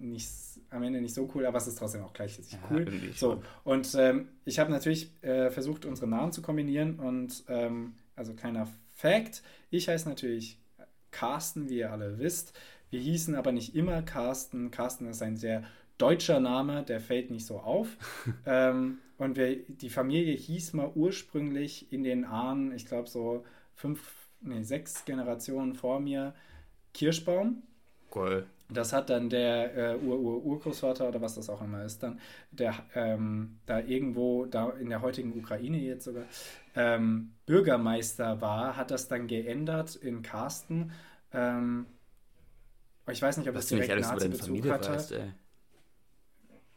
nicht 0.00 0.28
am 0.70 0.82
Ende 0.82 1.00
nicht 1.00 1.14
so 1.14 1.30
cool, 1.34 1.46
aber 1.46 1.58
es 1.58 1.66
ist 1.66 1.78
trotzdem 1.78 2.02
auch 2.02 2.12
gleichzeitig 2.12 2.52
Ja, 2.52 2.58
cool. 2.70 2.86
So, 3.14 3.42
und 3.62 3.94
ähm, 3.98 4.28
ich 4.44 4.58
habe 4.58 4.70
natürlich 4.70 5.10
äh, 5.22 5.50
versucht, 5.50 5.84
unsere 5.86 6.08
Namen 6.08 6.32
zu 6.32 6.42
kombinieren 6.42 6.98
und 6.98 7.44
ähm, 7.48 7.94
also 8.16 8.34
kleiner 8.34 8.68
Fact, 8.92 9.42
ich 9.70 9.88
heiße 9.88 10.08
natürlich 10.08 10.58
Carsten, 11.10 11.68
wie 11.68 11.78
ihr 11.78 11.92
alle 11.92 12.18
wisst. 12.18 12.52
Wir 12.90 13.00
hießen 13.00 13.34
aber 13.34 13.52
nicht 13.52 13.74
immer 13.74 14.02
Carsten. 14.02 14.70
Carsten 14.70 15.06
ist 15.06 15.22
ein 15.22 15.36
sehr 15.36 15.64
deutscher 15.98 16.40
Name, 16.40 16.82
der 16.82 17.00
fällt 17.00 17.30
nicht 17.30 17.46
so 17.46 17.58
auf. 17.58 17.96
ähm, 18.46 18.98
und 19.16 19.36
wir, 19.36 19.56
die 19.68 19.90
Familie 19.90 20.34
hieß 20.34 20.72
mal 20.72 20.90
ursprünglich 20.94 21.92
in 21.92 22.02
den 22.02 22.24
Ahnen, 22.24 22.72
ich 22.72 22.86
glaube 22.86 23.08
so 23.08 23.44
fünf, 23.74 24.23
nee, 24.44 24.62
sechs 24.62 25.04
Generationen 25.04 25.74
vor 25.74 26.00
mir, 26.00 26.34
Kirschbaum. 26.92 27.62
Cool. 28.14 28.46
Das 28.70 28.92
hat 28.92 29.10
dann 29.10 29.28
der 29.28 29.76
äh, 29.76 29.96
Ur-Ur-Urgroßvater 29.98 31.08
oder 31.08 31.20
was 31.20 31.34
das 31.34 31.50
auch 31.50 31.60
immer 31.60 31.84
ist, 31.84 32.02
dann, 32.02 32.18
der 32.50 32.74
ähm, 32.94 33.58
da 33.66 33.80
irgendwo, 33.80 34.46
da 34.46 34.70
in 34.70 34.88
der 34.88 35.02
heutigen 35.02 35.38
Ukraine 35.38 35.78
jetzt 35.78 36.04
sogar, 36.04 36.24
ähm, 36.74 37.32
Bürgermeister 37.46 38.40
war, 38.40 38.76
hat 38.76 38.90
das 38.90 39.06
dann 39.08 39.26
geändert 39.26 39.96
in 39.96 40.22
Karsten. 40.22 40.92
Ähm, 41.32 41.86
ich 43.10 43.20
weiß 43.20 43.36
nicht, 43.36 43.48
ob 43.48 43.54
Was 43.54 43.68
das 43.68 43.78
direkt 43.78 44.00
Nazi-Bezug 44.00 44.46
Familie 44.46 44.72
hatte. 44.72 44.92
weißt. 44.92 45.14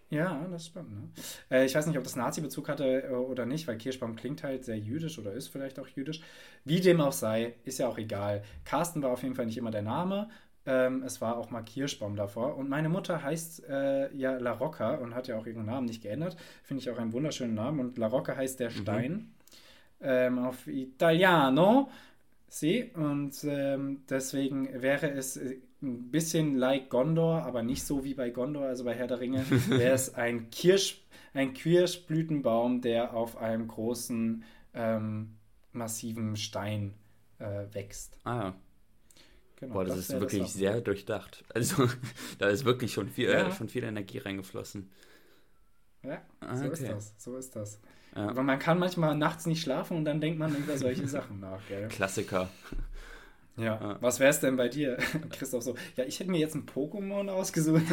Ja, 0.09 0.45
das 0.49 0.67
stimmt. 0.67 0.91
Ne? 0.91 1.09
Äh, 1.51 1.65
ich 1.65 1.75
weiß 1.75 1.85
nicht, 1.85 1.97
ob 1.97 2.03
das 2.03 2.15
Nazi-Bezug 2.15 2.69
hatte 2.69 3.03
äh, 3.03 3.09
oder 3.11 3.45
nicht, 3.45 3.67
weil 3.67 3.77
Kirschbaum 3.77 4.15
klingt 4.15 4.43
halt 4.43 4.63
sehr 4.63 4.77
jüdisch 4.77 5.19
oder 5.19 5.33
ist 5.33 5.49
vielleicht 5.49 5.79
auch 5.79 5.87
jüdisch. 5.87 6.21
Wie 6.63 6.79
dem 6.79 7.01
auch 7.01 7.11
sei, 7.11 7.55
ist 7.65 7.79
ja 7.79 7.87
auch 7.89 7.97
egal. 7.97 8.43
Carsten 8.63 9.01
war 9.03 9.11
auf 9.11 9.23
jeden 9.23 9.35
Fall 9.35 9.45
nicht 9.45 9.57
immer 9.57 9.71
der 9.71 9.81
Name. 9.81 10.29
Ähm, 10.65 11.03
es 11.03 11.19
war 11.21 11.37
auch 11.37 11.49
mal 11.49 11.61
Kirschbaum 11.61 12.15
davor. 12.15 12.55
Und 12.55 12.69
meine 12.69 12.87
Mutter 12.89 13.21
heißt 13.21 13.67
äh, 13.69 14.13
ja 14.15 14.37
La 14.37 14.51
Rocca 14.51 14.95
und 14.95 15.13
hat 15.13 15.27
ja 15.27 15.37
auch 15.37 15.45
ihren 15.45 15.65
Namen 15.65 15.87
nicht 15.87 16.01
geändert. 16.01 16.37
Finde 16.63 16.81
ich 16.81 16.89
auch 16.89 16.97
einen 16.97 17.11
wunderschönen 17.13 17.53
Namen. 17.55 17.79
Und 17.81 17.97
La 17.97 18.07
Rocca 18.07 18.35
heißt 18.35 18.59
der 18.61 18.69
Stein. 18.69 19.33
Ähm, 19.99 20.39
auf 20.39 20.67
Italiano. 20.67 21.89
Sie. 22.47 22.91
Und 22.93 23.43
ähm, 23.43 24.03
deswegen 24.09 24.81
wäre 24.81 25.09
es 25.11 25.37
äh, 25.37 25.57
ein 25.81 26.09
bisschen 26.11 26.55
like 26.57 26.89
Gondor, 26.89 27.43
aber 27.43 27.63
nicht 27.63 27.83
so 27.85 28.03
wie 28.03 28.13
bei 28.13 28.29
Gondor, 28.29 28.65
also 28.65 28.83
bei 28.83 28.93
Herr 28.95 29.07
der 29.07 29.19
Ringe, 29.19 29.45
wäre 29.69 29.93
es 29.93 30.13
ein, 30.15 30.49
Kirsch, 30.49 31.01
ein 31.33 31.53
Kirschblütenbaum, 31.53 32.81
der 32.81 33.13
auf 33.13 33.37
einem 33.37 33.67
großen, 33.67 34.43
ähm, 34.73 35.33
massiven 35.73 36.35
Stein 36.35 36.93
äh, 37.39 37.65
wächst. 37.73 38.17
Ah 38.23 38.35
ja. 38.35 38.55
Genau, 39.57 39.73
Boah, 39.73 39.85
das, 39.85 39.97
ist 39.97 40.09
wäre 40.09 40.21
wirklich 40.21 40.43
auch. 40.43 40.47
sehr 40.47 40.81
durchdacht. 40.81 41.43
Also, 41.53 41.87
da 42.39 42.49
ist 42.49 42.65
wirklich 42.65 42.93
schon 42.93 43.09
viel, 43.09 43.29
Ja. 43.29 43.47
äh, 43.47 43.51
schon 43.51 43.69
viel 43.69 43.83
Energie 43.83 44.19
reingeflossen. 44.19 44.89
Ja, 46.03 46.21
Ah, 46.39 46.55
so 46.55 46.69
ist 46.69 46.81
okay. 46.81 46.93
das. 46.93 47.13
So 47.17 47.37
ist 47.37 47.55
das. 47.55 47.79
Ja. 48.17 48.29
Aber 48.29 48.41
man 48.43 48.57
kann 48.57 48.79
manchmal 48.79 49.15
nachts 49.15 49.45
nicht 49.45 49.61
schlafen 49.61 49.95
und 49.95 50.05
dann 50.05 50.19
denkt 50.19 50.39
man 50.39 50.55
über 50.55 50.77
solche 50.77 51.07
Sachen 51.07 51.39
nach, 51.39 51.59
gell? 51.69 51.87
Klassiker. 51.87 52.49
Ja. 53.55 53.79
Ja. 53.79 53.97
Was 54.01 54.19
wäre 54.19 54.31
es 54.31 54.39
denn 54.39 54.55
bei 54.57 54.69
dir, 54.69 54.97
Christoph? 55.31 55.63
So, 55.63 55.75
ja, 55.95 56.03
ich 56.03 56.19
hätte 56.19 56.31
mir 56.31 56.39
jetzt 56.39 56.55
ein 56.55 56.65
Pokémon 56.65 57.29
ausgesucht. 57.29 57.83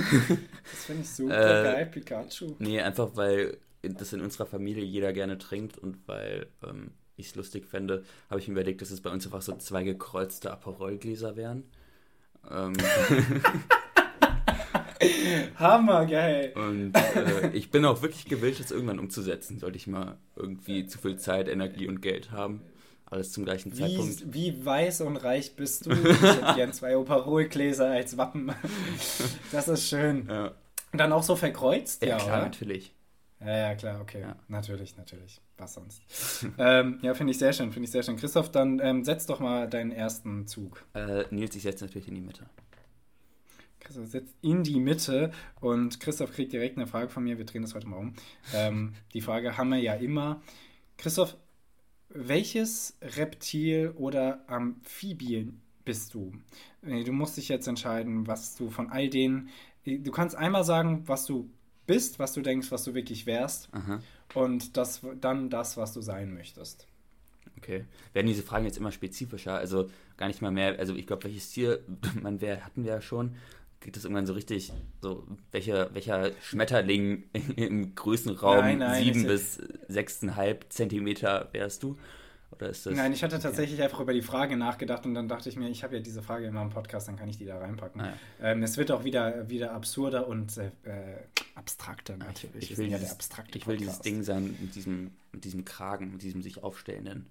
Das 0.71 0.85
finde 0.87 1.03
ich 1.03 1.11
super 1.11 1.61
Äh, 1.61 1.65
geil, 1.65 1.87
Pikachu. 1.87 2.55
Nee, 2.59 2.81
einfach 2.81 3.11
weil 3.17 3.59
das 3.83 4.15
in 4.15 4.23
unserer 4.23 4.47
Familie 4.47 4.83
jeder 4.83 5.13
gerne 5.13 5.37
trinkt 5.39 5.77
und 5.79 5.99
weil 6.09 6.47
ähm, 6.67 6.93
ich 7.17 7.29
es 7.29 7.35
lustig 7.35 7.67
fände, 7.67 8.03
habe 8.31 8.41
ich 8.41 8.49
mir 8.49 8.53
überlegt, 8.55 8.81
dass 8.81 8.91
es 8.91 9.03
bei 9.03 9.11
uns 9.11 9.27
einfach 9.27 9.43
so 9.43 9.55
zwei 9.57 9.83
gekreuzte 9.85 10.51
Aperol-Gläser 10.51 11.37
wären. 11.37 11.65
Ähm, 12.51 12.73
Hammergeil. 15.59 16.53
und 16.55 16.93
äh, 16.97 17.51
ich 17.53 17.71
bin 17.71 17.85
auch 17.85 18.03
wirklich 18.03 18.25
gewillt, 18.27 18.61
das 18.61 18.71
irgendwann 18.71 18.99
umzusetzen, 18.99 19.59
sollte 19.59 19.77
ich 19.77 19.87
mal 19.87 20.17
irgendwie 20.37 20.87
zu 20.87 20.99
viel 20.99 21.17
Zeit, 21.17 21.49
Energie 21.49 21.87
und 21.89 22.01
Geld 22.03 22.31
haben. 22.31 22.63
Alles 23.07 23.33
zum 23.33 23.45
gleichen 23.45 23.73
Zeitpunkt. 23.73 24.33
Wie, 24.33 24.55
wie 24.57 24.65
weiß 24.65 25.03
und 25.03 25.17
reich 25.19 25.55
bist 25.57 25.87
du? 25.87 25.93
Ich 25.93 26.23
hätte 26.23 26.55
gern 26.57 26.73
zwei 26.73 26.97
Operolgläser 26.97 27.91
als 27.91 28.17
Wappen. 28.17 28.53
Das 29.53 29.69
ist 29.69 29.89
schön. 29.89 30.27
Ja, 30.29 30.53
Und 30.93 30.99
dann 30.99 31.13
auch 31.13 31.23
so 31.23 31.37
verkreuzt? 31.37 32.03
ja, 32.03 32.09
Ja, 32.09 32.17
klar, 32.17 32.37
oder? 32.39 32.45
natürlich. 32.47 32.93
Ja, 33.41 33.57
ja, 33.57 33.75
klar, 33.75 34.01
okay. 34.01 34.23
Ja. 34.23 34.37
Natürlich, 34.49 34.97
natürlich. 34.97 35.41
Was 35.59 35.75
sonst? 35.75 36.03
ähm, 36.59 36.99
ja, 37.03 37.15
finde 37.15 37.33
ich 37.33 37.39
sehr 37.39 37.53
schön, 37.53 37.71
finde 37.73 37.85
ich 37.85 37.93
sehr 37.93 38.03
schön. 38.03 38.17
Christoph, 38.17 38.51
dann 38.51 38.81
ähm, 38.83 39.05
setz 39.05 39.27
doch 39.27 39.39
mal 39.39 39.69
deinen 39.69 39.93
ersten 39.93 40.47
Zug. 40.49 40.83
Äh, 40.95 41.25
Nils, 41.31 41.55
ich 41.55 41.63
setze 41.63 41.85
natürlich 41.85 42.09
in 42.09 42.15
die 42.17 42.21
Mitte. 42.23 42.45
Christoph 43.85 44.07
setzt 44.07 44.35
in 44.43 44.65
die 44.65 44.81
Mitte 44.81 45.31
und 45.61 46.01
Christoph 46.01 46.33
kriegt 46.33 46.53
direkt 46.53 46.77
eine 46.77 46.87
Frage 46.87 47.09
von 47.09 47.23
mir. 47.23 47.39
Wir 47.39 47.45
drehen 47.45 47.63
das 47.63 47.75
heute 47.75 47.87
mal 47.87 47.99
um. 47.99 48.15
Ähm, 48.53 48.95
die 49.15 49.21
Frage 49.21 49.57
haben 49.57 49.69
wir 49.71 49.79
ja 49.79 49.95
immer. 49.95 50.43
Christoph, 50.97 51.37
welches 52.09 52.97
Reptil 53.03 53.93
oder 53.97 54.45
Amphibien 54.49 55.61
bist 55.85 56.15
du? 56.15 56.33
Du 56.83 57.13
musst 57.13 57.37
dich 57.37 57.49
jetzt 57.49 57.67
entscheiden, 57.67 58.27
was 58.27 58.57
du 58.57 58.71
von 58.71 58.91
all 58.91 59.09
denen. 59.09 59.49
Du 59.85 60.11
kannst 60.13 60.35
einmal 60.37 60.65
sagen, 60.65 61.03
was 61.07 61.27
du 61.27 61.51
bist, 61.87 62.19
was 62.19 62.33
du 62.33 62.41
denkst, 62.41 62.71
was 62.71 62.85
du 62.85 62.95
wirklich 62.95 63.27
wärst, 63.27 63.69
Aha, 63.73 64.01
und 64.35 64.77
das 64.77 65.03
dann 65.21 65.51
das, 65.51 65.77
was 65.77 65.93
du 65.93 66.01
sein 66.01 66.33
möchtest. 66.33 66.87
okay. 67.59 67.85
Werden 68.15 68.27
diese 68.27 68.43
Fragen 68.43 68.65
jetzt 68.65 68.79
immer 68.79 68.93
spezifischer? 68.93 69.55
Also 69.59 69.91
gar 70.17 70.29
nicht 70.29 70.41
mal 70.41 70.51
mehr, 70.51 70.79
also 70.79 70.95
ich 70.95 71.07
glaube, 71.07 71.25
welches 71.25 71.51
Tier 71.51 71.81
man 72.23 72.41
wäre, 72.41 72.65
hatten 72.65 72.85
wir 72.85 72.93
ja 72.93 73.01
schon. 73.03 73.37
Geht 73.85 73.97
das 73.97 74.05
irgendwann 74.05 74.25
so 74.25 74.33
richtig, 74.33 74.73
so 75.03 75.27
welcher, 75.53 75.93
welcher 75.95 76.33
Schmetterling 76.41 77.25
im 77.57 77.95
Größenraum 77.95 78.57
Nein, 78.57 78.79
nein, 78.79 79.05
7 79.05 79.21
ich- 79.21 79.27
bis 79.27 79.61
6,5 79.91 80.71
Zentimeter 80.71 81.51
wärst 81.53 81.83
du? 81.83 81.99
Oder 82.51 82.71
ist 82.71 82.87
das. 82.87 82.95
Nein, 82.95 83.13
ich 83.13 83.23
hatte 83.23 83.39
tatsächlich 83.39 83.83
einfach 83.83 84.01
über 84.01 84.15
die 84.15 84.23
Frage 84.23 84.57
nachgedacht 84.57 85.05
und 85.05 85.13
dann 85.13 85.29
dachte 85.29 85.51
ich 85.51 85.57
mir, 85.57 85.69
ich 85.69 85.85
habe 85.85 85.97
ja 85.97 86.01
diese 86.01 86.23
Frage 86.23 86.47
immer 86.47 86.63
im 86.63 86.71
Podcast, 86.71 87.09
dann 87.09 87.17
kann 87.17 87.29
ich 87.29 87.37
die 87.37 87.45
da 87.45 87.59
reinpacken. 87.59 88.01
Ah, 88.01 88.15
ähm, 88.41 88.63
es 88.63 88.79
wird 88.79 88.91
auch 88.91 89.05
wieder, 89.05 89.51
wieder 89.51 89.73
absurder 89.73 90.29
und 90.29 90.57
äh, 90.57 90.71
äh, 90.85 91.19
abstrakter 91.55 92.17
natürlich. 92.17 92.71
ich 92.71 92.71
Wir 92.71 92.79
will, 92.79 92.87
ja 92.87 92.97
dieses, 92.97 93.09
der 93.11 93.17
abstrakte 93.17 93.59
ich 93.59 93.67
will 93.67 93.77
dieses. 93.77 94.01
Ding 94.01 94.23
sein 94.23 94.57
mit 94.61 94.75
diesem, 94.75 95.11
mit 95.33 95.45
diesem 95.45 95.67
Kragen, 95.67 96.11
mit 96.13 96.23
diesem 96.23 96.41
sich 96.41 96.63
aufstellenden. 96.63 97.27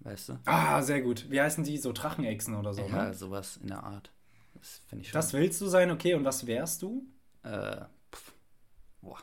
Weißt 0.00 0.30
du? 0.30 0.38
Ah, 0.46 0.80
sehr 0.80 1.02
gut. 1.02 1.26
Wie 1.28 1.40
heißen 1.40 1.64
die? 1.64 1.76
So 1.76 1.92
Drachenechsen 1.92 2.54
oder 2.54 2.72
so, 2.72 2.86
ja, 2.86 3.08
ne? 3.08 3.14
sowas 3.14 3.58
in 3.60 3.66
der 3.68 3.82
Art. 3.82 4.10
Das 4.60 4.82
finde 4.86 5.02
ich 5.02 5.08
schon. 5.10 5.18
Das 5.18 5.32
willst 5.32 5.60
du 5.60 5.66
sein, 5.66 5.90
okay. 5.90 6.14
Und 6.14 6.24
was 6.24 6.46
wärst 6.46 6.82
du? 6.82 7.06
Äh, 7.42 7.82
pff, 8.14 8.32
boah. 9.00 9.18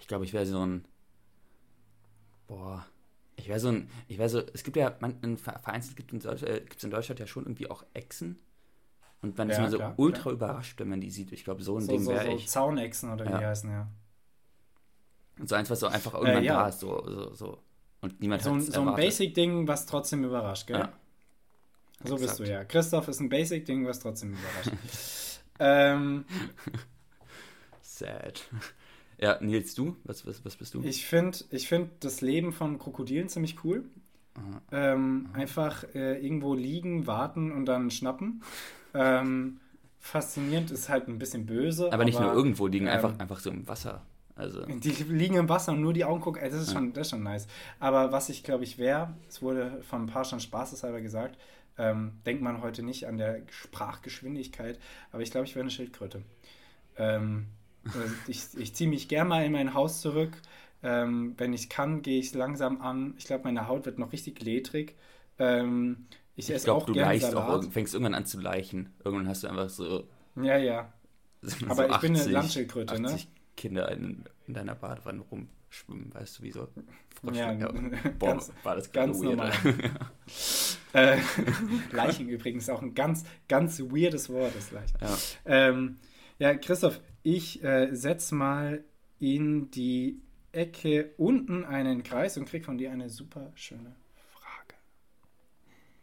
Ich 0.00 0.06
glaube, 0.06 0.24
ich 0.24 0.32
wäre 0.32 0.46
so 0.46 0.64
ein. 0.64 0.84
Boah. 2.46 2.86
Ich 3.36 3.48
wäre 3.48 3.60
so 3.60 3.68
ein. 3.68 3.90
Ich 4.08 4.18
wäre 4.18 4.28
so. 4.28 4.40
Es 4.54 4.62
gibt 4.64 4.76
ja. 4.76 4.96
Man, 5.00 5.18
in, 5.22 5.36
ver- 5.36 5.58
vereinzelt 5.58 5.96
gibt 5.96 6.12
es 6.12 6.24
in, 6.42 6.46
äh, 6.46 6.62
in 6.82 6.90
Deutschland 6.90 7.20
ja 7.20 7.26
schon 7.26 7.44
irgendwie 7.44 7.70
auch 7.70 7.84
Echsen. 7.92 8.38
Und 9.22 9.36
man 9.38 9.48
ist 9.50 9.56
Ja, 9.56 9.62
immer 9.62 9.70
so 9.70 9.78
klar, 9.78 9.94
ultra 9.96 10.22
klar. 10.22 10.34
überrascht, 10.34 10.78
wenn 10.78 10.88
man 10.88 11.00
die 11.00 11.10
sieht. 11.10 11.32
Ich 11.32 11.42
glaube, 11.44 11.62
so 11.62 11.76
ein 11.78 11.82
So, 11.82 11.92
Ding 11.92 12.02
so, 12.04 12.10
wäre 12.12 12.26
so 12.26 12.36
ich. 12.36 12.48
Zaunechsen 12.48 13.10
oder 13.12 13.24
wie 13.24 13.30
Ja. 13.30 13.38
die 13.38 13.46
heißen, 13.46 13.70
ja. 13.70 13.88
Und 15.38 15.48
so 15.48 15.54
eins, 15.54 15.68
was 15.70 15.80
so 15.80 15.86
einfach 15.86 16.14
irgendwann 16.14 16.44
ja. 16.44 16.62
da 16.62 16.68
ist. 16.68 16.80
So, 16.80 17.02
so, 17.08 17.34
so. 17.34 17.62
Und 18.02 18.20
niemand 18.20 18.42
So 18.42 18.54
hat's 18.54 18.66
so 18.66 18.80
ein. 18.82 18.94
Basic-Ding, 18.94 19.66
was 19.66 19.86
trotzdem 19.86 20.22
überrascht, 20.24 20.66
gell? 20.66 20.78
Ja. 20.80 20.92
So 22.04 22.14
bist 22.14 22.24
Exakt. 22.24 22.40
du 22.40 22.52
ja. 22.52 22.64
Christoph 22.64 23.08
ist 23.08 23.20
ein 23.20 23.28
Basic-Ding, 23.28 23.86
was 23.86 24.00
trotzdem 24.00 24.34
überrascht. 24.34 25.40
ähm, 25.58 26.24
Sad. 27.82 28.48
Ja, 29.18 29.38
Nils, 29.40 29.74
du? 29.74 29.96
Was, 30.04 30.26
was, 30.26 30.44
was 30.44 30.56
bist 30.56 30.74
du? 30.74 30.82
Ich 30.82 31.06
finde 31.06 31.38
ich 31.50 31.68
find 31.68 31.90
das 32.00 32.20
Leben 32.20 32.52
von 32.52 32.78
Krokodilen 32.78 33.28
ziemlich 33.28 33.64
cool. 33.64 33.84
Aha. 34.34 34.60
Ähm, 34.70 35.30
einfach 35.32 35.84
äh, 35.94 36.22
irgendwo 36.22 36.54
liegen, 36.54 37.06
warten 37.06 37.52
und 37.52 37.64
dann 37.64 37.90
schnappen. 37.90 38.42
Ähm, 38.92 39.60
faszinierend 39.98 40.70
ist 40.70 40.88
halt 40.90 41.08
ein 41.08 41.18
bisschen 41.18 41.46
böse. 41.46 41.92
aber 41.92 42.04
nicht 42.04 42.20
nur 42.20 42.32
irgendwo 42.32 42.66
liegen, 42.66 42.86
ähm, 42.86 42.92
einfach, 42.92 43.18
einfach 43.18 43.40
so 43.40 43.50
im 43.50 43.66
Wasser. 43.66 44.02
Also. 44.34 44.66
Die 44.66 44.90
liegen 44.90 45.36
im 45.36 45.48
Wasser 45.48 45.72
und 45.72 45.80
nur 45.80 45.94
die 45.94 46.04
Augen 46.04 46.20
gucken. 46.20 46.42
Ey, 46.42 46.50
das, 46.50 46.60
ist 46.60 46.72
schon, 46.72 46.92
das 46.92 47.06
ist 47.06 47.10
schon 47.12 47.22
nice. 47.22 47.46
Aber 47.80 48.12
was 48.12 48.28
ich 48.28 48.44
glaube 48.44 48.64
ich 48.64 48.76
wäre, 48.76 49.14
es 49.30 49.40
wurde 49.40 49.82
von 49.88 50.02
ein 50.02 50.06
paar 50.06 50.24
schon 50.24 50.40
spaßeshalber 50.40 51.00
gesagt, 51.00 51.38
ähm, 51.78 52.12
denkt 52.24 52.42
man 52.42 52.62
heute 52.62 52.82
nicht 52.82 53.06
an 53.06 53.18
der 53.18 53.42
Sprachgeschwindigkeit, 53.50 54.78
aber 55.12 55.22
ich 55.22 55.30
glaube, 55.30 55.46
ich 55.46 55.54
wäre 55.54 55.62
eine 55.62 55.70
Schildkröte. 55.70 56.22
Ähm, 56.96 57.46
also 57.84 58.00
ich 58.26 58.42
ich 58.58 58.74
ziehe 58.74 58.90
mich 58.90 59.08
gern 59.08 59.28
mal 59.28 59.44
in 59.44 59.52
mein 59.52 59.74
Haus 59.74 60.00
zurück. 60.00 60.32
Ähm, 60.82 61.34
wenn 61.38 61.52
ich 61.52 61.68
kann, 61.68 62.02
gehe 62.02 62.18
ich 62.18 62.34
langsam 62.34 62.80
an. 62.80 63.14
Ich 63.18 63.24
glaube, 63.24 63.44
meine 63.44 63.66
Haut 63.68 63.86
wird 63.86 63.98
noch 63.98 64.12
richtig 64.12 64.42
ledrig. 64.42 64.94
Ähm, 65.38 66.06
ich 66.36 66.50
Ich 66.50 66.64
glaube, 66.64 66.82
auch 66.82 66.86
du 66.86 66.92
leichst 66.92 67.34
auch, 67.34 67.64
fängst 67.70 67.94
irgendwann 67.94 68.14
an 68.14 68.26
zu 68.26 68.40
leichen. 68.40 68.94
Irgendwann 69.04 69.28
hast 69.28 69.42
du 69.42 69.48
einfach 69.48 69.70
so. 69.70 70.06
Ja, 70.36 70.58
ja. 70.58 70.92
so 71.42 71.66
Aber 71.66 71.88
ich 71.88 71.96
bin 71.98 72.12
eine 72.12 72.20
80 72.20 72.32
Landschildkröte, 72.32 73.00
ne? 73.00 73.08
80 73.08 73.28
Kinder 73.56 73.90
in, 73.90 74.24
in 74.46 74.54
deiner 74.54 74.74
Badewanne 74.74 75.22
rumschwimmen, 75.66 76.14
weißt 76.14 76.38
du, 76.38 76.42
wie 76.42 76.52
so. 76.52 76.68
Frösche. 77.20 77.38
Ja, 77.40 77.54
boah, 78.18 78.32
ganz- 78.32 78.52
war 78.62 78.76
das 78.76 78.90
ganz 78.92 79.18
weird. 79.20 79.36
normal. 79.36 79.52
Äh, 80.92 81.18
Leichen 81.92 82.26
übrigens 82.28 82.70
auch 82.70 82.80
ein 82.80 82.94
ganz, 82.94 83.24
ganz 83.48 83.78
weirdes 83.80 84.30
Wort, 84.30 84.54
ist 84.56 84.70
Leichen. 84.72 84.96
ja. 85.02 85.18
Ähm, 85.44 85.98
Ja, 86.38 86.54
Christoph, 86.54 87.00
ich 87.22 87.62
äh, 87.62 87.94
setze 87.94 88.34
mal 88.34 88.82
in 89.18 89.70
die 89.72 90.22
Ecke 90.52 91.12
unten 91.18 91.64
einen 91.66 92.02
Kreis 92.02 92.38
und 92.38 92.46
krieg 92.46 92.64
von 92.64 92.78
dir 92.78 92.92
eine 92.92 93.10
super 93.10 93.52
schöne 93.56 93.94
Frage. 94.30 94.74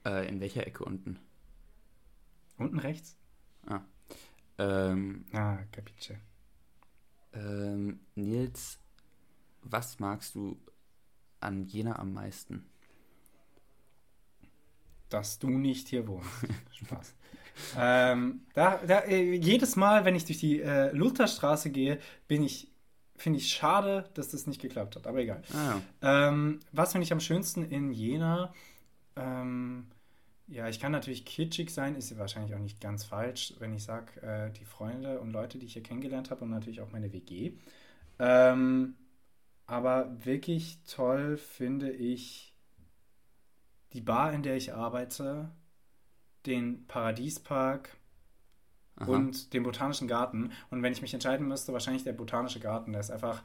Äh, 0.05 0.29
in 0.29 0.39
welcher 0.41 0.67
Ecke 0.67 0.85
unten? 0.85 1.17
Unten 2.57 2.77
rechts? 2.77 3.17
Ah. 3.65 3.81
Ähm, 4.59 5.25
Ah, 5.33 5.57
capiche. 5.71 6.19
ähm, 7.33 7.99
Nils, 8.13 8.77
was 9.63 9.99
magst 9.99 10.35
du 10.35 10.57
an 11.39 11.65
Jena 11.65 11.99
am 11.99 12.13
meisten? 12.13 12.65
dass 15.13 15.37
du 15.39 15.49
nicht 15.49 15.87
hier 15.89 16.07
wohnst. 16.07 16.27
Spaß. 16.71 17.15
ähm, 17.77 18.41
da, 18.53 18.79
da, 18.85 18.99
äh, 19.01 19.35
jedes 19.35 19.75
Mal, 19.75 20.05
wenn 20.05 20.15
ich 20.15 20.25
durch 20.25 20.39
die 20.39 20.59
äh, 20.61 20.91
Lutherstraße 20.91 21.69
gehe, 21.69 21.99
bin 22.27 22.43
ich, 22.43 22.71
finde 23.15 23.37
ich 23.37 23.49
schade, 23.53 24.09
dass 24.15 24.29
das 24.29 24.47
nicht 24.47 24.59
geklappt 24.59 24.95
hat. 24.95 25.05
Aber 25.05 25.19
egal. 25.19 25.43
Ah, 25.53 25.79
Ähm, 26.01 26.59
was 26.71 26.93
finde 26.93 27.05
ich 27.05 27.13
am 27.13 27.19
schönsten 27.19 27.63
in 27.63 27.91
Jena? 27.91 28.53
Ähm, 29.15 29.85
ja, 30.47 30.67
ich 30.67 30.79
kann 30.79 30.91
natürlich 30.91 31.25
kitschig 31.25 31.69
sein, 31.69 31.95
ist 31.95 32.17
wahrscheinlich 32.17 32.55
auch 32.55 32.59
nicht 32.59 32.81
ganz 32.81 33.03
falsch, 33.03 33.53
wenn 33.59 33.73
ich 33.73 33.83
sage, 33.83 34.19
äh, 34.21 34.51
die 34.51 34.65
Freunde 34.65 35.19
und 35.19 35.31
Leute, 35.31 35.59
die 35.59 35.67
ich 35.67 35.73
hier 35.73 35.83
kennengelernt 35.83 36.31
habe 36.31 36.43
und 36.43 36.49
natürlich 36.49 36.81
auch 36.81 36.91
meine 36.91 37.13
WG. 37.13 37.53
Ähm, 38.17 38.95
aber 39.65 40.25
wirklich 40.25 40.79
toll 40.83 41.37
finde 41.37 41.91
ich 41.91 42.53
die 43.93 44.01
Bar, 44.01 44.33
in 44.33 44.43
der 44.43 44.55
ich 44.57 44.73
arbeite, 44.73 45.51
den 46.45 46.85
Paradiespark 46.87 47.95
aha. 48.95 49.05
und 49.09 49.53
den 49.53 49.63
Botanischen 49.63 50.07
Garten. 50.07 50.51
Und 50.69 50.81
wenn 50.83 50.91
ich 50.93 51.01
mich 51.01 51.13
entscheiden 51.13 51.47
müsste, 51.47 51.73
wahrscheinlich 51.73 52.03
der 52.03 52.13
Botanische 52.13 52.59
Garten. 52.59 52.91
Der 52.91 53.01
ist 53.01 53.11
einfach 53.11 53.43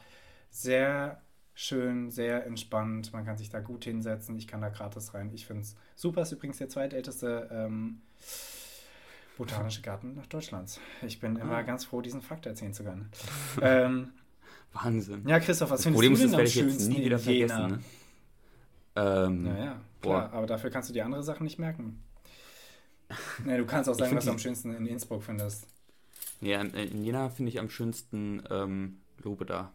sehr 0.50 1.20
schön, 1.54 2.10
sehr 2.10 2.46
entspannt. 2.46 3.12
Man 3.12 3.24
kann 3.24 3.36
sich 3.36 3.50
da 3.50 3.60
gut 3.60 3.84
hinsetzen. 3.84 4.36
Ich 4.36 4.48
kann 4.48 4.60
da 4.60 4.68
gratis 4.68 5.12
rein. 5.14 5.30
Ich 5.34 5.46
finde 5.46 5.62
es 5.62 5.76
super. 5.96 6.22
Ist 6.22 6.32
übrigens 6.32 6.58
der 6.58 6.68
zweitälteste 6.68 7.48
ähm, 7.52 8.00
Botanische 9.36 9.82
Garten 9.82 10.20
Deutschlands. 10.28 10.80
Ich 11.02 11.20
bin 11.20 11.36
immer 11.36 11.58
Ah. 11.58 11.62
ganz 11.62 11.84
froh, 11.84 12.00
diesen 12.00 12.22
Fakt 12.22 12.46
erzählen 12.46 12.74
zu 12.74 12.84
können. 12.84 13.10
ähm, 13.62 14.12
Wahnsinn. 14.72 15.26
ja, 15.26 15.40
Christoph, 15.40 15.70
was 15.70 15.78
das 15.82 15.84
findest 15.84 15.94
Problem 16.04 16.10
du 16.10 16.14
ist, 16.14 16.20
denn 16.22 16.30
das 16.30 16.34
am 16.34 16.38
werde 16.38 16.48
ich 16.48 16.54
jetzt 16.56 16.64
schönsten 16.70 16.92
nie 16.92 17.04
wieder 17.04 17.16
in 17.18 17.22
Jena? 17.24 17.54
vergessen. 17.56 17.70
Ne? 17.76 17.82
Ähm, 18.96 19.42
Naja, 19.44 19.80
Boah. 20.02 20.20
klar, 20.28 20.32
aber 20.32 20.46
dafür 20.46 20.70
kannst 20.70 20.88
du 20.88 20.92
die 20.92 21.02
andere 21.02 21.22
Sachen 21.22 21.44
nicht 21.44 21.58
merken. 21.58 22.02
Nee, 23.44 23.56
du 23.56 23.64
kannst 23.64 23.88
auch 23.88 23.94
sagen, 23.94 24.14
was 24.16 24.24
du 24.26 24.30
am 24.32 24.38
schönsten 24.38 24.74
in 24.74 24.86
Innsbruck 24.86 25.22
findest. 25.22 25.66
Ja, 26.40 26.60
in- 26.60 27.04
Jena 27.04 27.30
finde 27.30 27.50
ich 27.50 27.58
am 27.58 27.70
schönsten 27.70 28.42
ähm, 28.50 28.98
Lobeda. 29.22 29.72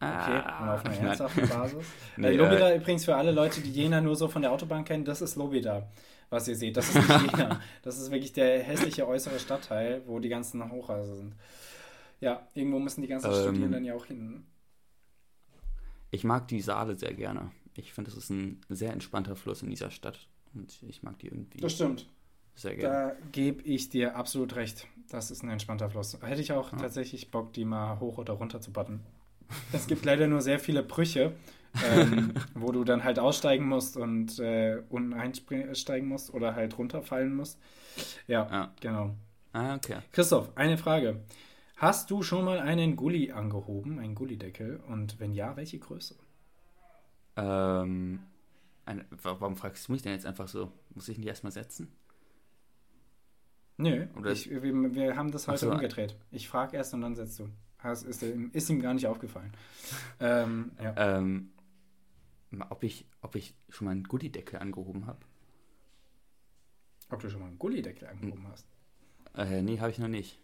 Okay, 0.00 0.36
und 0.60 0.68
auf 0.68 0.84
einer 0.84 0.96
ernsthaften 1.08 1.48
Basis. 1.48 1.86
Nee, 2.16 2.28
äh, 2.28 2.36
Lobeda 2.36 2.74
übrigens 2.74 3.04
für 3.04 3.16
alle 3.16 3.30
Leute, 3.30 3.60
die 3.60 3.70
Jena 3.72 4.00
nur 4.00 4.16
so 4.16 4.28
von 4.28 4.42
der 4.42 4.52
Autobahn 4.52 4.84
kennen, 4.84 5.04
das 5.04 5.22
ist 5.22 5.36
Lobeda, 5.36 5.88
was 6.30 6.46
ihr 6.48 6.56
seht. 6.56 6.76
Das 6.76 6.88
ist 6.88 6.96
nicht 6.96 7.08
Jena. 7.36 7.60
Das 7.82 7.98
ist 7.98 8.10
wirklich 8.10 8.32
der 8.32 8.62
hässliche 8.62 9.06
äußere 9.06 9.38
Stadtteil, 9.38 10.02
wo 10.06 10.18
die 10.18 10.28
ganzen 10.28 10.70
Hochhäuser 10.70 11.14
sind. 11.16 11.34
Ja, 12.24 12.48
irgendwo 12.54 12.78
müssen 12.78 13.02
die 13.02 13.08
ganzen 13.08 13.30
Ähm, 13.30 13.34
Studierenden 13.42 13.84
ja 13.84 13.94
auch 13.94 14.06
hin. 14.06 14.46
Ich 16.10 16.24
mag 16.24 16.48
die 16.48 16.62
Saale 16.62 16.96
sehr 16.98 17.12
gerne. 17.12 17.50
Ich 17.74 17.92
finde, 17.92 18.10
das 18.10 18.16
ist 18.18 18.30
ein 18.30 18.62
sehr 18.70 18.92
entspannter 18.94 19.36
Fluss 19.36 19.62
in 19.62 19.68
dieser 19.68 19.90
Stadt. 19.90 20.26
Und 20.54 20.82
ich 20.88 21.02
mag 21.02 21.18
die 21.18 21.26
irgendwie 21.26 21.60
Das 21.60 21.72
stimmt. 21.74 22.08
sehr 22.54 22.76
gerne. 22.76 22.94
Da 22.94 23.16
gebe 23.32 23.62
ich 23.64 23.90
dir 23.90 24.16
absolut 24.16 24.56
recht. 24.56 24.86
Das 25.10 25.30
ist 25.30 25.42
ein 25.42 25.50
entspannter 25.50 25.90
Fluss. 25.90 26.16
Hätte 26.22 26.40
ich 26.40 26.52
auch 26.52 26.72
Ja. 26.72 26.78
tatsächlich 26.78 27.30
Bock, 27.30 27.52
die 27.52 27.66
mal 27.66 28.00
hoch 28.00 28.16
oder 28.16 28.32
runter 28.32 28.60
zu 28.62 28.70
paddeln. 28.70 29.00
Es 29.74 29.86
gibt 29.86 30.06
leider 30.06 30.26
nur 30.26 30.40
sehr 30.40 30.58
viele 30.58 30.82
Brüche, 30.82 31.34
ähm, 31.84 32.32
wo 32.54 32.72
du 32.72 32.84
dann 32.84 33.04
halt 33.04 33.18
aussteigen 33.18 33.68
musst 33.68 33.98
und 33.98 34.38
äh, 34.38 34.82
unten 34.88 35.12
einsteigen 35.12 36.08
musst 36.08 36.32
oder 36.32 36.54
halt 36.54 36.78
runterfallen 36.78 37.34
musst. 37.34 37.58
Ja, 38.26 38.48
Ja. 38.50 38.74
genau. 38.80 39.14
Ah, 39.52 39.74
okay. 39.76 39.98
Christoph, 40.12 40.56
eine 40.56 40.78
Frage. 40.78 41.20
Hast 41.84 42.10
du 42.10 42.22
schon 42.22 42.46
mal 42.46 42.60
einen 42.60 42.96
Gully 42.96 43.30
angehoben, 43.30 43.98
einen 43.98 44.14
Gullideckel? 44.14 44.80
Und 44.88 45.20
wenn 45.20 45.34
ja, 45.34 45.54
welche 45.54 45.78
Größe? 45.78 46.14
Ähm, 47.36 48.20
eine, 48.86 49.04
wa- 49.10 49.36
warum 49.38 49.54
fragst 49.54 49.86
du 49.86 49.92
mich 49.92 50.00
denn 50.00 50.12
jetzt 50.12 50.24
einfach 50.24 50.48
so? 50.48 50.72
Muss 50.94 51.10
ich 51.10 51.18
ihn 51.18 51.20
die 51.20 51.28
erstmal 51.28 51.52
setzen? 51.52 51.92
Nö, 53.76 54.06
ich, 54.32 54.48
wir, 54.48 54.94
wir 54.94 55.14
haben 55.14 55.30
das 55.30 55.46
heute 55.46 55.58
so. 55.58 55.70
umgedreht. 55.72 56.16
Ich 56.30 56.48
frage 56.48 56.74
erst 56.78 56.94
und 56.94 57.02
dann 57.02 57.14
setzt 57.16 57.38
du. 57.38 57.50
Das 57.82 58.02
ist, 58.02 58.22
ihm- 58.22 58.48
ist 58.54 58.70
ihm 58.70 58.80
gar 58.80 58.94
nicht 58.94 59.06
aufgefallen. 59.06 59.52
Ähm, 60.20 60.70
ja. 60.82 60.94
Ähm, 61.18 61.50
ob 62.70 62.82
ich, 62.82 63.04
ob 63.20 63.34
ich 63.34 63.54
schon 63.68 63.84
mal 63.84 63.90
einen 63.90 64.04
Gullideckel 64.04 64.58
angehoben 64.58 65.06
habe? 65.06 65.18
Ob 67.10 67.20
du 67.20 67.28
schon 67.28 67.40
mal 67.40 67.48
einen 67.48 67.58
Gullideckel 67.58 68.08
angehoben 68.08 68.46
hast? 68.48 68.66
Äh, 69.36 69.60
nee, 69.60 69.80
habe 69.80 69.90
ich 69.90 69.98
noch 69.98 70.08
nicht. 70.08 70.38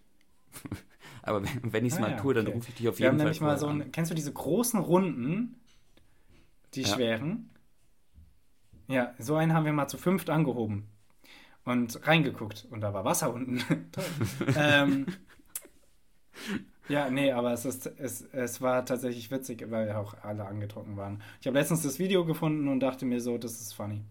Aber 1.23 1.43
wenn, 1.63 1.85
ich 1.85 1.93
es 1.93 1.99
Ah 1.99 2.03
mal 2.03 2.11
ja, 2.11 2.17
tue, 2.17 2.35
dann 2.35 2.47
okay. 2.47 2.55
rufe 2.57 2.69
ich 2.71 2.75
dich 2.77 2.89
auf 2.89 2.99
Wir 2.99 3.09
haben 3.09 3.17
jeden 3.17 3.19
Fall 3.19 3.27
nämlich 3.27 3.41
mal 3.41 3.59
so 3.59 3.67
ein, 3.69 3.93
kennst 3.93 4.11
du 4.11 4.15
diese 4.15 4.33
großen 4.33 4.81
Runden, 4.81 5.57
die 6.75 6.85
Ja. 6.85 6.95
schweren? 6.95 7.51
Ja, 8.89 9.15
so 9.19 9.37
einen 9.37 9.55
haben 9.55 9.65
wir 9.65 9.73
mal 9.73 9.89
zu 9.89 9.97
fünft 9.99 10.31
angehoben 10.31 10.89
und 11.65 12.07
reingeguckt 12.07 12.67
und 12.71 12.81
da 12.83 12.95
war 12.95 13.05
Wasser 13.05 13.33
unten. 13.35 13.59
Toll. 13.93 14.05
ähm, 14.55 15.07
ja, 16.89 17.09
nee, 17.11 17.31
aber 17.33 17.53
es, 17.53 17.65
ist, 17.65 17.87
es, 17.87 18.23
es 18.33 18.61
war 18.61 18.85
tatsächlich 18.85 19.31
witzig, 19.31 19.65
weil 19.71 19.93
auch 19.93 20.15
alle 20.25 20.45
angetrunken 20.47 20.97
waren. 20.97 21.23
Ich 21.41 21.47
habe 21.47 21.59
letztens 21.59 21.83
das 21.83 21.99
Video 21.99 22.25
gefunden 22.25 22.67
und 22.69 22.81
dachte 22.81 23.05
mir 23.07 23.21
so, 23.21 23.39
das 23.39 23.61
ist 23.61 23.73
funny. 23.75 24.03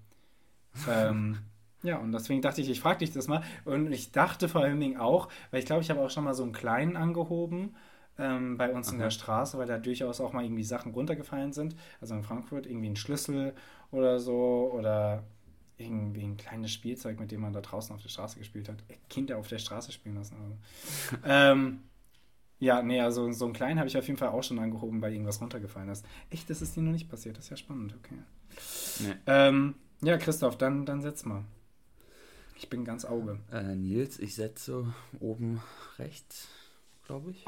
ähm, 0.87 1.39
ja, 1.83 1.97
und 1.97 2.11
deswegen 2.11 2.41
dachte 2.41 2.61
ich, 2.61 2.69
ich 2.69 2.79
frage 2.81 2.99
dich 2.99 3.11
das 3.11 3.27
mal. 3.27 3.43
Und 3.65 3.91
ich 3.91 4.11
dachte 4.11 4.49
vor 4.49 4.61
allen 4.61 4.79
Dingen 4.79 4.97
auch, 4.97 5.29
weil 5.51 5.59
ich 5.59 5.65
glaube, 5.65 5.81
ich 5.81 5.89
habe 5.89 6.01
auch 6.01 6.09
schon 6.09 6.23
mal 6.23 6.33
so 6.33 6.43
einen 6.43 6.51
kleinen 6.51 6.97
angehoben 6.97 7.75
ähm, 8.17 8.57
bei 8.57 8.73
uns 8.73 8.89
in 8.89 8.95
Aha. 8.95 9.03
der 9.05 9.11
Straße, 9.11 9.57
weil 9.57 9.67
da 9.67 9.77
durchaus 9.77 10.19
auch 10.19 10.33
mal 10.33 10.43
irgendwie 10.43 10.63
Sachen 10.63 10.91
runtergefallen 10.91 11.53
sind. 11.53 11.75
Also 12.01 12.15
in 12.15 12.23
Frankfurt 12.23 12.65
irgendwie 12.65 12.89
ein 12.89 12.95
Schlüssel 12.97 13.53
oder 13.91 14.19
so 14.19 14.71
oder 14.73 15.23
irgendwie 15.77 16.23
ein 16.23 16.35
kleines 16.35 16.71
Spielzeug, 16.71 17.19
mit 17.19 17.31
dem 17.31 17.41
man 17.41 17.53
da 17.53 17.61
draußen 17.61 17.95
auf 17.95 18.01
der 18.01 18.09
Straße 18.09 18.37
gespielt 18.37 18.67
hat. 18.67 18.83
Kinder 19.09 19.37
auf 19.37 19.47
der 19.47 19.59
Straße 19.59 19.93
spielen 19.93 20.15
lassen. 20.15 20.35
Also. 20.41 21.17
ähm, 21.25 21.79
ja, 22.59 22.81
nee, 22.81 22.99
also 22.99 23.31
so 23.31 23.45
einen 23.45 23.53
kleinen 23.53 23.79
habe 23.79 23.87
ich 23.87 23.97
auf 23.97 24.05
jeden 24.05 24.19
Fall 24.19 24.29
auch 24.29 24.43
schon 24.43 24.59
angehoben, 24.59 25.01
weil 25.01 25.13
irgendwas 25.13 25.39
runtergefallen 25.39 25.87
ist. 25.87 26.05
Echt, 26.29 26.49
das 26.49 26.61
ist 26.61 26.75
dir 26.75 26.81
noch 26.81 26.91
nicht 26.91 27.09
passiert. 27.09 27.37
Das 27.37 27.45
ist 27.45 27.51
ja 27.51 27.57
spannend, 27.57 27.95
okay. 27.97 28.15
Nee. 28.99 29.15
Ähm, 29.27 29.75
ja, 30.01 30.17
Christoph, 30.17 30.57
dann, 30.57 30.85
dann 30.85 31.01
setz 31.01 31.23
mal. 31.23 31.45
Ich 32.59 32.69
bin 32.69 32.83
ganz 32.83 33.05
Auge. 33.05 33.39
Äh, 33.53 33.75
Nils, 33.75 34.19
ich 34.19 34.35
setze 34.35 34.93
oben 35.21 35.61
rechts, 35.97 36.49
glaube 37.07 37.31
ich. 37.31 37.45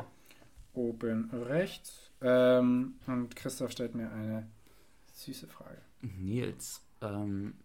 Oben 0.74 1.30
rechts. 1.34 2.10
Ähm, 2.22 2.96
und 3.08 3.36
Christoph 3.36 3.72
stellt 3.72 3.94
mir 3.94 4.10
eine 4.10 4.48
süße 5.14 5.48
Frage. 5.48 5.78
Nils, 6.02 6.82
ähm, 7.02 7.56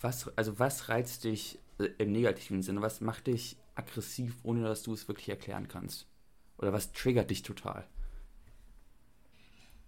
was, 0.00 0.36
also 0.38 0.58
was 0.58 0.88
reizt 0.88 1.24
dich 1.24 1.58
äh, 1.78 1.90
im 1.98 2.12
negativen 2.12 2.62
Sinne? 2.62 2.80
Was 2.80 3.02
macht 3.02 3.26
dich 3.26 3.58
aggressiv, 3.74 4.38
ohne 4.42 4.62
dass 4.62 4.84
du 4.84 4.94
es 4.94 5.06
wirklich 5.06 5.28
erklären 5.28 5.68
kannst? 5.68 6.06
Oder 6.56 6.72
was 6.72 6.92
triggert 6.92 7.28
dich 7.28 7.42
total? 7.42 7.86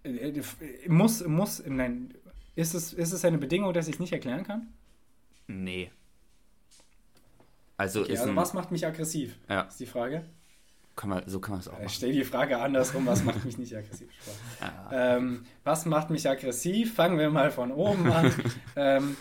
Äh, 0.03 0.29
äh, 0.29 0.43
Muss, 0.89 1.25
muss, 1.25 1.63
nein, 1.65 2.13
ist 2.55 2.75
es, 2.75 2.93
ist 2.93 3.13
es 3.13 3.25
eine 3.25 3.39
Bedingung, 3.39 3.73
dass 3.73 3.87
ich 3.87 3.95
es 3.95 3.99
nicht 3.99 4.13
erklären 4.13 4.43
kann? 4.43 4.67
Nee. 5.47 5.91
Also 7.77 8.01
Okay, 8.01 8.13
ist 8.13 8.19
also 8.21 8.31
ein, 8.31 8.35
was 8.35 8.53
macht 8.53 8.71
mich 8.71 8.85
aggressiv? 8.85 9.37
Ja. 9.49 9.61
Ist 9.61 9.79
die 9.79 9.85
Frage. 9.85 10.25
kann 10.95 11.09
man, 11.09 11.23
so 11.27 11.39
kann 11.39 11.51
man 11.51 11.59
es 11.59 11.67
auch 11.67 11.73
Ich 11.73 11.79
machen. 11.79 11.89
stelle 11.89 12.13
die 12.13 12.23
Frage 12.23 12.57
andersrum, 12.59 13.05
was 13.05 13.23
macht 13.23 13.45
mich 13.45 13.57
nicht 13.57 13.75
aggressiv? 13.75 14.07
Ah, 14.61 14.89
Ähm, 15.17 15.45
was 15.63 15.85
macht 15.85 16.09
mich 16.09 16.27
aggressiv? 16.27 16.95
Fangen 16.95 17.19
wir 17.19 17.29
mal 17.29 17.51
von 17.51 17.71
oben 17.71 18.11
an. 18.11 18.33
ähm, 18.75 19.15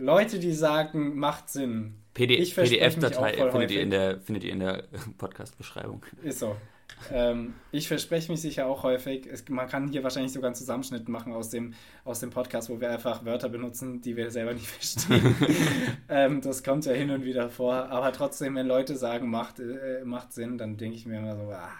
Leute, 0.00 0.38
die 0.38 0.52
sagen, 0.52 1.16
macht 1.18 1.50
Sinn. 1.50 1.94
PDF-Datei 2.14 2.90
findet 2.90 3.12
ihr 3.20 3.52
häufig. 3.52 3.76
in 3.76 3.90
der, 3.90 4.20
findet 4.20 4.44
ihr 4.44 4.52
in 4.52 4.60
der 4.60 4.84
Podcast-Beschreibung. 5.18 6.02
Ist 6.22 6.38
so. 6.38 6.56
Ähm, 7.12 7.54
ich 7.72 7.88
verspreche 7.88 8.30
mich 8.30 8.40
sicher 8.40 8.66
auch 8.66 8.82
häufig. 8.82 9.26
Es, 9.26 9.48
man 9.48 9.68
kann 9.68 9.88
hier 9.88 10.02
wahrscheinlich 10.02 10.32
sogar 10.32 10.48
einen 10.48 10.54
Zusammenschnitt 10.54 11.08
machen 11.08 11.32
aus 11.32 11.50
dem, 11.50 11.74
aus 12.04 12.20
dem 12.20 12.30
Podcast, 12.30 12.68
wo 12.70 12.80
wir 12.80 12.90
einfach 12.90 13.24
Wörter 13.24 13.48
benutzen, 13.48 14.00
die 14.00 14.16
wir 14.16 14.30
selber 14.30 14.54
nicht 14.54 14.66
verstehen. 14.66 15.36
ähm, 16.08 16.40
das 16.40 16.64
kommt 16.64 16.84
ja 16.86 16.92
hin 16.92 17.10
und 17.10 17.24
wieder 17.24 17.48
vor. 17.48 17.74
Aber 17.74 18.12
trotzdem, 18.12 18.54
wenn 18.56 18.66
Leute 18.66 18.96
sagen, 18.96 19.30
macht, 19.30 19.60
äh, 19.60 20.04
macht 20.04 20.32
Sinn, 20.32 20.58
dann 20.58 20.76
denke 20.76 20.96
ich 20.96 21.06
mir 21.06 21.18
immer 21.18 21.36
so, 21.36 21.52
ah. 21.52 21.70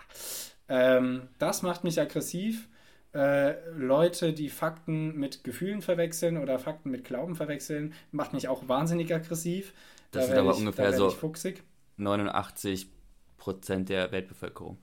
ähm, 0.68 1.28
das 1.38 1.62
macht 1.62 1.84
mich 1.84 2.00
aggressiv. 2.00 2.68
Äh, 3.14 3.54
Leute, 3.70 4.32
die 4.32 4.50
Fakten 4.50 5.16
mit 5.16 5.42
Gefühlen 5.42 5.80
verwechseln 5.80 6.36
oder 6.36 6.58
Fakten 6.58 6.90
mit 6.90 7.04
Glauben 7.04 7.34
verwechseln, 7.34 7.94
macht 8.12 8.34
mich 8.34 8.48
auch 8.48 8.68
wahnsinnig 8.68 9.14
aggressiv. 9.14 9.72
Das 10.10 10.22
Da 10.22 10.26
sind 10.26 10.30
werd 10.30 10.40
aber 10.40 10.50
ich, 10.52 10.58
ungefähr 10.58 10.90
da 10.90 10.96
so 10.96 11.08
ich 11.08 11.14
fuchsig. 11.14 11.62
89 11.96 12.90
Prozent 13.38 13.88
der 13.88 14.12
Weltbevölkerung. 14.12 14.76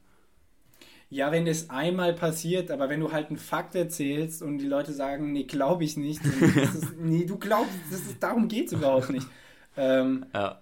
Ja, 1.14 1.32
wenn 1.32 1.46
das 1.46 1.70
einmal 1.70 2.14
passiert, 2.14 2.72
aber 2.72 2.90
wenn 2.90 3.00
du 3.00 3.12
halt 3.12 3.28
einen 3.28 3.38
Fakt 3.38 3.76
erzählst 3.76 4.42
und 4.42 4.58
die 4.58 4.66
Leute 4.68 4.94
sagen, 4.94 5.32
nee, 5.32 5.44
glaube 5.44 5.84
ich 5.84 5.96
nicht, 5.98 6.26
dann 6.26 6.34
ist 6.56 6.74
es, 6.76 6.94
nee, 6.98 7.26
du 7.26 7.38
glaubst, 7.38 7.92
das 7.92 8.00
ist, 8.02 8.22
darum 8.24 8.48
geht 8.48 8.68
es 8.68 8.74
überhaupt 8.74 9.10
nicht. 9.10 9.28
Ähm, 9.78 10.26
Ja. 10.34 10.62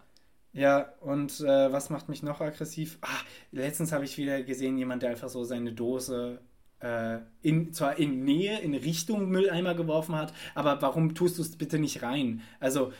ja, 0.53 0.93
und 1.01 1.39
äh, 1.41 1.71
was 1.71 1.89
macht 1.89 2.09
mich 2.09 2.23
noch 2.23 2.41
aggressiv? 2.41 2.97
Ah, 3.01 3.07
letztens 3.51 3.91
habe 3.93 4.05
ich 4.05 4.17
wieder 4.17 4.43
gesehen, 4.43 4.77
jemand, 4.77 5.03
der 5.03 5.11
einfach 5.11 5.29
so 5.29 5.43
seine 5.45 5.73
Dose 5.73 6.41
äh, 6.79 7.19
in, 7.41 7.73
zwar 7.73 7.97
in 7.99 8.23
Nähe, 8.25 8.59
in 8.59 8.73
Richtung 8.73 9.29
Mülleimer 9.29 9.75
geworfen 9.75 10.15
hat, 10.15 10.33
aber 10.55 10.81
warum 10.81 11.15
tust 11.15 11.37
du 11.37 11.43
es 11.43 11.57
bitte 11.57 11.79
nicht 11.79 12.03
rein? 12.03 12.41
Also, 12.59 12.91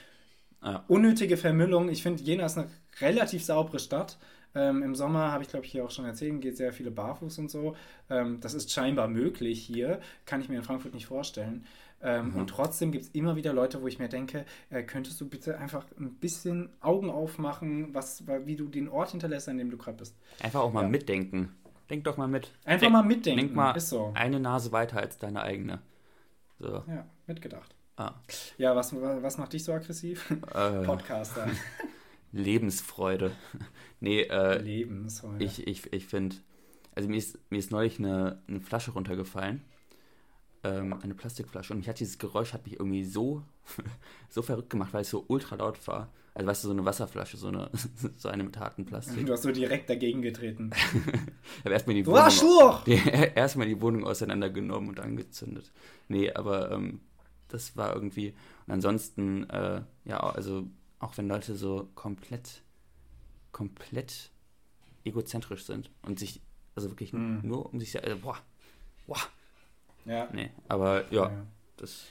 Ja. 0.64 0.86
unnötige 0.88 1.38
Vermüllung. 1.38 1.90
Ich 1.90 2.04
finde, 2.04 2.24
Jena 2.24 2.46
ist 2.46 2.58
eine 2.58 2.70
relativ 3.02 3.44
saubere 3.44 3.80
Stadt. 3.80 4.18
Ähm, 4.54 4.84
Im 4.84 4.96
Sommer, 4.96 5.32
habe 5.32 5.44
ich 5.44 5.50
glaube 5.50 5.66
ich 5.66 5.72
hier 5.72 5.86
auch 5.86 5.92
schon 5.92 6.06
erzählt, 6.06 6.42
geht 6.42 6.58
sehr 6.58 6.74
viele 6.74 6.92
barfuß 6.92 7.38
und 7.40 7.50
so. 7.50 7.76
Ähm, 8.10 8.40
das 8.42 8.54
ist 8.54 8.72
scheinbar 8.72 9.08
möglich 9.08 9.62
hier. 9.64 10.00
Kann 10.26 10.42
ich 10.42 10.50
mir 10.50 10.58
in 10.58 10.64
Frankfurt 10.64 10.94
nicht 10.94 11.06
vorstellen. 11.06 11.66
Ähm, 12.04 12.34
Und 12.36 12.50
trotzdem 12.50 12.92
gibt 12.92 13.06
es 13.06 13.12
immer 13.12 13.36
wieder 13.36 13.54
Leute, 13.54 13.82
wo 13.82 13.88
ich 13.88 14.00
mir 14.00 14.10
denke, 14.10 14.44
äh, 14.72 14.82
könntest 14.82 15.22
du 15.22 15.30
bitte 15.30 15.58
einfach 15.60 15.86
ein 16.00 16.16
bisschen 16.16 16.70
Augen 16.82 17.12
aufmachen, 17.12 17.94
was, 17.94 18.24
wie 18.46 18.56
du 18.56 18.68
den 18.68 18.90
Ort 18.90 19.12
hinterlässt, 19.12 19.48
an 19.48 19.58
dem 19.60 19.70
du 19.70 19.78
gerade 19.78 19.98
bist. 19.98 20.16
Einfach 20.42 20.62
auch 20.62 20.74
mal 20.74 20.82
Ja. 20.84 20.90
mitdenken. 20.90 21.56
Denk 21.92 22.04
doch 22.06 22.18
mal 22.18 22.28
mit. 22.28 22.52
Einfach 22.66 22.82
Denk- 22.82 22.94
mal 22.94 23.04
mitdenken. 23.04 23.40
Denk 23.42 23.56
mal 23.56 23.76
Ist 23.78 23.90
so. 23.90 24.12
eine 24.16 24.40
Nase 24.40 24.72
weiter 24.72 24.98
als 24.98 25.18
deine 25.20 25.44
eigene. 25.44 25.80
So. 26.60 26.84
Ja, 26.88 27.06
mitgedacht. 27.28 27.76
Ah. 27.98 28.14
Ja, 28.58 28.76
was, 28.76 28.96
was 28.96 29.38
macht 29.38 29.54
dich 29.54 29.64
so 29.64 29.72
aggressiv? 29.74 30.32
Äh, 30.56 30.84
Podcaster. 30.84 31.48
Lebensfreude. 32.32 33.32
nee, 34.00 34.22
äh, 34.22 34.62
Lebensfreude. 34.62 35.44
ich, 35.44 35.68
ich, 35.68 35.92
ich 35.94 36.06
finde, 36.06 36.38
also 36.96 37.10
mir 37.10 37.18
ist, 37.18 37.40
mir 37.50 37.58
ist 37.58 37.72
neulich 37.72 38.00
eine, 38.00 38.42
eine 38.48 38.62
Flasche 38.62 38.92
runtergefallen. 38.92 39.62
Ähm, 40.64 40.94
eine 41.02 41.16
Plastikflasche. 41.16 41.74
Und 41.74 41.80
mich 41.80 41.90
hat 41.90 42.00
dieses 42.00 42.20
Geräusch 42.20 42.54
hat 42.54 42.66
mich 42.66 42.80
irgendwie 42.80 43.04
so, 43.04 43.44
so 44.30 44.42
verrückt 44.42 44.70
gemacht, 44.70 44.94
weil 44.94 45.02
es 45.02 45.10
so 45.10 45.26
ultra 45.28 45.56
laut 45.56 45.88
war. 45.88 46.12
Also 46.34 46.48
weißt 46.48 46.64
du, 46.64 46.68
so 46.70 46.74
eine 46.74 46.86
Wasserflasche, 46.86 47.36
so 47.38 47.48
eine, 47.48 47.70
so 48.18 48.30
eine 48.30 48.44
mit 48.44 48.58
harten 48.58 48.86
Plastik. 48.86 49.26
Du 49.26 49.34
hast 49.34 49.42
so 49.44 49.52
direkt 49.52 49.90
dagegen 49.90 50.22
getreten. 50.22 50.70
Ich 51.58 51.66
habe 51.66 51.74
erstmal 51.74 51.96
die 51.96 52.04
Du 52.04 52.12
Wohnung, 52.12 52.80
die, 52.86 53.02
erstmal 53.36 53.68
die 53.68 53.82
Wohnung 53.82 54.06
auseinandergenommen 54.06 54.90
und 54.90 55.00
angezündet. 55.00 55.72
Nee, 56.08 56.32
aber 56.32 56.72
ähm, 56.72 57.02
das 57.50 57.76
war 57.76 57.94
irgendwie. 57.94 58.34
Und 58.68 58.74
ansonsten, 58.74 59.50
äh, 59.50 59.82
ja, 60.06 60.20
also 60.20 60.68
auch 61.02 61.18
wenn 61.18 61.28
Leute 61.28 61.56
so 61.56 61.90
komplett, 61.96 62.62
komplett 63.52 64.30
egozentrisch 65.04 65.66
sind 65.66 65.90
und 66.04 66.20
sich, 66.20 66.42
also 66.76 66.90
wirklich 66.92 67.12
Mhm. 67.14 67.40
nur 67.44 67.74
um 67.74 67.80
sich 67.80 67.92
selbst, 67.92 68.08
also, 68.10 68.22
boah, 68.22 68.38
boah, 69.08 69.22
Ja. 70.06 70.30
nee, 70.34 70.52
aber 70.68 71.12
ja, 71.12 71.30
Ja. 71.30 71.46
das, 71.78 72.06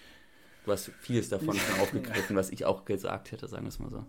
du 0.64 0.72
hast 0.72 0.90
vieles 1.00 1.28
davon 1.28 1.54
schon 1.54 1.80
aufgegriffen, 1.80 2.36
was 2.36 2.50
ich 2.50 2.64
auch 2.64 2.84
gesagt 2.84 3.32
hätte, 3.32 3.48
sagen 3.48 3.64
wir 3.64 3.68
es 3.68 3.78
mal 3.78 3.90
so. 3.90 4.04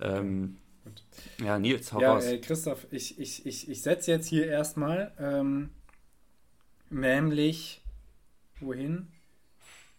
Ähm, 0.00 0.56
Gut. 0.84 1.02
ja, 1.44 1.58
Nils, 1.58 1.92
hau 1.92 2.00
Ja, 2.00 2.14
raus. 2.14 2.24
äh, 2.26 2.38
Christoph, 2.38 2.86
ich, 2.90 3.18
ich, 3.18 3.44
ich, 3.44 3.68
ich 3.68 3.82
setze 3.82 4.10
jetzt 4.12 4.26
hier 4.28 4.46
erstmal, 4.46 5.12
ähm, 5.18 5.70
nämlich, 6.88 7.82
wohin? 8.60 9.08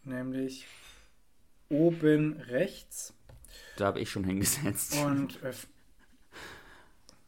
Nämlich 0.04 0.66
oben 1.70 2.34
rechts. 2.34 3.14
Da 3.82 3.88
habe 3.88 4.00
ich 4.00 4.10
schon 4.10 4.24
hingesetzt. 4.24 4.98
Und 5.04 5.42
äh, 5.44 5.52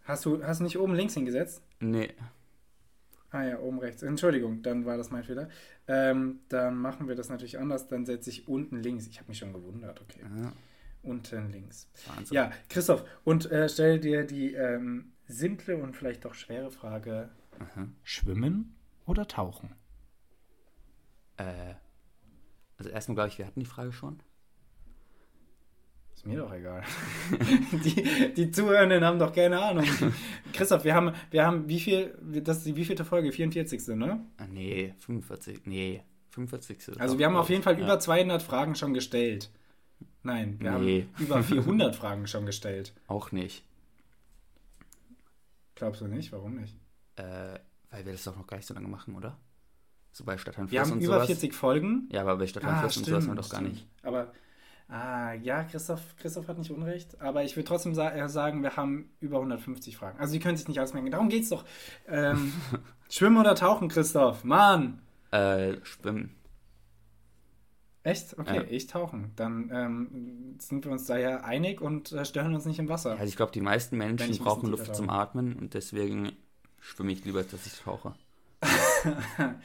hast 0.06 0.26
du 0.26 0.44
hast 0.44 0.60
du 0.60 0.64
nicht 0.64 0.78
oben 0.78 0.96
links 0.96 1.14
hingesetzt? 1.14 1.62
Nee, 1.80 2.14
Ah 3.34 3.44
ja, 3.46 3.60
oben 3.60 3.80
rechts. 3.80 4.04
Entschuldigung, 4.04 4.62
dann 4.62 4.86
war 4.86 4.96
das 4.96 5.10
mein 5.10 5.24
Fehler. 5.24 5.50
Ähm, 5.88 6.42
dann 6.50 6.78
machen 6.78 7.08
wir 7.08 7.16
das 7.16 7.30
natürlich 7.30 7.58
anders. 7.58 7.88
Dann 7.88 8.06
setze 8.06 8.30
ich 8.30 8.48
unten 8.48 8.78
links. 8.78 9.08
Ich 9.08 9.18
habe 9.18 9.28
mich 9.30 9.40
schon 9.40 9.54
gewundert. 9.54 10.00
Okay, 10.02 10.22
ja, 10.22 10.54
unten 11.02 11.50
links. 11.52 11.90
Wahnsinn. 12.06 12.36
Ja, 12.36 12.52
Christoph, 12.70 13.04
und 13.24 13.52
äh, 13.52 13.68
stell 13.68 14.00
dir 14.00 14.24
die 14.24 14.54
ähm, 14.54 15.14
simple 15.26 15.78
und 15.78 15.98
vielleicht 15.98 16.26
doch 16.26 16.36
schwere 16.36 16.70
Frage: 16.70 17.32
Aha. 17.58 17.88
Schwimmen 18.04 18.76
oder 19.08 19.28
tauchen? 19.28 19.74
Äh, 21.38 21.74
also 22.78 22.92
erstmal 22.92 23.16
glaube 23.16 23.30
ich, 23.30 23.40
wir 23.40 23.48
hatten 23.48 23.60
die 23.60 23.66
Frage 23.66 23.94
schon. 23.94 24.22
Ist 26.24 26.28
mir 26.28 26.38
doch 26.38 26.54
egal. 26.54 26.82
die, 27.84 28.34
die 28.34 28.50
Zuhörenden 28.52 29.04
haben 29.04 29.20
doch 29.20 29.34
keine 29.34 29.62
Ahnung. 29.62 29.84
Christoph, 30.54 30.86
wir 30.86 30.96
haben, 30.96 31.12
wir 31.32 31.46
haben 31.46 31.68
wie 31.68 31.82
viel, 31.82 32.18
das 32.22 32.60
ist 32.60 32.66
die 32.66 32.76
wievielte 32.78 33.04
Folge? 33.04 33.34
44. 33.34 33.90
ne? 33.90 34.26
Ah, 34.38 34.46
nee, 34.48 34.94
45. 35.00 35.66
Nee, 35.66 36.02
45. 36.30 37.00
Also 37.02 37.20
wir 37.20 37.26
haben 37.26 37.36
auf 37.36 37.50
jeden. 37.50 37.62
Fall 37.62 37.78
ja. 37.78 37.84
über 37.84 38.00
200 38.00 38.42
Fragen 38.42 38.76
schon 38.76 38.94
gestellt. 38.94 39.52
Nein, 40.24 40.56
wir 40.62 40.72
Nee. 40.80 41.08
haben 41.18 41.24
über 41.26 41.44
400 41.44 41.94
Fragen 41.94 42.26
schon 42.28 42.46
gestellt. 42.46 42.94
Auch 43.08 43.34
nicht. 43.34 43.66
Glaubst 45.76 46.00
du 46.02 46.08
nicht? 46.08 46.32
Warum 46.32 46.56
nicht? 46.56 46.76
Äh, 47.18 47.60
weil 47.92 48.06
wir 48.06 48.14
das 48.14 48.24
doch 48.24 48.38
noch 48.38 48.48
gar 48.48 48.56
nicht 48.58 48.66
so 48.68 48.74
lange 48.74 48.88
machen, 48.88 49.16
oder? 49.16 49.38
So 50.14 50.24
bei 50.24 50.38
Stadtland 50.38 50.72
Wir 50.72 50.80
Fluss 50.82 50.92
haben 50.92 51.00
und 51.00 51.04
über 51.04 51.16
sowas. 51.16 51.28
40 51.28 51.54
Folgen. 51.54 52.08
Ja, 52.12 52.22
aber 52.22 52.38
bei 52.38 52.48
Stadtland 52.48 52.80
Fluss 52.80 52.98
und 52.98 53.06
sowas 53.08 53.24
haben 53.28 53.32
wir 53.36 53.42
doch 53.42 53.50
gar 53.50 53.60
stimmt. 53.60 53.74
nicht. 53.74 53.88
Aber, 54.04 54.32
ah, 54.88 55.34
ja, 55.34 55.64
Christoph, 55.64 56.02
Christoph 56.18 56.48
hat 56.48 56.58
nicht 56.58 56.72
Unrecht. 56.72 57.20
Aber 57.22 57.44
ich 57.44 57.56
würde 57.56 57.68
trotzdem 57.68 57.94
sa 57.94 58.10
äh, 58.12 58.30
sagen, 58.30 58.64
wir 58.64 58.76
haben 58.76 59.10
über 59.20 59.38
150 59.38 59.98
Fragen. 59.98 60.20
Also, 60.20 60.34
die 60.34 60.40
können 60.40 60.58
sich 60.58 60.68
nicht 60.68 60.80
ausmerken. 60.80 61.12
Darum 61.12 61.30
geht's 61.30 61.50
doch. 61.50 61.66
Ähm, 62.08 62.54
Schwimmen 63.10 63.38
oder 63.38 63.56
tauchen, 63.56 63.88
Christoph? 63.90 64.44
Mann! 64.44 65.02
Äh, 65.32 65.76
Schwimmen. 65.84 66.36
Echt? 68.04 68.38
Okay, 68.38 68.58
Ja. 68.58 68.64
ich 68.70 68.88
tauchen. 68.88 69.32
Dann 69.36 69.72
ähm, 69.74 70.56
sind 70.60 70.84
wir 70.84 70.92
uns 70.92 71.06
da 71.06 71.18
ja 71.18 71.42
einig 71.42 71.80
und 71.80 72.12
äh, 72.12 72.26
stören 72.26 72.54
uns 72.54 72.66
nicht 72.66 72.80
im 72.80 72.90
Wasser. 72.90 73.12
Also 73.12 73.24
ich 73.24 73.38
glaube, 73.38 73.54
die 73.54 73.62
meisten 73.62 73.98
Menschen 73.98 74.38
brauchen 74.38 74.70
Luft 74.70 74.94
zum. 74.94 75.10
Atmen 75.10 75.54
und 75.56 75.74
deswegen 75.74 76.34
schwimme 76.82 77.14
ich 77.14 77.24
lieber, 77.24 77.44
dass 77.44 77.66
ich 77.66 77.80
tauche. 77.80 78.14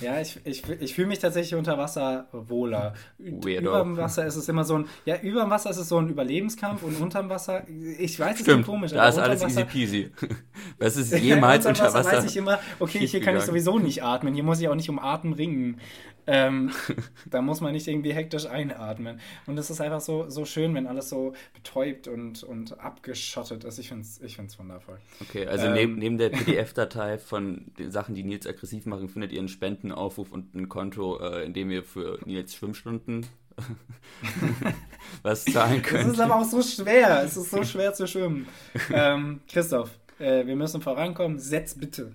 Ja, 0.00 0.20
ich, 0.20 0.40
ich, 0.44 0.62
ich 0.80 0.94
fühle 0.94 1.08
mich 1.08 1.20
tatsächlich 1.20 1.54
unter 1.54 1.78
Wasser 1.78 2.26
wohler. 2.32 2.94
Weirdo. 3.18 3.70
Über 3.70 3.80
dem 3.80 3.96
Wasser 3.96 4.26
ist 4.26 4.36
es 4.36 4.48
immer 4.48 4.64
so 4.64 4.78
ein, 4.78 4.86
ja, 5.04 5.20
über 5.20 5.42
dem 5.42 5.50
Wasser 5.50 5.70
ist 5.70 5.76
es 5.76 5.88
so 5.88 5.98
ein 5.98 6.08
Überlebenskampf 6.08 6.82
und 6.82 7.00
unterm 7.00 7.28
Wasser, 7.28 7.62
ich 7.68 8.18
weiß, 8.18 8.40
es 8.40 8.46
ist 8.46 8.66
komisch, 8.66 8.92
da 8.92 9.08
ist 9.08 9.18
alles 9.18 9.42
unterm 9.42 9.68
easy 9.68 10.10
peasy. 10.10 10.12
Was 10.78 10.96
ist 10.96 11.12
jemals 11.18 11.66
unter 11.66 11.84
unter 11.84 11.98
Wasser? 11.98 12.12
weiß 12.18 12.24
ich 12.24 12.36
immer, 12.36 12.58
okay, 12.80 13.06
hier 13.06 13.20
kann 13.20 13.36
ich 13.36 13.42
sowieso 13.42 13.78
nicht 13.78 14.02
atmen, 14.02 14.34
hier 14.34 14.44
muss 14.44 14.60
ich 14.60 14.68
auch 14.68 14.74
nicht 14.74 14.90
um 14.90 14.98
Atem 14.98 15.32
ringen. 15.32 15.80
Ähm, 16.26 16.70
da 17.30 17.42
muss 17.42 17.60
man 17.60 17.72
nicht 17.72 17.86
irgendwie 17.86 18.12
hektisch 18.14 18.46
einatmen. 18.46 19.20
Und 19.46 19.58
es 19.58 19.70
ist 19.70 19.80
einfach 19.80 20.00
so, 20.00 20.28
so 20.30 20.44
schön, 20.44 20.74
wenn 20.74 20.86
alles 20.86 21.08
so 21.10 21.34
betäubt 21.52 22.08
und, 22.08 22.42
und 22.42 22.80
abgeschottet 22.80 23.64
ist. 23.64 23.78
Ich 23.78 23.88
finde 23.88 24.02
es 24.04 24.20
ich 24.20 24.36
find's 24.36 24.58
wundervoll. 24.58 24.98
Okay, 25.20 25.46
also 25.46 25.66
Ähm. 25.66 25.74
neben, 25.74 25.94
neben 25.98 26.18
der 26.18 26.28
PDF-Datei 26.30 27.18
von 27.18 27.66
den 27.78 27.90
Sachen, 27.90 28.14
die 28.14 28.22
Nils 28.24 28.46
aggressiv 28.46 28.86
machen, 28.86 29.08
findet 29.08 29.32
ihr 29.32 29.38
einen 29.38 29.48
Spendenaufruf 29.48 30.32
und 30.32 30.54
ein 30.54 30.68
Konto, 30.68 31.18
äh, 31.20 31.44
in 31.44 31.52
dem 31.52 31.70
ihr 31.70 31.82
für 31.84 32.18
Nils 32.24 32.54
Schwimmstunden 32.54 33.26
was 35.22 35.44
zahlen 35.44 35.80
Es 35.80 35.86
könnt. 35.88 36.12
ist 36.12 36.20
aber 36.20 36.36
auch 36.40 36.44
so 36.44 36.60
schwer. 36.62 37.22
Es 37.24 37.36
ist 37.36 37.50
so 37.50 37.62
schwer 37.62 37.92
zu 37.94 38.06
schwimmen. 38.08 38.48
Ähm, 38.90 39.40
Christoph, 39.48 39.90
äh, 40.18 40.44
wir 40.46 40.56
müssen 40.56 40.80
vorankommen. 40.80 41.38
Setz 41.38 41.74
bitte. 41.74 42.12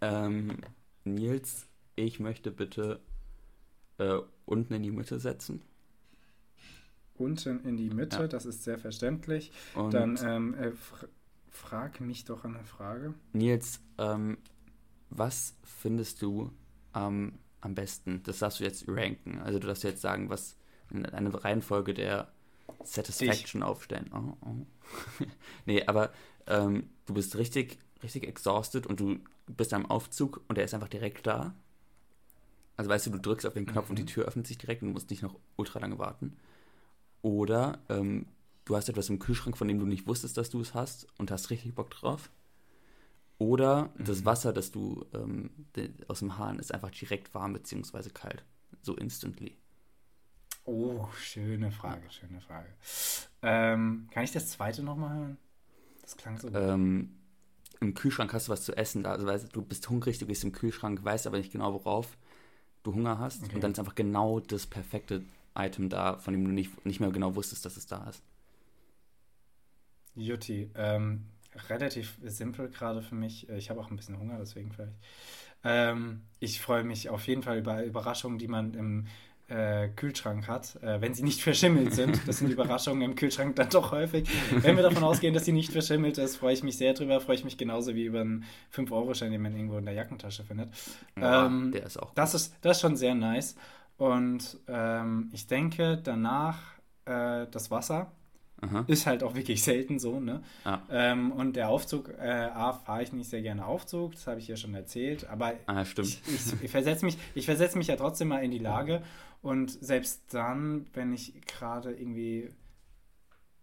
Ähm, 0.00 0.56
Nils, 1.04 1.66
ich 1.96 2.20
möchte 2.20 2.50
bitte 2.50 3.00
äh, 4.00 4.18
unten 4.46 4.74
in 4.74 4.82
die 4.82 4.90
Mitte 4.90 5.20
setzen. 5.20 5.62
Unten 7.14 7.60
in 7.64 7.76
die 7.76 7.90
Mitte, 7.90 8.20
Ja. 8.20 8.28
das 8.28 8.46
ist 8.46 8.64
sehr 8.64 8.78
verständlich. 8.78 9.52
Und 9.74 9.92
Dann 9.92 10.18
ähm, 10.24 10.54
äh, 10.54 10.72
fr 10.72 11.08
frag 11.52 12.00
mich 12.00 12.24
doch 12.24 12.44
eine 12.44 12.64
Frage. 12.64 13.12
Nils, 13.32 13.80
ähm, 13.98 14.38
was 15.10 15.56
findest 15.64 16.22
du 16.22 16.50
am 16.92 17.38
am 17.60 17.74
besten? 17.74 18.22
Das 18.22 18.38
darfst 18.38 18.60
du 18.60 18.64
jetzt 18.64 18.84
ranken. 18.88 19.38
Also 19.40 19.58
du 19.58 19.66
darfst 19.66 19.84
jetzt 19.84 20.00
sagen, 20.00 20.30
was 20.30 20.56
eine 20.90 21.44
Reihenfolge 21.44 21.92
der 21.92 22.32
Satisfaction 22.84 23.62
aufstellen. 23.62 24.10
Oh, 24.14 24.36
oh. 24.46 25.24
nee, 25.66 25.84
aber 25.84 26.10
ähm, 26.46 26.88
du 27.06 27.14
bist 27.14 27.36
richtig, 27.36 27.78
richtig 28.02 28.26
exhausted 28.26 28.86
und 28.86 29.00
du 29.00 29.18
bist 29.46 29.74
am 29.74 29.86
Aufzug 29.86 30.40
und 30.48 30.56
der 30.56 30.64
ist 30.64 30.72
einfach 30.72 30.88
direkt 30.88 31.26
da. 31.26 31.54
Also 32.80 32.88
weißt 32.88 33.08
du, 33.08 33.10
du 33.10 33.18
drückst 33.18 33.44
auf 33.44 33.52
den 33.52 33.66
Knopf 33.66 33.90
und 33.90 33.98
die 33.98 34.06
Tür 34.06 34.24
öffnet 34.24 34.46
sich 34.46 34.56
direkt 34.56 34.80
und 34.80 34.88
du 34.88 34.92
musst 34.94 35.10
nicht 35.10 35.20
noch 35.20 35.38
ultra 35.56 35.80
lange 35.80 35.98
warten. 35.98 36.38
Oder 37.20 37.78
ähm, 37.90 38.24
du 38.64 38.74
hast 38.74 38.88
etwas 38.88 39.10
im 39.10 39.18
Kühlschrank, 39.18 39.58
von 39.58 39.68
dem 39.68 39.78
du 39.78 39.84
nicht 39.84 40.06
wusstest, 40.06 40.38
dass 40.38 40.48
du 40.48 40.62
es 40.62 40.72
hast 40.72 41.06
und 41.18 41.30
hast 41.30 41.50
richtig 41.50 41.74
Bock 41.74 41.90
drauf. 41.90 42.30
Oder 43.36 43.90
das 43.98 44.24
Wasser, 44.24 44.54
das 44.54 44.70
du 44.70 45.04
ähm, 45.12 45.50
aus 46.08 46.20
dem 46.20 46.38
Hahn 46.38 46.58
ist 46.58 46.72
einfach 46.72 46.90
direkt 46.90 47.34
warm 47.34 47.52
beziehungsweise 47.52 48.08
kalt. 48.08 48.46
So 48.80 48.96
instantly. 48.96 49.58
Oh, 50.64 51.06
schöne 51.18 51.70
Frage, 51.72 52.10
schöne 52.10 52.40
Frage. 52.40 52.68
Ähm, 53.42 54.08
kann 54.10 54.24
ich 54.24 54.32
das 54.32 54.52
zweite 54.52 54.82
nochmal 54.82 55.18
hören? 55.18 55.36
Das 56.00 56.16
klang 56.16 56.38
so. 56.38 56.48
Ähm, 56.48 57.10
Im 57.82 57.92
Kühlschrank 57.92 58.32
hast 58.32 58.48
du 58.48 58.52
was 58.52 58.62
zu 58.62 58.74
essen. 58.74 59.04
Also 59.04 59.26
weißt, 59.26 59.54
du 59.54 59.60
bist 59.60 59.90
hungrig, 59.90 60.18
du 60.18 60.24
gehst 60.24 60.44
im 60.44 60.52
Kühlschrank, 60.52 61.04
weißt 61.04 61.26
aber 61.26 61.36
nicht 61.36 61.52
genau, 61.52 61.74
worauf 61.74 62.16
du 62.82 62.94
Hunger 62.94 63.18
hast. 63.18 63.44
Okay. 63.44 63.54
Und 63.54 63.64
dann 63.64 63.72
ist 63.72 63.78
einfach 63.78 63.94
genau 63.94 64.40
das 64.40 64.66
perfekte 64.66 65.24
Item 65.56 65.88
da, 65.88 66.18
von 66.18 66.32
dem 66.32 66.44
du 66.44 66.50
nicht, 66.50 66.84
nicht 66.86 67.00
mehr 67.00 67.10
genau 67.10 67.34
wusstest, 67.34 67.64
dass 67.64 67.76
es 67.76 67.86
da 67.86 68.08
ist. 68.08 68.22
Jutti, 70.14 70.70
ähm, 70.74 71.26
relativ 71.68 72.18
simpel 72.22 72.68
gerade 72.68 73.02
für 73.02 73.14
mich. 73.14 73.48
Ich 73.48 73.70
habe 73.70 73.80
auch 73.80 73.90
ein 73.90 73.96
bisschen 73.96 74.18
Hunger, 74.18 74.38
deswegen 74.38 74.72
vielleicht. 74.72 74.96
Ähm, 75.62 76.22
ich 76.38 76.60
freue 76.60 76.84
mich 76.84 77.10
auf 77.10 77.26
jeden 77.26 77.42
Fall 77.42 77.58
über 77.58 77.84
Überraschungen, 77.84 78.38
die 78.38 78.48
man 78.48 78.74
im 78.74 79.06
äh, 79.50 79.88
Kühlschrank 79.88 80.48
hat, 80.48 80.76
äh, 80.82 81.00
wenn 81.00 81.12
sie 81.14 81.22
nicht 81.22 81.42
verschimmelt 81.42 81.92
sind. 81.94 82.20
Das 82.26 82.38
sind 82.38 82.50
Überraschungen 82.50 83.02
im 83.02 83.14
Kühlschrank 83.16 83.56
dann 83.56 83.68
doch 83.68 83.92
häufig. 83.92 84.28
Wenn 84.62 84.76
wir 84.76 84.82
davon 84.82 85.02
ausgehen, 85.04 85.34
dass 85.34 85.44
sie 85.44 85.52
nicht 85.52 85.72
verschimmelt 85.72 86.18
ist, 86.18 86.36
freue 86.36 86.54
ich 86.54 86.62
mich 86.62 86.76
sehr 86.78 86.94
drüber. 86.94 87.20
Freue 87.20 87.34
ich 87.36 87.44
mich 87.44 87.58
genauso 87.58 87.94
wie 87.94 88.04
über 88.04 88.20
einen 88.20 88.44
5-Euro-Schein, 88.74 89.32
den 89.32 89.42
man 89.42 89.54
irgendwo 89.54 89.76
in 89.78 89.84
der 89.84 89.94
Jackentasche 89.94 90.44
findet. 90.44 90.70
Ja, 91.18 91.46
Ähm, 91.46 91.72
der 91.72 91.84
ist 91.84 92.00
auch. 92.00 92.14
Das 92.14 92.34
ist, 92.34 92.54
das 92.62 92.76
ist 92.78 92.80
schon 92.82 92.96
sehr 92.96 93.14
nice. 93.14 93.56
Und 93.96 94.58
ähm, 94.68 95.28
ich 95.32 95.46
denke 95.46 95.98
danach 96.02 96.58
äh, 97.04 97.46
das 97.50 97.70
Wasser 97.70 98.12
Aha. 98.62 98.84
ist 98.86 99.06
halt 99.06 99.22
auch 99.22 99.34
wirklich 99.34 99.62
selten 99.62 99.98
so, 99.98 100.20
ne? 100.20 100.42
Ja. 100.64 100.82
Ähm, 100.90 101.32
und 101.32 101.56
der 101.56 101.68
Aufzug, 101.70 102.10
äh, 102.18 102.28
A, 102.30 102.72
fahre 102.72 103.02
ich 103.02 103.12
nicht 103.12 103.28
sehr 103.30 103.42
gerne 103.42 103.64
Aufzug, 103.66 104.12
das 104.12 104.26
habe 104.26 104.38
ich 104.38 104.48
ja 104.48 104.56
schon 104.56 104.74
erzählt, 104.74 105.26
aber 105.28 105.52
Ah, 105.66 105.84
stimmt. 105.84 106.08
ich, 106.08 106.22
ich, 106.26 106.62
ich 106.64 106.70
versetze 106.70 107.04
mich, 107.04 107.16
ich 107.34 107.44
versetz 107.46 107.74
mich 107.74 107.86
ja 107.88 107.96
trotzdem 107.96 108.28
mal 108.28 108.42
in 108.44 108.50
die 108.50 108.58
Lage 108.58 109.02
und 109.42 109.70
selbst 109.70 110.34
dann, 110.34 110.86
wenn 110.94 111.12
ich 111.12 111.40
gerade 111.46 111.92
irgendwie, 111.92 112.50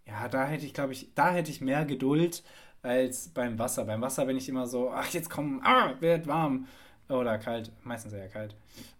ja, 0.06 0.28
da 0.30 0.46
hätte 0.46 0.66
ich, 0.66 0.74
glaube 0.74 0.94
ich, 0.94 1.14
da 1.16 1.32
hätte 1.32 1.52
ich 1.52 1.62
mehr 1.62 1.86
Geduld 1.86 2.44
als 2.82 3.30
beim 3.30 3.60
Wasser. 3.60 3.86
Beim 3.86 4.02
Wasser 4.02 4.26
bin 4.26 4.38
ich 4.38 4.48
immer 4.50 4.68
so, 4.68 4.92
ach, 4.92 5.08
jetzt 5.10 5.30
komm, 5.30 5.62
ah, 5.64 5.96
wird 6.00 6.28
warm 6.28 6.68
oder 7.10 7.38
kalt, 7.38 7.72
meistens 7.84 8.14
eher 8.14 8.30
kalt. 8.30 8.56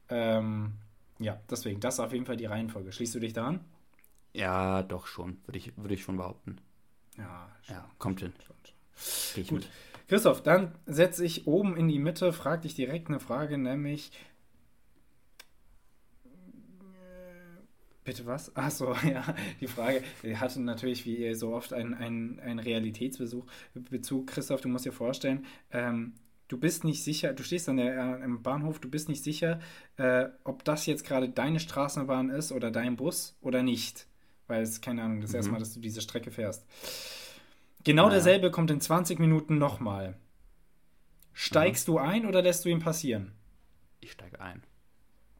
Ähm, 0.10 0.74
ja, 1.20 1.40
deswegen, 1.50 1.80
das 1.80 1.96
ist 1.96 2.00
auf 2.00 2.14
jeden 2.14 2.26
Fall 2.26 2.38
die 2.38 2.46
Reihenfolge. 2.46 2.92
Schließt 2.92 3.16
du 3.16 3.20
dich 3.20 3.34
da 3.34 3.48
an? 3.48 3.60
Ja, 4.34 4.84
doch 4.84 5.08
schon, 5.08 5.38
würde 5.46 5.58
ich, 5.58 5.76
würde 5.78 5.94
ich 5.96 6.04
schon 6.04 6.18
behaupten. 6.18 6.58
Ja, 7.18 7.50
Ja, 7.70 7.90
kommt 7.98 8.20
hin. 8.20 8.34
schon, 8.46 8.56
schon. 8.64 9.44
Gut. 9.48 9.52
mit. 9.52 9.70
Christoph, 10.08 10.42
dann 10.42 10.74
setze 10.86 11.26
ich 11.26 11.48
oben 11.48 11.76
in 11.76 11.88
die 11.88 12.00
Mitte, 12.00 12.32
frage 12.32 12.62
dich 12.62 12.76
direkt 12.76 13.10
eine 13.10 13.20
Frage, 13.20 13.58
nämlich. 13.58 14.12
Bitte 18.08 18.26
was? 18.26 18.50
Ach 18.56 18.72
so, 18.72 18.96
ja, 19.06 19.36
die 19.60 19.68
Frage 19.68 20.02
die 20.24 20.38
hatte 20.38 20.62
natürlich 20.62 21.06
wie 21.06 21.34
so 21.34 21.54
oft 21.54 21.74
einen, 21.74 21.94
einen, 21.94 22.40
einen 22.40 22.60
Realitätsbesuch. 22.60 23.46
Bezug, 23.74 24.28
Christoph, 24.28 24.62
du 24.62 24.70
musst 24.70 24.86
dir 24.86 24.94
vorstellen, 24.94 25.46
ähm, 25.72 26.14
du 26.48 26.58
bist 26.58 26.86
nicht 26.86 27.04
sicher, 27.04 27.34
du 27.34 27.44
stehst 27.44 27.68
an 27.68 27.76
der, 27.76 28.20
äh, 28.22 28.24
im 28.24 28.44
Bahnhof, 28.44 28.80
du 28.80 28.90
bist 28.90 29.10
nicht 29.10 29.26
sicher, 29.26 29.60
äh, 29.98 30.28
ob 30.46 30.64
das 30.64 30.86
jetzt 30.86 31.04
gerade 31.06 31.28
deine 31.28 31.60
Straßenbahn 31.60 32.30
ist 32.30 32.54
oder 32.54 32.72
dein 32.72 32.96
Bus 32.96 33.36
oder 33.42 33.62
nicht. 33.62 34.08
Weil 34.48 34.62
es, 34.62 34.80
keine 34.80 35.04
Ahnung, 35.04 35.20
das 35.20 35.34
erste 35.34 35.52
Mal, 35.52 35.60
dass 35.60 35.74
du 35.74 35.82
diese 35.82 36.00
Strecke 36.00 36.32
fährst. 36.32 36.66
Genau 37.84 38.04
Naja. 38.04 38.14
derselbe 38.14 38.52
kommt 38.52 38.72
in 38.72 38.80
20 38.80 39.20
Minuten 39.20 39.58
nochmal. 39.58 40.16
Steigst 41.34 41.90
du 41.90 41.98
ein 41.98 42.26
oder 42.26 42.42
lässt 42.42 42.64
du 42.64 42.70
ihn 42.70 42.80
passieren? 42.80 43.34
Ich 44.00 44.14
steige 44.14 44.40
ein. 44.40 44.64